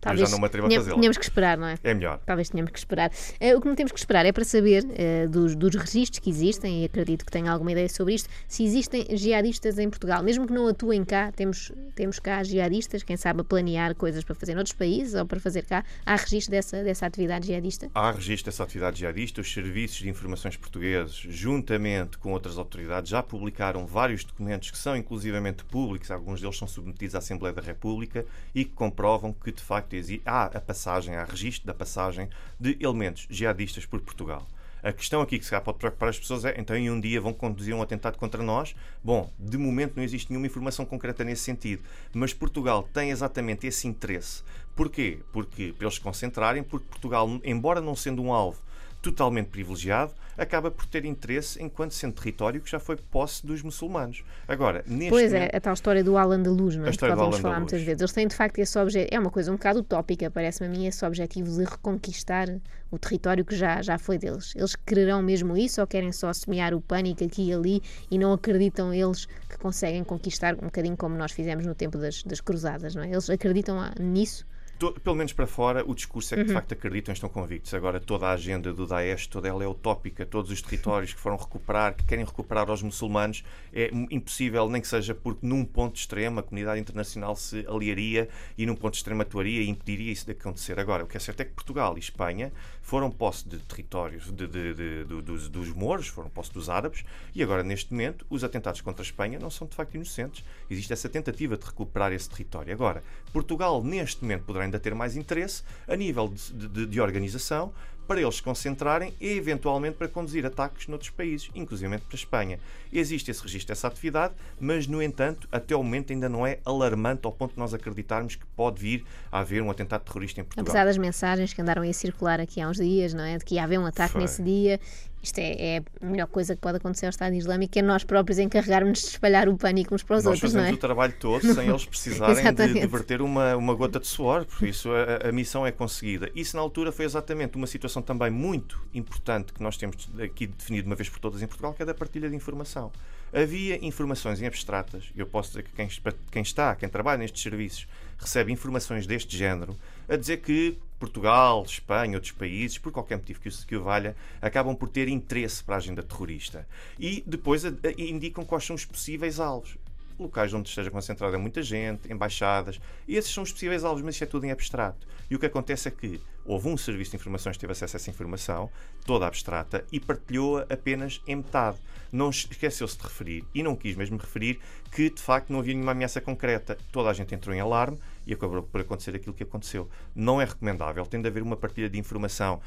Talvez 0.00 0.20
eu 0.20 0.26
já 0.26 0.32
não 0.32 0.38
me 0.38 0.46
atrevo 0.46 0.66
a 0.66 0.70
fazê-lo. 0.70 0.96
Tínhamos 0.96 1.18
que 1.18 1.24
esperar, 1.24 1.58
não 1.58 1.66
é? 1.66 1.74
É 1.82 1.94
melhor. 1.94 2.20
Talvez 2.24 2.48
tenhamos 2.48 2.72
que 2.72 2.78
esperar. 2.78 3.10
Uh, 3.10 3.56
o 3.56 3.60
que 3.60 3.68
não 3.68 3.74
temos 3.74 3.92
que 3.92 3.98
esperar 3.98 4.24
é 4.24 4.32
para 4.32 4.44
saber 4.44 4.84
uh, 4.84 5.28
dos, 5.28 5.54
dos 5.54 5.74
registros 5.74 6.18
que 6.18 6.30
existem, 6.30 6.82
e 6.82 6.84
acredito 6.84 7.24
que 7.24 7.30
tenha 7.30 7.50
alguma 7.50 7.72
ideia 7.72 7.88
sobre 7.88 8.14
isto, 8.14 8.28
se 8.48 8.64
existem 8.64 9.06
jihadistas 9.10 9.78
em 9.78 9.88
Portugal. 9.90 10.22
Mesmo 10.22 10.46
que 10.46 10.52
não 10.52 10.66
atuem 10.68 11.04
cá, 11.04 11.30
temos, 11.32 11.70
temos 11.94 12.18
cá 12.18 12.42
jihadistas, 12.42 13.02
quem 13.02 13.16
sabe 13.16 13.40
a 13.40 13.44
planear 13.44 13.94
coisas 13.94 14.24
para 14.24 14.34
fazer 14.34 14.54
noutros 14.54 14.74
países 14.74 15.14
ou 15.14 15.26
para 15.26 15.38
fazer 15.38 15.64
cá. 15.64 15.84
Há 16.04 16.16
registro 16.16 16.52
dessa, 16.52 16.82
dessa 16.82 17.06
atividade 17.06 17.46
jihadista? 17.46 17.90
Há 17.94 18.10
registro 18.10 18.50
dessa 18.50 18.62
atividade 18.62 18.98
jihadista. 18.98 19.40
Os 19.40 19.52
serviços 19.52 19.98
de 19.98 20.08
informações 20.08 20.56
portugueses, 20.56 21.14
juntamente 21.14 22.18
com 22.18 22.32
outras 22.32 22.58
autoridades, 22.58 23.10
já 23.10 23.22
publicaram 23.22 23.86
vários 23.86 24.24
documentos 24.24 24.70
que 24.70 24.78
são 24.78 24.96
inclusivamente 24.96 25.64
públicos, 25.64 26.10
alguns 26.10 26.40
deles 26.40 26.56
são 26.56 26.68
submetidos 26.68 27.14
à 27.14 27.18
Assembleia 27.18 27.54
da 27.54 27.62
República 27.62 28.24
e 28.54 28.64
que 28.64 28.72
comprovam 28.72 29.32
que, 29.32 29.52
de 29.52 29.62
facto, 29.62 29.89
há 30.24 30.44
a 30.44 30.60
passagem, 30.60 31.14
há 31.14 31.24
registro 31.24 31.66
da 31.66 31.74
passagem 31.74 32.28
de 32.58 32.76
elementos 32.80 33.26
jihadistas 33.30 33.86
por 33.86 34.00
Portugal. 34.00 34.46
A 34.82 34.92
questão 34.92 35.20
aqui 35.20 35.38
que 35.38 35.44
se 35.44 35.60
pode 35.60 35.78
preocupar 35.78 36.08
as 36.08 36.18
pessoas 36.18 36.44
é 36.44 36.54
então 36.58 36.74
em 36.74 36.90
um 36.90 36.98
dia 36.98 37.20
vão 37.20 37.34
conduzir 37.34 37.74
um 37.74 37.82
atentado 37.82 38.16
contra 38.16 38.42
nós? 38.42 38.74
Bom, 39.04 39.30
de 39.38 39.58
momento 39.58 39.94
não 39.96 40.02
existe 40.02 40.30
nenhuma 40.30 40.46
informação 40.46 40.86
concreta 40.86 41.22
nesse 41.22 41.42
sentido, 41.42 41.82
mas 42.14 42.32
Portugal 42.32 42.88
tem 42.90 43.10
exatamente 43.10 43.66
esse 43.66 43.86
interesse. 43.86 44.42
Porquê? 44.74 45.18
Porque 45.32 45.74
para 45.74 45.84
eles 45.84 45.96
se 45.96 46.00
concentrarem, 46.00 46.62
porque 46.62 46.86
Portugal, 46.88 47.28
embora 47.44 47.80
não 47.82 47.94
sendo 47.94 48.22
um 48.22 48.32
alvo 48.32 48.58
totalmente 49.00 49.48
privilegiado, 49.48 50.12
acaba 50.36 50.70
por 50.70 50.86
ter 50.86 51.04
interesse 51.04 51.62
enquanto 51.62 51.92
sendo 51.92 52.14
território 52.14 52.60
que 52.60 52.70
já 52.70 52.78
foi 52.78 52.96
posse 52.96 53.44
dos 53.44 53.62
muçulmanos. 53.62 54.24
Agora, 54.48 54.82
neste 54.86 55.10
Pois 55.10 55.32
é, 55.32 55.50
a 55.52 55.60
tal 55.60 55.74
história 55.74 56.02
do 56.02 56.16
Al-Andalus, 56.16 56.76
não 56.76 56.84
é? 56.84 56.88
A 56.88 56.90
história 56.90 57.16
falar 57.16 57.58
muitas 57.58 57.82
vezes. 57.82 58.00
Eles 58.00 58.12
têm 58.12 58.26
de 58.26 58.34
facto 58.34 58.58
esse 58.58 58.78
objetivo, 58.78 59.14
é 59.14 59.18
uma 59.18 59.30
coisa 59.30 59.50
um 59.50 59.56
bocado 59.56 59.80
utópica, 59.80 60.30
parece-me 60.30 60.68
a 60.68 60.70
mim, 60.70 60.86
esse 60.86 61.04
objetivo 61.04 61.50
de 61.50 61.64
reconquistar 61.64 62.48
o 62.90 62.98
território 62.98 63.44
que 63.44 63.54
já, 63.54 63.82
já 63.82 63.98
foi 63.98 64.18
deles. 64.18 64.54
Eles 64.56 64.74
quererão 64.74 65.22
mesmo 65.22 65.56
isso 65.56 65.80
ou 65.80 65.86
querem 65.86 66.12
só 66.12 66.32
semear 66.32 66.74
o 66.74 66.80
pânico 66.80 67.24
aqui 67.24 67.48
e 67.48 67.52
ali 67.52 67.82
e 68.10 68.18
não 68.18 68.32
acreditam 68.32 68.92
eles 68.92 69.26
que 69.48 69.58
conseguem 69.58 70.02
conquistar 70.04 70.54
um 70.54 70.66
bocadinho 70.66 70.96
como 70.96 71.16
nós 71.16 71.32
fizemos 71.32 71.66
no 71.66 71.74
tempo 71.74 71.98
das, 71.98 72.22
das 72.22 72.40
cruzadas, 72.40 72.94
não 72.94 73.02
é? 73.02 73.10
Eles 73.10 73.28
acreditam 73.28 73.78
nisso? 74.00 74.46
Pelo 74.88 75.16
menos 75.16 75.32
para 75.32 75.46
fora, 75.46 75.84
o 75.86 75.94
discurso 75.94 76.34
é 76.34 76.38
que 76.38 76.44
de 76.44 76.50
uhum. 76.50 76.54
facto 76.54 76.72
acreditam 76.72 77.12
e 77.12 77.14
estão 77.14 77.28
convictos. 77.28 77.74
Agora, 77.74 78.00
toda 78.00 78.26
a 78.26 78.32
agenda 78.32 78.72
do 78.72 78.86
Daesh, 78.86 79.26
toda 79.26 79.48
ela 79.48 79.62
é 79.62 79.66
utópica. 79.66 80.24
Todos 80.24 80.50
os 80.50 80.62
territórios 80.62 81.12
que 81.12 81.20
foram 81.20 81.36
recuperar, 81.36 81.94
que 81.94 82.04
querem 82.04 82.24
recuperar 82.24 82.70
aos 82.70 82.82
muçulmanos, 82.82 83.44
é 83.72 83.90
impossível, 84.10 84.68
nem 84.68 84.80
que 84.80 84.88
seja 84.88 85.14
porque 85.14 85.46
num 85.46 85.64
ponto 85.64 85.96
extremo 85.96 86.40
a 86.40 86.42
comunidade 86.42 86.80
internacional 86.80 87.36
se 87.36 87.64
aliaria 87.68 88.28
e 88.56 88.64
num 88.64 88.74
ponto 88.74 88.94
extremo 88.94 89.22
atuaria 89.22 89.62
e 89.62 89.68
impediria 89.68 90.12
isso 90.12 90.24
de 90.24 90.32
acontecer. 90.32 90.78
Agora, 90.80 91.04
o 91.04 91.06
que 91.06 91.16
é 91.16 91.20
certo 91.20 91.40
é 91.40 91.44
que 91.44 91.52
Portugal 91.52 91.96
e 91.96 92.00
Espanha 92.00 92.52
foram 92.80 93.10
posse 93.10 93.48
de 93.48 93.58
territórios 93.58 94.32
de, 94.32 94.46
de, 94.46 94.74
de, 94.74 95.04
dos, 95.04 95.48
dos 95.48 95.68
mouros, 95.72 96.08
foram 96.08 96.30
posse 96.30 96.52
dos 96.52 96.68
árabes 96.68 97.04
e 97.34 97.42
agora, 97.42 97.62
neste 97.62 97.92
momento, 97.92 98.26
os 98.30 98.42
atentados 98.42 98.80
contra 98.80 99.02
a 99.02 99.04
Espanha 99.04 99.38
não 99.38 99.50
são 99.50 99.66
de 99.66 99.74
facto 99.76 99.94
inocentes. 99.94 100.44
Existe 100.68 100.92
essa 100.92 101.08
tentativa 101.08 101.56
de 101.56 101.64
recuperar 101.64 102.12
esse 102.12 102.28
território. 102.28 102.72
Agora, 102.72 103.02
Portugal, 103.32 103.82
neste 103.82 104.22
momento, 104.22 104.44
poderá 104.44 104.66
ainda 104.70 104.78
ter 104.78 104.94
mais 104.94 105.16
interesse 105.16 105.62
a 105.86 105.96
nível 105.96 106.28
de, 106.28 106.68
de, 106.68 106.86
de 106.86 107.00
organização 107.00 107.72
para 108.10 108.20
eles 108.20 108.34
se 108.34 108.42
concentrarem 108.42 109.14
e, 109.20 109.28
eventualmente, 109.28 109.96
para 109.96 110.08
conduzir 110.08 110.44
ataques 110.44 110.88
noutros 110.88 111.10
países, 111.10 111.48
inclusive 111.54 111.96
para 111.96 112.08
a 112.10 112.14
Espanha. 112.16 112.58
Existe 112.92 113.30
esse 113.30 113.40
registro, 113.40 113.72
essa 113.72 113.86
atividade, 113.86 114.34
mas, 114.58 114.88
no 114.88 115.00
entanto, 115.00 115.46
até 115.52 115.76
o 115.76 115.82
momento 115.84 116.12
ainda 116.12 116.28
não 116.28 116.44
é 116.44 116.58
alarmante 116.64 117.20
ao 117.24 117.30
ponto 117.30 117.52
de 117.52 117.58
nós 117.60 117.72
acreditarmos 117.72 118.34
que 118.34 118.44
pode 118.56 118.80
vir 118.80 119.04
a 119.30 119.38
haver 119.38 119.62
um 119.62 119.70
atentado 119.70 120.02
terrorista 120.02 120.40
em 120.40 120.44
Portugal. 120.44 120.64
Apesar 120.64 120.86
das 120.86 120.98
mensagens 120.98 121.52
que 121.52 121.62
andaram 121.62 121.82
a 121.82 121.92
circular 121.92 122.40
aqui 122.40 122.60
há 122.60 122.68
uns 122.68 122.78
dias, 122.78 123.14
não 123.14 123.22
é? 123.22 123.38
De 123.38 123.44
que 123.44 123.54
ia 123.54 123.62
haver 123.62 123.78
um 123.78 123.86
ataque 123.86 124.14
Foi. 124.14 124.22
nesse 124.22 124.42
dia 124.42 124.80
isto 125.22 125.38
é, 125.38 125.76
é, 125.76 125.82
a 126.00 126.06
melhor 126.06 126.26
coisa 126.26 126.54
que 126.54 126.60
pode 126.60 126.78
acontecer 126.78 127.06
ao 127.06 127.10
Estado 127.10 127.34
Islâmico, 127.34 127.78
é 127.78 127.82
nós 127.82 128.04
próprios 128.04 128.38
encarregarmos 128.38 129.00
de 129.00 129.06
espalhar 129.08 129.48
o 129.48 129.56
pânico 129.56 129.94
uns 129.94 130.02
para 130.02 130.16
os 130.16 130.24
nós 130.24 130.34
outros. 130.34 130.54
Nós 130.54 130.62
fazemos 130.62 130.72
é? 130.72 130.74
o 130.74 130.80
trabalho 130.80 131.14
todo 131.18 131.54
sem 131.54 131.68
eles 131.68 131.84
precisarem 131.86 132.54
de, 132.54 132.80
de 132.80 132.86
verter 132.86 133.20
uma, 133.20 133.54
uma 133.56 133.74
gota 133.74 134.00
de 134.00 134.06
suor, 134.06 134.46
por 134.46 134.66
isso 134.66 134.90
a, 134.90 135.28
a, 135.28 135.32
missão 135.32 135.66
é 135.66 135.72
conseguida. 135.72 136.30
Isso 136.34 136.56
na 136.56 136.62
altura 136.62 136.90
foi 136.90 137.04
exatamente 137.04 137.56
uma 137.56 137.66
situação 137.66 138.00
também 138.00 138.30
muito 138.30 138.80
importante 138.94 139.52
que 139.52 139.62
nós 139.62 139.76
temos 139.76 140.08
aqui 140.22 140.46
definido 140.46 140.86
uma 140.86 140.96
vez 140.96 141.08
por 141.08 141.18
todas 141.18 141.42
em 141.42 141.46
Portugal, 141.46 141.74
que 141.74 141.82
é 141.82 141.86
da 141.86 141.94
partilha 141.94 142.28
de 142.28 142.36
informação. 142.36 142.90
Havia 143.32 143.84
informações 143.84 144.42
em 144.42 144.46
abstratas, 144.46 145.04
eu 145.16 145.24
posso 145.24 145.50
dizer 145.50 145.62
que 145.62 145.70
quem, 145.70 145.88
quem 146.32 146.42
está, 146.42 146.74
quem 146.74 146.88
trabalha 146.88 147.18
nestes 147.18 147.42
serviços, 147.42 147.86
recebe 148.18 148.52
informações 148.52 149.06
deste 149.06 149.36
género, 149.36 149.76
a 150.08 150.16
dizer 150.16 150.38
que 150.38 150.76
Portugal, 150.98 151.62
Espanha, 151.64 152.16
outros 152.16 152.32
países, 152.32 152.76
por 152.76 152.92
qualquer 152.92 153.16
motivo 153.16 153.40
que 153.40 153.48
o, 153.48 153.52
que 153.52 153.76
o 153.76 153.82
valha, 153.82 154.16
acabam 154.42 154.74
por 154.74 154.88
ter 154.88 155.08
interesse 155.08 155.64
para 155.64 155.76
a 155.76 155.78
agenda 155.78 156.02
terrorista. 156.02 156.66
E 156.98 157.24
depois 157.26 157.64
a, 157.64 157.68
a, 157.68 158.02
indicam 158.02 158.44
quais 158.44 158.64
são 158.64 158.76
os 158.76 158.84
possíveis 158.84 159.40
alvos 159.40 159.76
locais 160.20 160.52
onde 160.52 160.68
esteja 160.68 160.90
concentrada 160.90 161.38
muita 161.38 161.62
gente, 161.62 162.12
embaixadas, 162.12 162.80
e 163.06 163.16
esses 163.16 163.32
são 163.32 163.42
os 163.42 163.52
possíveis 163.52 163.84
alvos, 163.84 164.02
mas 164.02 164.14
isto 164.14 164.24
é 164.24 164.26
tudo 164.26 164.46
em 164.46 164.50
abstrato. 164.50 165.06
E 165.30 165.34
o 165.34 165.38
que 165.38 165.46
acontece 165.46 165.88
é 165.88 165.90
que 165.90 166.20
houve 166.44 166.68
um 166.68 166.76
serviço 166.76 167.12
de 167.12 167.16
informações 167.16 167.56
que 167.56 167.60
teve 167.60 167.72
acesso 167.72 167.96
a 167.96 167.98
essa 167.98 168.10
informação, 168.10 168.70
toda 169.04 169.26
abstrata, 169.26 169.84
e 169.90 170.00
partilhou-a 170.00 170.62
apenas 170.62 171.20
em 171.26 171.36
metade. 171.36 171.78
Não 172.12 172.30
esqueceu-se 172.30 172.96
de 172.96 173.04
referir, 173.04 173.44
e 173.54 173.62
não 173.62 173.76
quis 173.76 173.94
mesmo 173.94 174.16
referir, 174.16 174.58
que 174.90 175.10
de 175.10 175.22
facto 175.22 175.50
não 175.50 175.60
havia 175.60 175.74
nenhuma 175.74 175.92
ameaça 175.92 176.20
concreta. 176.20 176.76
Toda 176.90 177.08
a 177.08 177.12
gente 177.12 177.34
entrou 177.34 177.54
em 177.54 177.60
alarme 177.60 177.98
e 178.26 178.34
acabou 178.34 178.62
por 178.62 178.80
acontecer 178.80 179.14
aquilo 179.14 179.32
que 179.32 179.44
aconteceu. 179.44 179.88
Não 180.14 180.40
é 180.40 180.44
recomendável, 180.44 181.06
tem 181.06 181.22
de 181.22 181.28
haver 181.28 181.42
uma 181.42 181.56
partilha 181.56 181.88
de 181.88 181.98
informação 181.98 182.60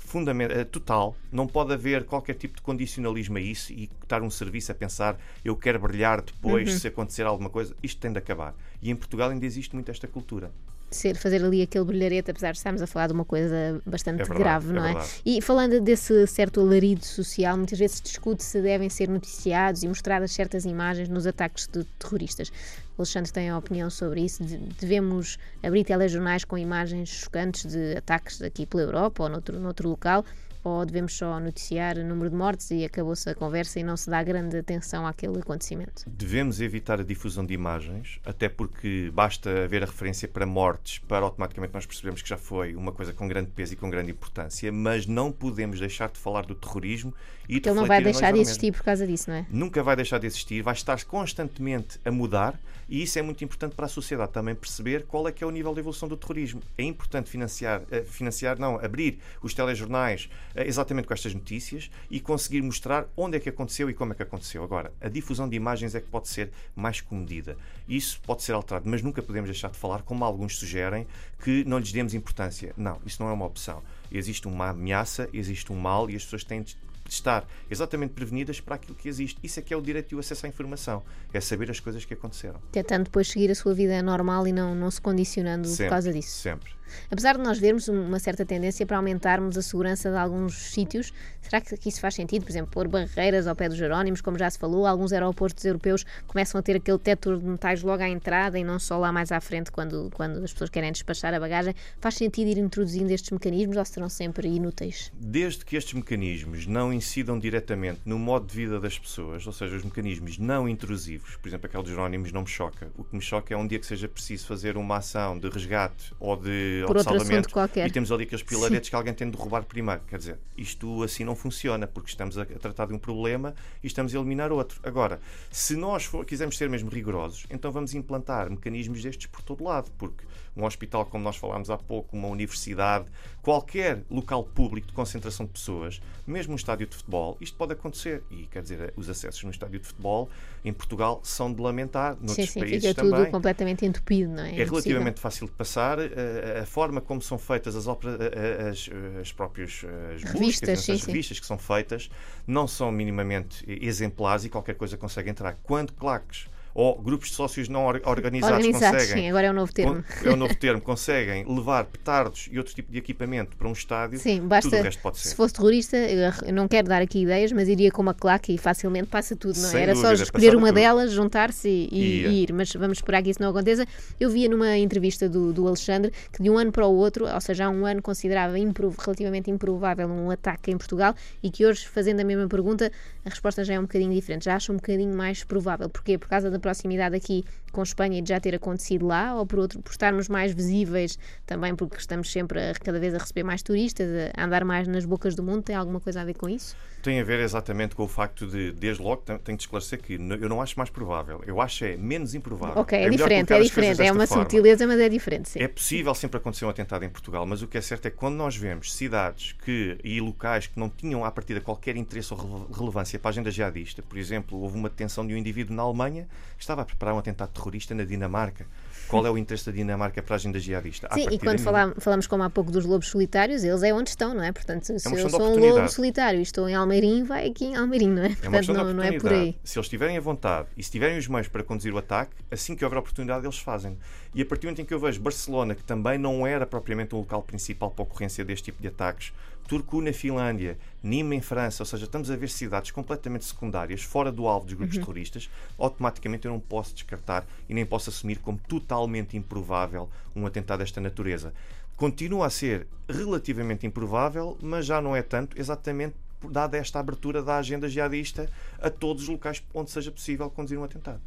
fundamental, 0.00 0.58
eh, 0.58 0.64
total, 0.64 1.16
não 1.30 1.46
pode 1.46 1.72
haver 1.72 2.04
qualquer 2.04 2.34
tipo 2.34 2.56
de 2.56 2.62
condicionalismo 2.62 3.38
a 3.38 3.40
isso 3.40 3.72
e 3.72 3.88
estar 4.02 4.22
um 4.22 4.30
serviço 4.30 4.72
a 4.72 4.74
pensar 4.74 5.18
eu 5.44 5.56
quero 5.56 5.78
brilhar 5.78 6.20
depois 6.22 6.72
uhum. 6.72 6.78
se 6.78 6.88
acontecer 6.88 7.26
alguma 7.26 7.50
coisa. 7.50 7.74
Isto 7.82 8.00
tem 8.00 8.12
de 8.12 8.18
acabar. 8.18 8.54
E 8.82 8.90
em 8.90 8.96
Portugal 8.96 9.30
ainda 9.30 9.46
existe 9.46 9.74
muito 9.74 9.90
esta 9.90 10.08
cultura 10.08 10.50
ser, 10.90 11.16
fazer 11.16 11.44
ali 11.44 11.62
aquele 11.62 11.84
brilharete, 11.84 12.30
apesar 12.30 12.52
de 12.52 12.58
estarmos 12.58 12.82
a 12.82 12.86
falar 12.86 13.08
de 13.08 13.12
uma 13.12 13.24
coisa 13.24 13.80
bastante 13.86 14.22
é 14.22 14.24
verdade, 14.24 14.66
grave, 14.66 14.72
não 14.72 14.84
é? 14.84 14.92
é? 14.92 15.06
E 15.24 15.40
falando 15.40 15.80
desse 15.80 16.26
certo 16.26 16.60
alarido 16.60 17.04
social, 17.04 17.56
muitas 17.56 17.78
vezes 17.78 18.00
discute 18.00 18.42
se 18.42 18.60
devem 18.60 18.88
ser 18.88 19.08
noticiados 19.08 19.82
e 19.82 19.88
mostradas 19.88 20.32
certas 20.32 20.64
imagens 20.64 21.08
nos 21.08 21.26
ataques 21.26 21.66
de 21.66 21.84
terroristas. 21.98 22.50
O 22.98 23.02
Alexandre 23.02 23.32
tem 23.32 23.48
a 23.48 23.56
opinião 23.56 23.88
sobre 23.88 24.22
isso. 24.22 24.42
Devemos 24.78 25.38
abrir 25.62 25.84
telejornais 25.84 26.44
com 26.44 26.58
imagens 26.58 27.08
chocantes 27.08 27.64
de 27.64 27.96
ataques 27.96 28.42
aqui 28.42 28.66
pela 28.66 28.82
Europa 28.82 29.22
ou 29.22 29.28
noutro, 29.28 29.58
noutro 29.58 29.88
local 29.88 30.24
ou 30.62 30.84
devemos 30.84 31.14
só 31.14 31.40
noticiar 31.40 31.96
o 31.96 32.04
número 32.04 32.30
de 32.30 32.36
mortes 32.36 32.70
e 32.70 32.84
acabou-se 32.84 33.28
a 33.28 33.34
conversa 33.34 33.80
e 33.80 33.82
não 33.82 33.96
se 33.96 34.10
dá 34.10 34.22
grande 34.22 34.58
atenção 34.58 35.06
àquele 35.06 35.38
acontecimento? 35.38 36.04
Devemos 36.06 36.60
evitar 36.60 37.00
a 37.00 37.02
difusão 37.02 37.44
de 37.44 37.54
imagens, 37.54 38.20
até 38.24 38.48
porque 38.48 39.10
basta 39.12 39.64
haver 39.64 39.82
a 39.82 39.86
referência 39.86 40.28
para 40.28 40.44
mortes 40.44 40.98
para 40.98 41.24
automaticamente 41.24 41.72
nós 41.74 41.86
percebemos 41.86 42.22
que 42.22 42.28
já 42.28 42.36
foi 42.36 42.74
uma 42.74 42.92
coisa 42.92 43.12
com 43.12 43.26
grande 43.26 43.50
peso 43.50 43.72
e 43.72 43.76
com 43.76 43.88
grande 43.88 44.10
importância, 44.10 44.70
mas 44.70 45.06
não 45.06 45.32
podemos 45.32 45.80
deixar 45.80 46.10
de 46.10 46.18
falar 46.18 46.44
do 46.44 46.54
terrorismo 46.54 47.14
e 47.48 47.58
de 47.58 47.68
Ele 47.68 47.76
não 47.76 47.86
vai 47.86 48.02
deixar 48.02 48.32
de 48.32 48.40
existir 48.40 48.72
por 48.72 48.82
causa 48.82 49.06
disso, 49.06 49.30
não 49.30 49.36
é? 49.36 49.46
Nunca 49.50 49.82
vai 49.82 49.96
deixar 49.96 50.18
de 50.18 50.26
existir, 50.26 50.62
vai 50.62 50.74
estar 50.74 51.02
constantemente 51.04 51.98
a 52.04 52.10
mudar 52.10 52.58
e 52.90 53.02
isso 53.02 53.18
é 53.18 53.22
muito 53.22 53.44
importante 53.44 53.76
para 53.76 53.86
a 53.86 53.88
sociedade 53.88 54.32
também 54.32 54.54
perceber 54.54 55.04
qual 55.06 55.28
é 55.28 55.32
que 55.32 55.44
é 55.44 55.46
o 55.46 55.50
nível 55.50 55.72
de 55.72 55.78
evolução 55.78 56.08
do 56.08 56.16
terrorismo. 56.16 56.60
É 56.76 56.82
importante 56.82 57.30
financiar, 57.30 57.82
eh, 57.90 58.02
financiar 58.02 58.58
não, 58.58 58.84
abrir 58.84 59.20
os 59.40 59.54
telejornais 59.54 60.28
eh, 60.56 60.66
exatamente 60.66 61.06
com 61.06 61.14
estas 61.14 61.32
notícias 61.32 61.88
e 62.10 62.18
conseguir 62.18 62.60
mostrar 62.62 63.06
onde 63.16 63.36
é 63.36 63.40
que 63.40 63.48
aconteceu 63.48 63.88
e 63.88 63.94
como 63.94 64.12
é 64.12 64.16
que 64.16 64.24
aconteceu. 64.24 64.64
Agora, 64.64 64.92
a 65.00 65.08
difusão 65.08 65.48
de 65.48 65.54
imagens 65.54 65.94
é 65.94 66.00
que 66.00 66.08
pode 66.08 66.28
ser 66.28 66.50
mais 66.74 67.00
comedida. 67.00 67.56
Isso 67.88 68.20
pode 68.26 68.42
ser 68.42 68.52
alterado, 68.52 68.90
mas 68.90 69.02
nunca 69.02 69.22
podemos 69.22 69.48
deixar 69.48 69.70
de 69.70 69.78
falar, 69.78 70.02
como 70.02 70.24
alguns 70.24 70.58
sugerem, 70.58 71.06
que 71.44 71.64
não 71.64 71.78
lhes 71.78 71.92
demos 71.92 72.12
importância. 72.12 72.74
Não, 72.76 73.00
isso 73.06 73.22
não 73.22 73.30
é 73.30 73.32
uma 73.32 73.46
opção. 73.46 73.82
Existe 74.10 74.48
uma 74.48 74.70
ameaça, 74.70 75.28
existe 75.32 75.72
um 75.72 75.76
mal 75.76 76.10
e 76.10 76.16
as 76.16 76.24
pessoas 76.24 76.42
têm 76.42 76.62
de 76.62 76.76
estar 77.12 77.46
exatamente 77.70 78.12
prevenidas 78.12 78.60
para 78.60 78.76
aquilo 78.76 78.94
que 78.94 79.08
existe. 79.08 79.38
Isso 79.42 79.60
é 79.60 79.62
que 79.62 79.72
é 79.72 79.76
o 79.76 79.80
direito 79.80 80.12
e 80.12 80.14
o 80.16 80.18
acesso 80.18 80.46
à 80.46 80.48
informação. 80.48 81.02
É 81.32 81.40
saber 81.40 81.70
as 81.70 81.80
coisas 81.80 82.04
que 82.04 82.14
aconteceram. 82.14 82.60
Tentando 82.72 83.04
depois 83.04 83.28
seguir 83.28 83.50
a 83.50 83.54
sua 83.54 83.74
vida 83.74 84.00
normal 84.02 84.46
e 84.46 84.52
não, 84.52 84.74
não 84.74 84.90
se 84.90 85.00
condicionando 85.00 85.68
sempre, 85.68 85.84
por 85.84 85.90
causa 85.90 86.12
disso. 86.12 86.36
Sempre. 86.38 86.79
Apesar 87.10 87.36
de 87.36 87.42
nós 87.42 87.58
vermos 87.58 87.88
uma 87.88 88.18
certa 88.18 88.44
tendência 88.44 88.86
para 88.86 88.96
aumentarmos 88.96 89.56
a 89.56 89.62
segurança 89.62 90.10
de 90.10 90.16
alguns 90.16 90.54
sítios, 90.54 91.12
será 91.40 91.60
que 91.60 91.88
isso 91.88 92.00
faz 92.00 92.14
sentido? 92.14 92.42
Por 92.44 92.50
exemplo, 92.50 92.70
pôr 92.70 92.88
barreiras 92.88 93.46
ao 93.46 93.56
pé 93.56 93.68
dos 93.68 93.78
Jerónimos, 93.78 94.20
como 94.20 94.38
já 94.38 94.48
se 94.50 94.58
falou, 94.58 94.86
alguns 94.86 95.12
aeroportos 95.12 95.64
europeus 95.64 96.04
começam 96.26 96.58
a 96.58 96.62
ter 96.62 96.76
aquele 96.76 96.98
teto 96.98 97.38
de 97.38 97.44
metais 97.44 97.82
logo 97.82 98.02
à 98.02 98.08
entrada 98.08 98.58
e 98.58 98.64
não 98.64 98.78
só 98.78 98.98
lá 98.98 99.12
mais 99.12 99.32
à 99.32 99.40
frente 99.40 99.70
quando, 99.70 100.10
quando 100.14 100.42
as 100.42 100.52
pessoas 100.52 100.70
querem 100.70 100.92
despachar 100.92 101.34
a 101.34 101.40
bagagem. 101.40 101.74
Faz 102.00 102.14
sentido 102.14 102.48
ir 102.48 102.58
introduzindo 102.58 103.12
estes 103.12 103.30
mecanismos 103.30 103.76
ou 103.76 103.84
serão 103.84 104.08
sempre 104.08 104.48
inúteis? 104.48 105.12
Desde 105.14 105.64
que 105.64 105.76
estes 105.76 105.94
mecanismos 105.94 106.66
não 106.66 106.92
incidam 106.92 107.38
diretamente 107.38 108.00
no 108.04 108.18
modo 108.18 108.46
de 108.46 108.54
vida 108.54 108.80
das 108.80 108.98
pessoas, 108.98 109.46
ou 109.46 109.52
seja, 109.52 109.76
os 109.76 109.84
mecanismos 109.84 110.38
não 110.38 110.68
intrusivos, 110.68 111.36
por 111.36 111.48
exemplo, 111.48 111.66
aquele 111.66 111.82
dos 111.82 111.92
Jerónimos 111.92 112.32
não 112.32 112.42
me 112.42 112.48
choca. 112.48 112.88
O 112.96 113.04
que 113.04 113.14
me 113.14 113.22
choca 113.22 113.54
é 113.54 113.56
um 113.56 113.66
dia 113.66 113.78
que 113.78 113.86
seja 113.86 114.08
preciso 114.08 114.46
fazer 114.46 114.76
uma 114.76 114.96
ação 114.96 115.38
de 115.38 115.48
resgate 115.48 116.12
ou 116.18 116.36
de, 116.36 116.79
Por 116.86 116.94
de 116.94 116.98
outro 116.98 117.12
salvamento 117.12 117.48
assunto 117.48 117.52
qualquer. 117.52 117.86
e 117.86 117.90
temos 117.90 118.10
ali 118.12 118.24
aqueles 118.24 118.42
pilaretes 118.42 118.88
que 118.88 118.94
alguém 118.94 119.14
tem 119.14 119.30
de 119.30 119.36
derrubar 119.36 119.64
primeiro. 119.64 120.00
Quer 120.08 120.18
dizer, 120.18 120.38
isto 120.56 121.02
assim 121.02 121.24
não 121.24 121.36
funciona, 121.36 121.86
porque 121.86 122.10
estamos 122.10 122.38
a, 122.38 122.42
a 122.42 122.46
tratar 122.46 122.86
de 122.86 122.94
um 122.94 122.98
problema 122.98 123.54
e 123.82 123.86
estamos 123.86 124.14
a 124.14 124.18
eliminar 124.18 124.52
outro. 124.52 124.80
Agora, 124.82 125.20
se 125.50 125.76
nós 125.76 126.04
for, 126.04 126.24
quisermos 126.24 126.56
ser 126.56 126.68
mesmo 126.68 126.90
rigorosos, 126.90 127.46
então 127.50 127.70
vamos 127.70 127.94
implantar 127.94 128.50
mecanismos 128.50 129.02
destes 129.02 129.26
por 129.26 129.42
todo 129.42 129.64
lado, 129.64 129.90
porque 129.98 130.24
um 130.56 130.64
hospital, 130.64 131.06
como 131.06 131.22
nós 131.22 131.36
falámos 131.36 131.70
há 131.70 131.76
pouco, 131.78 132.16
uma 132.16 132.28
universidade, 132.28 133.06
qualquer 133.42 134.02
local 134.10 134.42
público 134.44 134.88
de 134.88 134.92
concentração 134.92 135.46
de 135.46 135.52
pessoas, 135.52 136.00
mesmo 136.26 136.52
um 136.52 136.56
estádio 136.56 136.86
de 136.86 136.96
futebol, 136.96 137.36
isto 137.40 137.56
pode 137.56 137.72
acontecer. 137.72 138.22
E 138.30 138.46
quer 138.46 138.62
dizer, 138.62 138.92
os 138.96 139.08
acessos 139.08 139.42
no 139.44 139.50
estádio 139.50 139.78
de 139.80 139.86
futebol 139.86 140.28
em 140.64 140.72
Portugal 140.72 141.20
são 141.22 141.52
de 141.52 141.60
lamentar, 141.62 142.16
noutros 142.20 142.34
sim, 142.36 142.46
sim, 142.46 142.60
países 142.60 142.88
fica 142.88 143.02
também. 143.02 143.20
tudo 143.20 143.30
completamente 143.30 143.86
entupido, 143.86 144.30
não 144.32 144.42
é? 144.42 144.48
É 144.48 144.48
impossível. 144.48 144.72
relativamente 144.72 145.20
fácil 145.20 145.46
de 145.46 145.52
passar. 145.52 145.98
eh, 145.98 146.60
A 146.62 146.66
forma 146.66 147.00
como 147.00 147.22
são 147.22 147.38
feitas 147.38 147.74
as, 147.76 147.86
opera- 147.86 148.18
eh, 148.20 148.68
as, 148.68 148.90
as 149.20 149.32
próprias 149.32 149.82
eh, 149.84 150.14
as 150.16 150.22
Revistas, 150.24 150.68
buscas, 150.68 150.80
sim, 150.80 150.92
as 150.92 151.00
sim. 151.00 151.06
revistas 151.06 151.40
que 151.40 151.46
são 151.46 151.56
feitas, 151.58 152.10
não 152.46 152.66
são 152.66 152.90
minimamente 152.92 153.64
exemplares 153.66 154.44
e 154.44 154.48
qualquer 154.50 154.74
coisa 154.74 154.96
consegue 154.96 155.30
entrar. 155.30 155.56
Quando 155.62 155.92
claques 155.92 156.46
ou 156.74 157.00
grupos 157.00 157.28
de 157.30 157.34
sócios 157.34 157.68
não 157.68 157.84
or- 157.84 158.00
organizados, 158.04 158.56
Organizados, 158.58 159.00
conseguem 159.02 159.24
sim, 159.24 159.28
agora 159.30 159.46
é 159.46 159.50
o 159.50 159.52
novo 159.54 159.72
termo. 159.72 160.04
é 160.24 160.30
o 160.30 160.36
novo 160.36 160.54
termo, 160.58 160.80
conseguem 160.80 161.44
levar 161.46 161.84
petardos 161.84 162.48
e 162.50 162.58
outro 162.58 162.74
tipo 162.74 162.90
de 162.92 162.98
equipamento 162.98 163.56
para 163.56 163.68
um 163.68 163.72
estádio, 163.72 164.18
Sim, 164.18 164.40
basta. 164.42 164.70
tudo 164.70 164.80
o 164.80 164.84
resto 164.84 165.02
pode 165.02 165.18
ser. 165.18 165.28
Se 165.28 165.34
fosse 165.34 165.54
terrorista, 165.54 165.96
eu 165.96 166.52
não 166.52 166.68
quero 166.68 166.88
dar 166.88 167.02
aqui 167.02 167.22
ideias, 167.22 167.52
mas 167.52 167.68
iria 167.68 167.90
com 167.90 168.02
uma 168.02 168.14
claque 168.14 168.54
e 168.54 168.58
facilmente 168.58 169.08
passa 169.08 169.34
tudo, 169.34 169.56
não 169.58 169.68
é? 169.68 169.70
Sem 169.72 169.80
Era 169.82 169.94
só 169.94 170.02
dúvida, 170.02 170.22
escolher 170.22 170.46
passava 170.46 170.58
uma 170.58 170.68
tudo. 170.68 170.74
delas, 170.76 171.12
juntar-se 171.12 171.68
e, 171.68 171.88
e- 171.90 172.26
e 172.26 172.42
ir. 172.44 172.52
Mas 172.52 172.72
vamos 172.72 172.98
esperar 172.98 173.22
que 173.22 173.30
isso 173.30 173.42
não 173.42 173.50
aconteça. 173.50 173.84
Eu 174.18 174.30
via 174.30 174.48
numa 174.48 174.76
entrevista 174.78 175.28
do, 175.28 175.52
do 175.52 175.66
Alexandre 175.66 176.12
que 176.32 176.42
de 176.42 176.48
um 176.50 176.56
ano 176.58 176.70
para 176.70 176.86
o 176.86 176.94
outro, 176.94 177.26
ou 177.26 177.40
seja, 177.40 177.66
há 177.66 177.70
um 177.70 177.84
ano 177.84 178.00
considerava 178.00 178.58
improv- 178.58 178.96
relativamente 178.98 179.50
improvável 179.50 180.08
um 180.08 180.30
ataque 180.30 180.70
em 180.70 180.76
Portugal 180.78 181.14
e 181.42 181.50
que 181.50 181.66
hoje, 181.66 181.86
fazendo 181.88 182.20
a 182.20 182.24
mesma 182.24 182.46
pergunta, 182.48 182.92
a 183.24 183.28
resposta 183.30 183.64
já 183.64 183.74
é 183.74 183.78
um 183.78 183.82
bocadinho 183.82 184.12
diferente. 184.12 184.44
Já 184.44 184.54
acha 184.56 184.72
um 184.72 184.76
bocadinho 184.76 185.16
mais 185.16 185.42
provável. 185.42 185.88
Porquê? 185.88 186.16
Por 186.18 186.28
causa 186.28 186.50
da 186.50 186.59
proximidade 186.60 187.16
aqui 187.16 187.44
com 187.70 187.82
Espanha 187.82 188.18
e 188.18 188.22
de 188.22 188.28
já 188.28 188.40
ter 188.40 188.54
acontecido 188.54 189.06
lá, 189.06 189.34
ou 189.34 189.46
por 189.46 189.58
outro, 189.58 189.80
por 189.80 189.90
estarmos 189.90 190.28
mais 190.28 190.52
visíveis 190.52 191.18
também 191.46 191.74
porque 191.74 191.96
estamos 191.96 192.30
sempre 192.30 192.60
a, 192.60 192.74
cada 192.74 192.98
vez 192.98 193.14
a 193.14 193.18
receber 193.18 193.42
mais 193.42 193.62
turistas, 193.62 194.08
a 194.36 194.44
andar 194.44 194.64
mais 194.64 194.86
nas 194.88 195.04
bocas 195.04 195.34
do 195.34 195.42
mundo? 195.42 195.62
Tem 195.62 195.74
alguma 195.76 196.00
coisa 196.00 196.20
a 196.20 196.24
ver 196.24 196.34
com 196.34 196.48
isso? 196.48 196.76
Tem 197.02 197.18
a 197.18 197.24
ver 197.24 197.40
exatamente 197.40 197.94
com 197.94 198.02
o 198.02 198.08
facto 198.08 198.46
de, 198.46 198.72
desde 198.72 199.02
logo, 199.02 199.22
tenho 199.22 199.56
de 199.56 199.64
esclarecer 199.64 200.00
que 200.02 200.14
eu 200.14 200.48
não 200.48 200.60
acho 200.60 200.78
mais 200.78 200.90
provável. 200.90 201.42
Eu 201.46 201.58
acho 201.60 201.84
é 201.84 201.96
menos 201.96 202.34
improvável. 202.34 202.82
Ok, 202.82 202.98
é, 202.98 203.08
diferente, 203.08 203.48
colocar 203.48 203.54
é 203.54 203.66
as 203.66 203.70
coisas 203.70 203.90
diferente. 203.92 204.08
É 204.08 204.12
uma 204.12 204.26
forma. 204.26 204.42
subtileza, 204.42 204.86
mas 204.86 205.00
é 205.00 205.08
diferente, 205.08 205.48
sim. 205.48 205.60
É 205.60 205.68
possível 205.68 206.14
sempre 206.14 206.36
acontecer 206.36 206.66
um 206.66 206.68
atentado 206.68 207.02
em 207.04 207.08
Portugal, 207.08 207.46
mas 207.46 207.62
o 207.62 207.66
que 207.66 207.78
é 207.78 207.80
certo 207.80 208.04
é 208.06 208.10
que 208.10 208.16
quando 208.16 208.34
nós 208.34 208.54
vemos 208.54 208.92
cidades 208.92 209.52
que, 209.64 209.98
e 210.04 210.20
locais 210.20 210.66
que 210.66 210.78
não 210.78 210.90
tinham 210.90 211.24
à 211.24 211.30
partida 211.30 211.60
qualquer 211.60 211.96
interesse 211.96 212.34
ou 212.34 212.38
rele- 212.38 212.66
relevância 212.76 213.18
para 213.18 213.30
a 213.30 213.32
agenda 213.32 213.50
jihadista, 213.50 214.02
por 214.02 214.18
exemplo, 214.18 214.58
houve 214.60 214.76
uma 214.76 214.90
detenção 214.90 215.26
de 215.26 215.32
um 215.32 215.38
indivíduo 215.38 215.74
na 215.74 215.82
Alemanha 215.82 216.28
que 216.56 216.62
estava 216.62 216.82
a 216.82 216.84
preparar 216.84 217.14
um 217.14 217.18
atentado 217.18 217.50
terrorista 217.60 217.94
na 217.94 218.04
Dinamarca. 218.04 218.66
Qual 219.08 219.26
é 219.26 219.30
o 219.30 219.36
interesse 219.36 219.66
da 219.66 219.72
Dinamarca 219.72 220.22
para 220.22 220.36
a 220.36 220.36
agenda 220.36 220.60
jihadista? 220.60 221.08
Sim, 221.12 221.26
e 221.32 221.38
quando 221.38 221.58
falam- 221.58 221.94
falamos 221.98 222.28
como 222.28 222.44
há 222.44 222.50
pouco 222.50 222.70
dos 222.70 222.84
lobos 222.84 223.08
solitários, 223.08 223.64
eles 223.64 223.82
é 223.82 223.92
onde 223.92 224.10
estão, 224.10 224.32
não 224.34 224.42
é? 224.42 224.52
Portanto, 224.52 224.84
se 224.84 225.08
uma 225.08 225.18
eu 225.18 225.28
sou 225.28 225.42
um 225.42 225.58
lobo 225.58 225.88
solitário 225.88 226.38
e 226.38 226.42
estou 226.42 226.68
em 226.68 226.76
Almeirim, 226.76 227.24
vai 227.24 227.48
aqui 227.48 227.64
em 227.64 227.76
Almeirim, 227.76 228.08
não 228.08 228.22
é? 228.22 228.26
É 228.26 228.34
Portanto, 228.36 228.72
não, 228.72 228.94
não 228.94 229.02
é 229.02 229.18
por 229.18 229.32
aí. 229.32 229.56
Se 229.64 229.76
eles 229.80 229.88
tiverem 229.88 230.16
a 230.16 230.20
vontade 230.20 230.68
e 230.76 230.82
se 230.84 230.92
tiverem 230.92 231.18
os 231.18 231.26
meios 231.26 231.48
para 231.48 231.64
conduzir 231.64 231.92
o 231.92 231.98
ataque, 231.98 232.36
assim 232.52 232.76
que 232.76 232.84
houver 232.84 233.00
oportunidade, 233.00 233.44
eles 233.44 233.58
fazem. 233.58 233.98
E 234.32 234.42
a 234.42 234.46
partir 234.46 234.62
do 234.62 234.66
momento 234.68 234.82
em 234.82 234.84
que 234.84 234.94
eu 234.94 235.00
vejo 235.00 235.20
Barcelona, 235.20 235.74
que 235.74 235.82
também 235.82 236.16
não 236.16 236.46
era 236.46 236.64
propriamente 236.64 237.12
um 237.12 237.18
local 237.18 237.42
principal 237.42 237.90
para 237.90 238.04
a 238.04 238.06
ocorrência 238.06 238.44
deste 238.44 238.66
tipo 238.66 238.80
de 238.80 238.86
ataques, 238.86 239.32
Turku 239.70 240.00
na 240.02 240.12
Finlândia, 240.12 240.76
Nîmes 241.00 241.38
em 241.38 241.40
França, 241.40 241.84
ou 241.84 241.86
seja, 241.86 242.04
estamos 242.04 242.28
a 242.28 242.34
ver 242.34 242.48
cidades 242.48 242.90
completamente 242.90 243.44
secundárias, 243.44 244.02
fora 244.02 244.32
do 244.32 244.48
alvo 244.48 244.66
dos 244.66 244.74
grupos 244.74 244.96
Uhum. 244.96 245.02
terroristas, 245.04 245.48
automaticamente 245.78 246.44
eu 246.44 246.50
não 246.52 246.58
posso 246.58 246.92
descartar 246.92 247.46
e 247.68 247.72
nem 247.72 247.86
posso 247.86 248.10
assumir 248.10 248.40
como 248.40 248.58
totalmente 248.66 249.36
improvável 249.36 250.08
um 250.34 250.44
atentado 250.44 250.80
desta 250.80 251.00
natureza. 251.00 251.54
Continua 251.96 252.46
a 252.46 252.50
ser 252.50 252.88
relativamente 253.08 253.86
improvável, 253.86 254.58
mas 254.60 254.86
já 254.86 255.00
não 255.00 255.14
é 255.14 255.22
tanto, 255.22 255.56
exatamente 255.56 256.16
dada 256.48 256.76
esta 256.76 256.98
abertura 256.98 257.42
da 257.42 257.56
agenda 257.56 257.88
jihadista 257.88 258.48
a 258.80 258.88
todos 258.88 259.24
os 259.24 259.28
locais 259.28 259.62
onde 259.74 259.90
seja 259.90 260.10
possível 260.10 260.48
conduzir 260.50 260.78
um 260.78 260.84
atentado. 260.84 261.20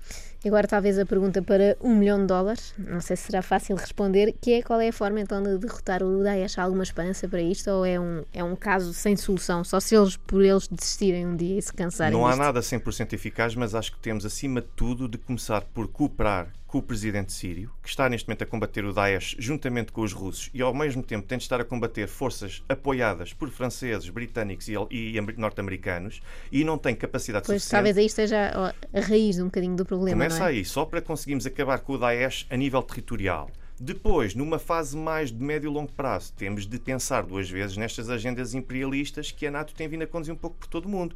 E 0.44 0.48
agora 0.48 0.68
talvez 0.68 0.98
a 1.00 1.06
pergunta 1.06 1.42
para 1.42 1.78
um 1.82 1.96
milhão 1.96 2.20
de 2.20 2.28
dólares, 2.28 2.74
não 2.78 3.00
sei 3.00 3.16
se 3.16 3.24
será 3.24 3.42
fácil 3.42 3.76
responder, 3.76 4.34
que 4.42 4.54
é 4.54 4.62
qual 4.62 4.82
é 4.82 4.90
a 4.90 4.94
forma 4.94 5.20
então 5.22 5.42
de 5.42 5.58
derrotar 5.58 6.04
o 6.04 6.24
Daesh? 6.24 6.58
Há 6.58 6.64
alguma 6.64 6.84
esperança 6.84 7.28
para 7.28 7.42
isto 7.42 7.70
ou 7.70 7.86
é 7.86 8.00
um, 8.00 8.24
é 8.34 8.44
um 8.44 8.56
caso 8.56 8.94
sem 8.94 9.16
solução? 9.16 9.64
Só 9.64 9.80
se 9.80 9.96
eles, 9.96 10.18
por 10.18 10.44
eles, 10.44 10.68
desistirem 10.68 11.26
um 11.26 11.36
dia 11.36 11.58
e 11.58 11.62
se 11.62 11.74
cansarem 11.74 12.14
Não 12.14 12.26
há 12.26 12.32
disto? 12.32 12.42
nada 12.42 12.60
100% 12.60 13.14
eficaz, 13.14 13.56
mas 13.56 13.74
acho 13.74 13.92
que 13.94 14.00
temos, 14.00 14.26
acima 14.26 14.62
de 14.62 14.68
tudo, 14.76 15.08
de 15.08 15.18
começar 15.18 15.62
por 15.62 15.88
cooperar 15.88 16.48
com 16.74 16.80
o 16.80 16.82
presidente 16.82 17.32
sírio, 17.32 17.72
que 17.84 17.88
está 17.90 18.10
neste 18.10 18.28
momento 18.28 18.42
a 18.42 18.48
combater 18.48 18.84
o 18.84 18.92
Daesh 18.92 19.36
juntamente 19.38 19.92
com 19.92 20.02
os 20.02 20.12
russos 20.12 20.50
e, 20.56 20.60
ao 20.60 20.74
mesmo 20.74 21.04
tempo, 21.04 21.28
tem 21.28 21.38
de 21.38 21.44
estar 21.44 21.62
a 21.62 21.64
combater 21.64 22.08
forças 22.08 22.64
apoiadas 22.68 23.32
por 23.32 23.48
franceses, 23.52 24.10
britânicos 24.10 24.68
e, 24.68 24.74
e 24.90 25.20
amer- 25.20 25.38
norte-americanos 25.38 26.20
e 26.52 26.64
não 26.64 26.76
tem 26.80 26.96
capacidade 26.96 27.46
Pois 27.46 27.62
suficiente. 27.62 27.78
talvez 27.78 27.96
aí 27.96 28.08
esteja 28.08 28.74
a 28.92 29.00
raiz 29.02 29.38
um 29.38 29.46
bocadinho 29.46 29.76
do 29.76 29.86
problema, 29.86 30.18
Começa 30.18 30.46
é? 30.46 30.48
aí, 30.48 30.66
só 30.66 30.84
para 30.84 31.00
conseguirmos 31.00 31.46
acabar 31.46 31.78
com 31.78 31.94
o 31.94 31.98
Daesh 32.00 32.48
a 32.50 32.58
nível 32.58 32.82
territorial. 32.82 33.52
Depois, 33.80 34.34
numa 34.34 34.58
fase 34.58 34.96
mais 34.96 35.32
de 35.32 35.44
médio 35.44 35.70
e 35.70 35.74
longo 35.74 35.92
prazo, 35.92 36.32
temos 36.34 36.66
de 36.66 36.80
pensar 36.80 37.24
duas 37.24 37.50
vezes 37.50 37.76
nestas 37.78 38.10
agendas 38.10 38.54
imperialistas 38.56 39.32
que 39.32 39.46
a 39.46 39.52
NATO 39.52 39.76
tem 39.76 39.88
vindo 39.88 40.04
a 40.04 40.08
conduzir 40.08 40.34
um 40.34 40.38
pouco 40.38 40.58
por 40.58 40.68
todo 40.68 40.86
o 40.86 40.90
mundo. 40.90 41.16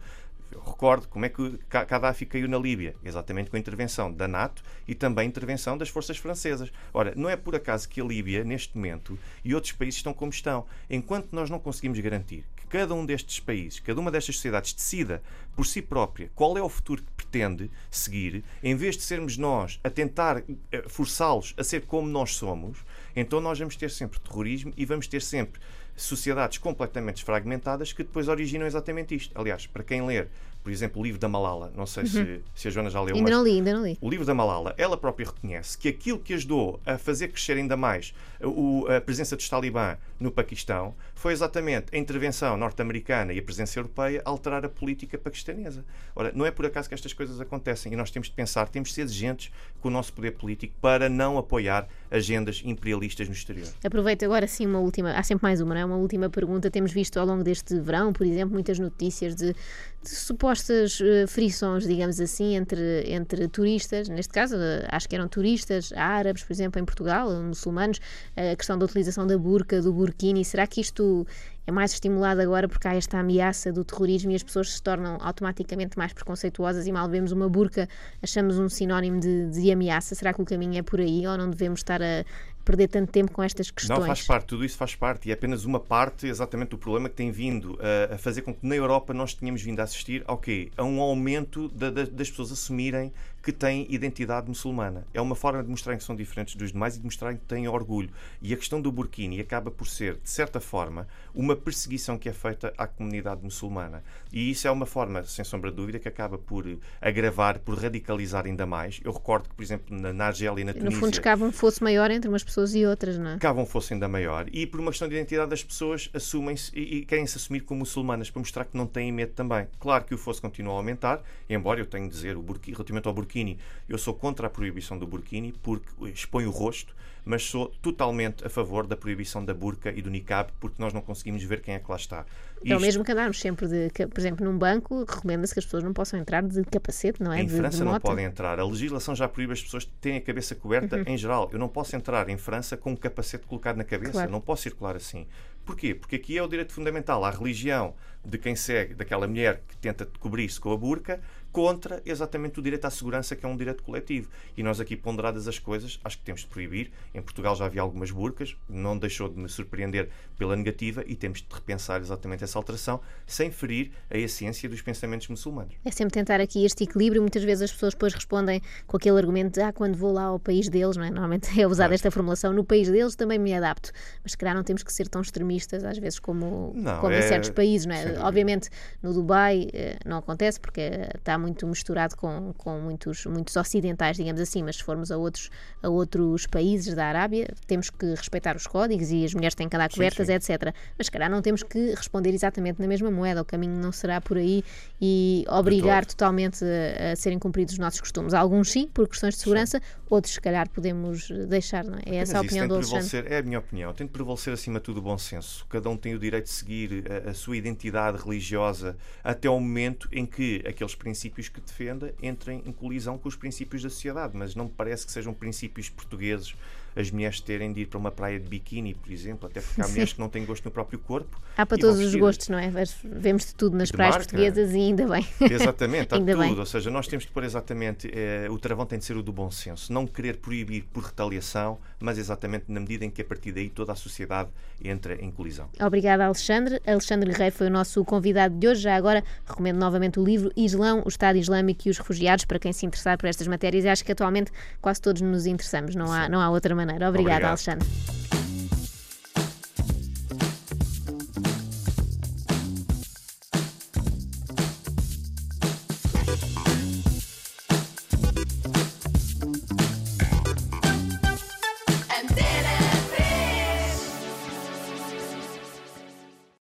Eu 0.51 0.61
recordo 0.61 1.07
como 1.07 1.25
é 1.25 1.29
que 1.29 1.59
Gaddafi 1.69 2.25
caiu 2.25 2.47
na 2.47 2.57
Líbia, 2.57 2.95
exatamente 3.03 3.49
com 3.49 3.57
a 3.57 3.59
intervenção 3.59 4.11
da 4.11 4.27
NATO 4.27 4.63
e 4.87 4.95
também 4.95 5.25
a 5.25 5.27
intervenção 5.27 5.77
das 5.77 5.89
forças 5.89 6.17
francesas. 6.17 6.71
Ora, 6.93 7.13
não 7.15 7.29
é 7.29 7.35
por 7.35 7.55
acaso 7.55 7.89
que 7.89 7.99
a 7.99 8.03
Líbia, 8.03 8.43
neste 8.43 8.75
momento, 8.75 9.19
e 9.43 9.53
outros 9.53 9.73
países 9.73 9.97
estão 9.97 10.13
como 10.13 10.31
estão. 10.31 10.65
Enquanto 10.89 11.33
nós 11.33 11.49
não 11.49 11.59
conseguimos 11.59 11.99
garantir 11.99 12.45
que 12.55 12.65
cada 12.67 12.93
um 12.93 13.05
destes 13.05 13.39
países, 13.39 13.79
cada 13.79 13.99
uma 13.99 14.09
destas 14.11 14.35
sociedades 14.35 14.73
decida 14.73 15.21
por 15.55 15.65
si 15.65 15.81
própria 15.81 16.29
qual 16.33 16.57
é 16.57 16.61
o 16.61 16.69
futuro 16.69 17.03
que 17.03 17.11
pretende 17.11 17.69
seguir, 17.91 18.43
em 18.63 18.75
vez 18.75 18.95
de 18.95 19.03
sermos 19.03 19.37
nós 19.37 19.79
a 19.83 19.89
tentar 19.89 20.43
eh, 20.71 20.83
forçá-los 20.87 21.53
a 21.57 21.63
ser 21.63 21.81
como 21.81 22.07
nós 22.07 22.35
somos, 22.35 22.85
então 23.15 23.41
nós 23.41 23.59
vamos 23.59 23.75
ter 23.75 23.89
sempre 23.89 24.19
terrorismo 24.19 24.73
e 24.77 24.85
vamos 24.85 25.07
ter 25.07 25.21
sempre 25.21 25.59
sociedades 25.97 26.57
completamente 26.57 27.15
desfragmentadas 27.15 27.91
que 27.91 28.03
depois 28.03 28.27
originam 28.27 28.67
exatamente 28.67 29.15
isto. 29.15 29.37
Aliás, 29.37 29.65
para 29.65 29.83
quem 29.83 30.05
ler, 30.05 30.29
por 30.67 30.71
exemplo, 30.73 30.99
o 31.01 31.03
livro 31.05 31.17
da 31.17 31.29
Malala, 31.29 31.71
não 31.77 31.85
sei 31.85 32.05
se, 32.05 32.41
se 32.53 32.67
a 32.67 32.71
Joana 32.71 32.89
já 32.89 33.01
leu, 33.01 33.15
Ainda 33.15 33.31
não 33.31 33.41
li, 33.41 33.51
ainda 33.51 33.71
não 33.73 33.85
li. 33.85 33.97
o 34.01 34.09
livro 34.09 34.25
da 34.25 34.33
Malala, 34.33 34.75
ela 34.77 34.97
própria 34.97 35.25
reconhece 35.27 35.77
que 35.77 35.87
aquilo 35.87 36.19
que 36.19 36.33
ajudou 36.33 36.77
a 36.85 36.97
fazer 36.97 37.29
crescer 37.29 37.53
ainda 37.53 37.77
mais 37.77 38.13
o- 38.43 38.85
a 38.89 38.99
presença 38.99 39.37
dos 39.37 39.47
talibã 39.47 39.95
no 40.19 40.29
Paquistão 40.29 40.93
foi 41.15 41.31
exatamente 41.31 41.85
a 41.95 41.97
intervenção 41.97 42.57
norte-americana 42.57 43.31
e 43.31 43.39
a 43.39 43.41
presença 43.41 43.79
europeia 43.79 44.21
a 44.25 44.29
alterar 44.29 44.65
a 44.65 44.69
política 44.69 45.17
paquistanesa. 45.17 45.85
Ora, 46.13 46.33
não 46.35 46.45
é 46.45 46.51
por 46.51 46.65
acaso 46.65 46.89
que 46.89 46.93
estas 46.95 47.13
coisas 47.13 47.39
acontecem 47.39 47.93
e 47.93 47.95
nós 47.95 48.11
temos 48.11 48.27
de 48.27 48.33
pensar, 48.33 48.67
temos 48.67 48.89
de 48.89 48.95
ser 48.95 49.01
exigentes 49.03 49.49
com 49.79 49.87
o 49.87 49.91
nosso 49.91 50.11
poder 50.11 50.31
político 50.31 50.73
para 50.81 51.07
não 51.07 51.37
apoiar 51.37 51.87
agendas 52.11 52.61
imperialistas 52.65 53.27
no 53.29 53.33
exterior. 53.33 53.69
Aproveito 53.85 54.23
agora 54.25 54.45
sim 54.47 54.65
uma 54.65 54.79
última, 54.79 55.11
há 55.13 55.23
sempre 55.23 55.43
mais 55.43 55.61
uma, 55.61 55.73
não 55.73 55.81
é? 55.81 55.85
Uma 55.85 55.95
última 55.97 56.29
pergunta. 56.29 56.69
Temos 56.69 56.91
visto 56.91 57.17
ao 57.17 57.25
longo 57.25 57.43
deste 57.43 57.79
verão, 57.79 58.11
por 58.11 58.25
exemplo, 58.27 58.53
muitas 58.53 58.77
notícias 58.79 59.33
de, 59.35 59.53
de 59.53 60.09
supostas 60.57 60.99
eh, 61.01 61.27
frições, 61.27 61.87
digamos 61.87 62.19
assim, 62.19 62.55
entre, 62.55 63.03
entre 63.07 63.47
turistas, 63.47 64.09
neste 64.09 64.33
caso, 64.33 64.55
eh, 64.55 64.87
acho 64.89 65.07
que 65.07 65.15
eram 65.15 65.27
turistas 65.27 65.93
árabes, 65.93 66.43
por 66.43 66.51
exemplo, 66.53 66.81
em 66.81 66.85
Portugal, 66.85 67.31
muçulmanos, 67.41 67.99
a 68.35 68.55
questão 68.55 68.77
da 68.77 68.85
utilização 68.85 69.27
da 69.27 69.37
burca, 69.37 69.81
do 69.81 69.93
burkini. 69.93 70.43
Será 70.43 70.65
que 70.65 70.81
isto 70.81 71.25
é 71.65 71.71
mais 71.71 71.91
estimulado 71.93 72.41
agora 72.41 72.67
porque 72.67 72.87
há 72.87 72.95
esta 72.95 73.19
ameaça 73.19 73.71
do 73.71 73.83
terrorismo 73.83 74.31
e 74.31 74.35
as 74.35 74.43
pessoas 74.43 74.71
se 74.71 74.81
tornam 74.81 75.17
automaticamente 75.21 75.97
mais 75.97 76.13
preconceituosas 76.13 76.87
e 76.87 76.91
mal 76.91 77.09
vemos 77.09 77.31
uma 77.31 77.49
burca, 77.49 77.87
achamos 78.21 78.57
um 78.57 78.69
sinónimo 78.69 79.19
de, 79.19 79.49
de 79.49 79.71
ameaça. 79.71 80.15
Será 80.15 80.33
que 80.33 80.41
o 80.41 80.45
caminho 80.45 80.77
é 80.77 80.81
por 80.81 80.99
aí 80.99 81.27
ou 81.27 81.37
não 81.37 81.49
devemos 81.49 81.79
estar 81.79 82.01
a, 82.01 82.23
perder 82.67 82.89
tanto 82.89 83.09
tempo 83.09 83.31
com 83.31 83.41
estas 83.41 83.71
questões. 83.71 83.99
Não, 83.99 84.05
faz 84.05 84.21
parte, 84.23 84.47
tudo 84.47 84.65
isso 84.65 84.77
faz 84.77 84.93
parte 84.93 85.29
e 85.29 85.31
é 85.31 85.33
apenas 85.33 85.63
uma 85.63 85.79
parte 85.79 86.27
exatamente 86.27 86.69
do 86.69 86.77
problema 86.77 87.07
que 87.07 87.15
tem 87.15 87.31
vindo 87.31 87.79
a, 87.79 88.15
a 88.15 88.17
fazer 88.17 88.41
com 88.41 88.53
que 88.53 88.67
na 88.67 88.75
Europa 88.75 89.13
nós 89.13 89.33
tenhamos 89.33 89.61
vindo 89.61 89.79
a 89.79 89.83
assistir 89.83 90.21
ao 90.27 90.37
quê? 90.37 90.69
A 90.75 90.83
um 90.83 90.99
aumento 90.99 91.69
da, 91.69 91.89
da, 91.89 92.03
das 92.03 92.29
pessoas 92.29 92.51
assumirem 92.51 93.13
que 93.47 93.51
têm 93.53 93.87
identidade 93.89 94.49
muçulmana. 94.49 95.07
É 95.13 95.21
uma 95.21 95.33
forma 95.33 95.63
de 95.63 95.69
mostrarem 95.69 95.97
que 95.97 96.03
são 96.03 96.13
diferentes 96.13 96.55
dos 96.55 96.73
demais 96.73 96.97
e 96.97 96.99
de 96.99 97.05
mostrarem 97.05 97.37
que 97.37 97.45
têm 97.45 97.65
orgulho. 97.65 98.09
E 98.41 98.53
a 98.53 98.57
questão 98.57 98.81
do 98.81 98.91
burkini 98.91 99.39
acaba 99.39 99.71
por 99.71 99.87
ser, 99.87 100.15
de 100.15 100.29
certa 100.29 100.59
forma, 100.59 101.07
uma 101.33 101.55
perseguição 101.55 102.17
que 102.17 102.27
é 102.27 102.33
feita 102.33 102.73
à 102.77 102.85
comunidade 102.85 103.41
muçulmana. 103.41 104.03
E 104.33 104.51
isso 104.51 104.67
é 104.67 104.71
uma 104.71 104.85
forma, 104.85 105.23
sem 105.23 105.45
sombra 105.45 105.71
de 105.71 105.77
dúvida, 105.77 105.97
que 105.97 106.09
acaba 106.09 106.37
por 106.37 106.65
agravar, 106.99 107.59
por 107.59 107.79
radicalizar 107.79 108.45
ainda 108.45 108.65
mais. 108.65 108.99
Eu 109.01 109.13
recordo 109.13 109.47
que, 109.47 109.55
por 109.55 109.63
exemplo, 109.63 109.95
na, 109.97 110.11
na 110.11 110.25
Argélia 110.25 110.61
e 110.61 110.65
na 110.65 110.73
Tunísia... 110.73 110.89
No 110.89 110.99
fundo, 110.99 111.13
escava 111.13 111.45
um 111.45 111.51
fosse 111.51 111.81
maior 111.81 112.11
entre 112.11 112.27
umas 112.27 112.43
pessoas 112.43 112.56
e 112.75 112.85
outras, 112.85 113.17
não 113.17 113.31
é? 113.31 113.35
Escava 113.35 113.61
um 113.61 113.65
fosse 113.65 113.93
ainda 113.93 114.07
maior. 114.07 114.47
E 114.51 114.65
por 114.65 114.79
uma 114.79 114.91
questão 114.91 115.07
de 115.07 115.15
identidade, 115.15 115.53
as 115.53 115.63
pessoas 115.63 116.09
assumem-se 116.13 116.71
e, 116.75 116.97
e 116.97 117.05
querem-se 117.05 117.37
assumir 117.37 117.61
como 117.61 117.79
muçulmanas 117.79 118.29
para 118.29 118.39
mostrar 118.39 118.65
que 118.65 118.75
não 118.75 118.87
têm 118.87 119.11
medo 119.11 119.33
também. 119.33 119.67
Claro 119.79 120.03
que 120.05 120.13
o 120.13 120.17
fosse 120.17 120.41
continua 120.41 120.73
a 120.73 120.77
aumentar, 120.77 121.21
embora 121.49 121.79
eu 121.79 121.85
tenho 121.85 122.07
de 122.07 122.13
dizer, 122.13 122.35
o 122.35 122.41
burkini, 122.41 122.75
relativamente 122.75 123.07
ao 123.07 123.13
burkini, 123.13 123.57
eu 123.87 123.97
sou 123.97 124.13
contra 124.13 124.47
a 124.47 124.49
proibição 124.49 124.97
do 124.97 125.05
burkini 125.05 125.53
porque 125.61 125.87
expõe 126.09 126.45
o 126.45 126.51
rosto, 126.51 126.95
mas 127.27 127.43
sou 127.43 127.67
totalmente 127.81 128.45
a 128.45 128.49
favor 128.49 128.87
da 128.87 128.95
proibição 128.95 129.43
da 129.43 129.53
burca 129.53 129.91
e 129.91 130.01
do 130.01 130.09
niqab 130.09 130.51
porque 130.59 130.81
nós 130.81 130.93
não 130.93 131.01
conseguimos 131.01 131.43
ver 131.43 131.61
quem 131.61 131.75
é 131.75 131.79
que 131.79 131.89
lá 131.89 131.97
está. 131.97 132.25
É 132.65 132.75
o 132.75 132.79
mesmo 132.79 133.03
que 133.03 133.11
andarmos 133.11 133.39
sempre 133.39 133.67
de, 133.67 133.89
por 134.07 134.19
exemplo, 134.19 134.45
num 134.45 134.57
banco, 134.57 135.03
recomenda-se 135.03 135.53
que 135.53 135.59
as 135.59 135.65
pessoas 135.65 135.83
não 135.83 135.93
possam 135.93 136.19
entrar 136.19 136.41
de 136.41 136.63
capacete, 136.63 137.21
não 137.21 137.31
é? 137.31 137.41
Em 137.41 137.45
de, 137.45 137.55
França 137.55 137.77
de 137.77 137.83
não 137.83 137.99
podem 137.99 138.25
entrar. 138.25 138.59
A 138.59 138.65
legislação 138.65 139.15
já 139.15 139.27
proíbe 139.27 139.53
as 139.53 139.61
pessoas 139.61 139.85
terem 140.01 140.17
a 140.17 140.21
cabeça 140.21 140.55
coberta 140.55 140.97
Uhum. 140.97 141.03
em 141.05 141.17
geral. 141.17 141.49
Eu 141.51 141.59
não 141.59 141.67
posso 141.69 141.95
entrar 141.95 142.27
em 142.29 142.37
França 142.37 142.75
com 142.77 142.91
um 142.91 142.95
capacete 142.95 143.45
colocado 143.45 143.77
na 143.77 143.83
cabeça. 143.83 144.13
Claro. 144.13 144.31
Não 144.31 144.41
posso 144.41 144.63
circular 144.63 144.95
assim. 144.95 145.27
Porquê? 145.65 145.93
Porque 145.93 146.15
aqui 146.15 146.37
é 146.37 146.41
o 146.41 146.47
direito 146.47 146.71
fundamental. 146.71 147.25
A 147.25 147.29
religião 147.29 147.93
de 148.23 148.37
quem 148.37 148.55
segue, 148.55 148.93
daquela 148.93 149.27
mulher 149.27 149.61
que 149.67 149.75
tenta 149.77 150.05
cobrir-se 150.19 150.59
com 150.59 150.71
a 150.71 150.77
burca, 150.77 151.19
contra 151.57 152.03
exatamente 152.05 152.59
o 152.59 152.61
direito 152.61 152.85
à 152.85 152.91
segurança, 152.91 153.35
que 153.35 153.43
é 153.43 153.49
um 153.49 153.57
direito 153.57 153.81
coletivo. 153.81 154.29
E 154.55 154.61
nós 154.61 154.79
aqui, 154.79 154.95
ponderadas 154.95 155.47
as 155.47 155.57
coisas, 155.57 155.99
acho 156.03 156.19
que 156.19 156.23
temos 156.23 156.41
de 156.41 156.47
proibir. 156.47 156.91
Em 157.15 157.19
Portugal 157.19 157.55
já 157.55 157.65
havia 157.65 157.81
algumas 157.81 158.11
burcas, 158.11 158.55
não 158.69 158.95
deixou 158.95 159.27
de 159.27 159.39
me 159.39 159.49
surpreender 159.49 160.07
pela 160.37 160.55
negativa 160.55 161.03
e 161.07 161.15
temos 161.15 161.39
de 161.39 161.47
repensar 161.51 161.99
exatamente 161.99 162.43
essa 162.43 162.59
alteração, 162.59 163.01
sem 163.25 163.49
ferir 163.49 163.89
a 164.07 164.15
essência 164.19 164.69
dos 164.69 164.83
pensamentos 164.83 165.27
muçulmanos. 165.29 165.73
É 165.83 165.89
sempre 165.89 166.13
tentar 166.13 166.39
aqui 166.39 166.63
este 166.63 166.83
equilíbrio. 166.83 167.23
Muitas 167.23 167.43
vezes 167.43 167.63
as 167.63 167.71
pessoas 167.71 167.95
depois 167.95 168.13
respondem 168.13 168.61
com 168.85 168.95
aquele 168.95 169.17
argumento 169.17 169.55
de 169.55 169.61
ah, 169.61 169.73
quando 169.73 169.97
vou 169.97 170.13
lá 170.13 170.25
ao 170.25 170.37
país 170.37 170.69
deles, 170.69 170.95
não 170.95 171.05
é? 171.05 171.09
Normalmente 171.09 171.59
é 171.59 171.65
usada 171.65 171.91
esta 171.95 172.11
formulação, 172.11 172.53
no 172.53 172.63
país 172.63 172.87
deles 172.87 173.15
também 173.15 173.39
me 173.39 173.51
adapto. 173.55 173.91
Mas 174.21 174.33
se 174.33 174.37
calhar 174.37 174.53
não 174.53 174.63
temos 174.63 174.83
que 174.83 174.93
ser 174.93 175.07
tão 175.07 175.21
extremistas 175.23 175.83
às 175.83 175.97
vezes 175.97 176.19
como, 176.19 176.71
Não, 176.75 177.01
como 177.01 177.13
em 177.13 177.17
é- 177.17 177.21
certos 177.23 177.49
países, 177.49 177.87
não 177.87 177.95
é? 177.95 178.19
Obviamente 178.19 178.69
no 179.01 179.11
Dubai 179.11 179.69
eh, 179.73 179.97
não 180.05 180.17
acontece 180.19 180.59
porque 180.59 180.81
eh, 180.81 181.09
está 181.17 181.35
muito 181.37 181.46
misturado 181.67 182.15
com, 182.15 182.53
com 182.57 182.79
muitos, 182.79 183.25
muitos 183.25 183.55
ocidentais, 183.55 184.17
digamos 184.17 184.41
assim, 184.41 184.63
mas 184.63 184.77
se 184.77 184.83
formos 184.83 185.11
a 185.11 185.17
outros, 185.17 185.49
a 185.81 185.89
outros 185.89 186.47
países 186.47 186.93
da 186.93 187.05
Arábia, 187.05 187.47
temos 187.65 187.89
que 187.89 188.05
respeitar 188.11 188.55
os 188.55 188.67
códigos 188.67 189.11
e 189.11 189.23
as 189.23 189.33
mulheres 189.33 189.55
têm 189.55 189.69
que 189.69 189.75
andar 189.75 189.89
Sim, 189.89 189.95
cobertas, 189.95 190.27
sim. 190.27 190.33
etc. 190.33 190.73
Mas 190.97 191.07
se 191.07 191.11
calhar 191.11 191.29
não 191.29 191.41
temos 191.41 191.63
que 191.63 191.91
responder 191.91 192.33
exatamente 192.33 192.79
na 192.79 192.87
mesma 192.87 193.11
moeda, 193.11 193.41
o 193.41 193.45
caminho 193.45 193.77
não 193.79 193.91
será 193.91 194.19
por 194.19 194.37
aí 194.37 194.63
e 195.01 195.45
obrigar 195.49 196.05
totalmente 196.05 196.63
a, 196.63 197.11
a 197.11 197.15
serem 197.15 197.39
cumpridos 197.39 197.73
os 197.73 197.79
nossos 197.79 197.99
costumes. 197.99 198.33
Alguns 198.33 198.71
sim, 198.71 198.87
por 198.87 199.07
questões 199.07 199.35
de 199.35 199.41
segurança, 199.41 199.81
outros 200.09 200.33
se 200.33 200.41
calhar 200.41 200.69
podemos 200.69 201.29
deixar, 201.47 201.83
não 201.83 201.97
é? 201.97 202.01
É 202.05 202.15
essa 202.17 202.37
a 202.37 202.41
opinião 202.41 202.67
do 202.67 202.75
Alexandre. 202.75 203.33
é 203.33 203.37
a 203.39 203.43
minha 203.43 203.59
opinião, 203.59 203.93
tem 203.93 204.07
de 204.07 204.13
prevalecer 204.13 204.53
acima 204.53 204.79
de 204.79 204.85
tudo 204.85 204.99
o 204.99 205.01
bom 205.01 205.17
senso. 205.17 205.65
Cada 205.69 205.89
um 205.89 205.97
tem 205.97 206.15
o 206.15 206.19
direito 206.19 206.45
de 206.45 206.51
seguir 206.51 207.03
a, 207.25 207.29
a 207.31 207.33
sua 207.33 207.57
identidade 207.57 208.21
religiosa 208.21 208.97
até 209.23 209.47
ao 209.47 209.59
momento 209.59 210.07
em 210.11 210.25
que 210.25 210.63
aqueles 210.67 210.95
princípios 210.95 211.36
que 211.47 211.61
defenda 211.61 212.13
entrem 212.21 212.63
em 212.65 212.71
colisão 212.71 213.17
com 213.17 213.27
os 213.29 213.35
princípios 213.35 213.83
da 213.83 213.89
sociedade. 213.89 214.35
Mas 214.35 214.55
não 214.55 214.65
me 214.65 214.71
parece 214.71 215.05
que 215.05 215.11
sejam 215.11 215.33
princípios 215.33 215.89
portugueses 215.89 216.55
as 216.97 217.11
mulheres 217.11 217.39
terem 217.39 217.71
de 217.71 217.81
ir 217.81 217.85
para 217.87 217.97
uma 217.99 218.11
praia 218.11 218.39
de 218.39 218.47
biquíni, 218.49 218.93
por 218.95 219.11
exemplo, 219.11 219.47
até 219.49 219.61
porque 219.61 219.79
há 219.81 219.83
Sim. 219.85 219.91
mulheres 219.91 220.13
que 220.13 220.19
não 220.19 220.29
têm 220.29 220.45
gosto 220.45 220.65
no 220.65 220.71
próprio 220.71 220.97
corpo. 220.99 221.39
Há 221.55 221.65
para 221.65 221.77
todos 221.77 221.99
os 221.99 222.15
gostos, 222.15 222.49
não 222.49 222.57
é? 222.57 222.71
Vemos 223.03 223.45
de 223.45 223.55
tudo 223.55 223.77
nas 223.77 223.89
De 223.89 223.93
praias 223.93 224.15
marca. 224.15 224.29
portuguesas 224.29 224.73
e 224.73 224.77
ainda 224.79 225.07
bem. 225.07 225.25
Exatamente, 225.41 226.13
há 226.13 226.17
Ainda 226.17 226.31
tudo. 226.33 226.41
bem. 226.41 226.57
Ou 226.59 226.65
seja, 226.65 226.89
nós 226.89 227.07
temos 227.07 227.25
de 227.25 227.31
pôr 227.31 227.43
exatamente. 227.43 228.09
eh, 228.13 228.47
o 228.49 228.57
travão 228.57 228.85
tem 228.85 228.97
de 228.99 229.05
ser 229.05 229.15
o 229.17 229.23
do 229.23 229.31
bom 229.31 229.49
senso. 229.51 229.91
Não 229.93 230.05
querer 230.07 230.37
proibir 230.37 230.83
por 230.91 231.03
retaliação, 231.03 231.77
mas 231.99 232.17
exatamente 232.17 232.65
na 232.67 232.79
medida 232.79 233.05
em 233.05 233.09
que 233.09 233.21
a 233.21 233.25
partir 233.25 233.51
daí 233.51 233.69
toda 233.69 233.91
a 233.91 233.95
sociedade 233.95 234.49
entra 234.83 235.15
em 235.23 235.29
colisão. 235.31 235.69
Obrigada, 235.81 236.25
Alexandre. 236.25 236.79
Alexandre 236.85 237.31
Guerreiro 237.31 237.55
foi 237.55 237.67
o 237.67 237.71
nosso 237.71 238.03
convidado 238.05 238.55
de 238.57 238.67
hoje. 238.67 238.81
Já 238.81 238.95
agora 238.95 239.23
recomendo 239.45 239.77
novamente 239.77 240.19
o 240.19 240.23
livro 240.23 240.51
Islão, 240.55 241.01
o 241.05 241.09
Estado 241.09 241.37
Islâmico 241.37 241.87
e 241.87 241.91
os 241.91 241.97
Refugiados, 241.97 242.45
para 242.45 242.59
quem 242.59 242.71
se 242.73 242.85
interessar 242.85 243.17
por 243.17 243.27
estas 243.27 243.47
matérias. 243.47 243.83
E 243.85 243.89
acho 243.89 244.03
que 244.05 244.11
atualmente 244.11 244.51
quase 244.81 245.01
todos 245.01 245.21
nos 245.21 245.45
interessamos, 245.45 245.95
não 245.95 246.11
há, 246.11 246.29
não 246.29 246.39
há 246.39 246.49
outra 246.49 246.73
maneira. 246.75 246.86
Obrigada, 246.95 247.09
Obrigado. 247.09 247.45
Alexandre. 247.45 247.87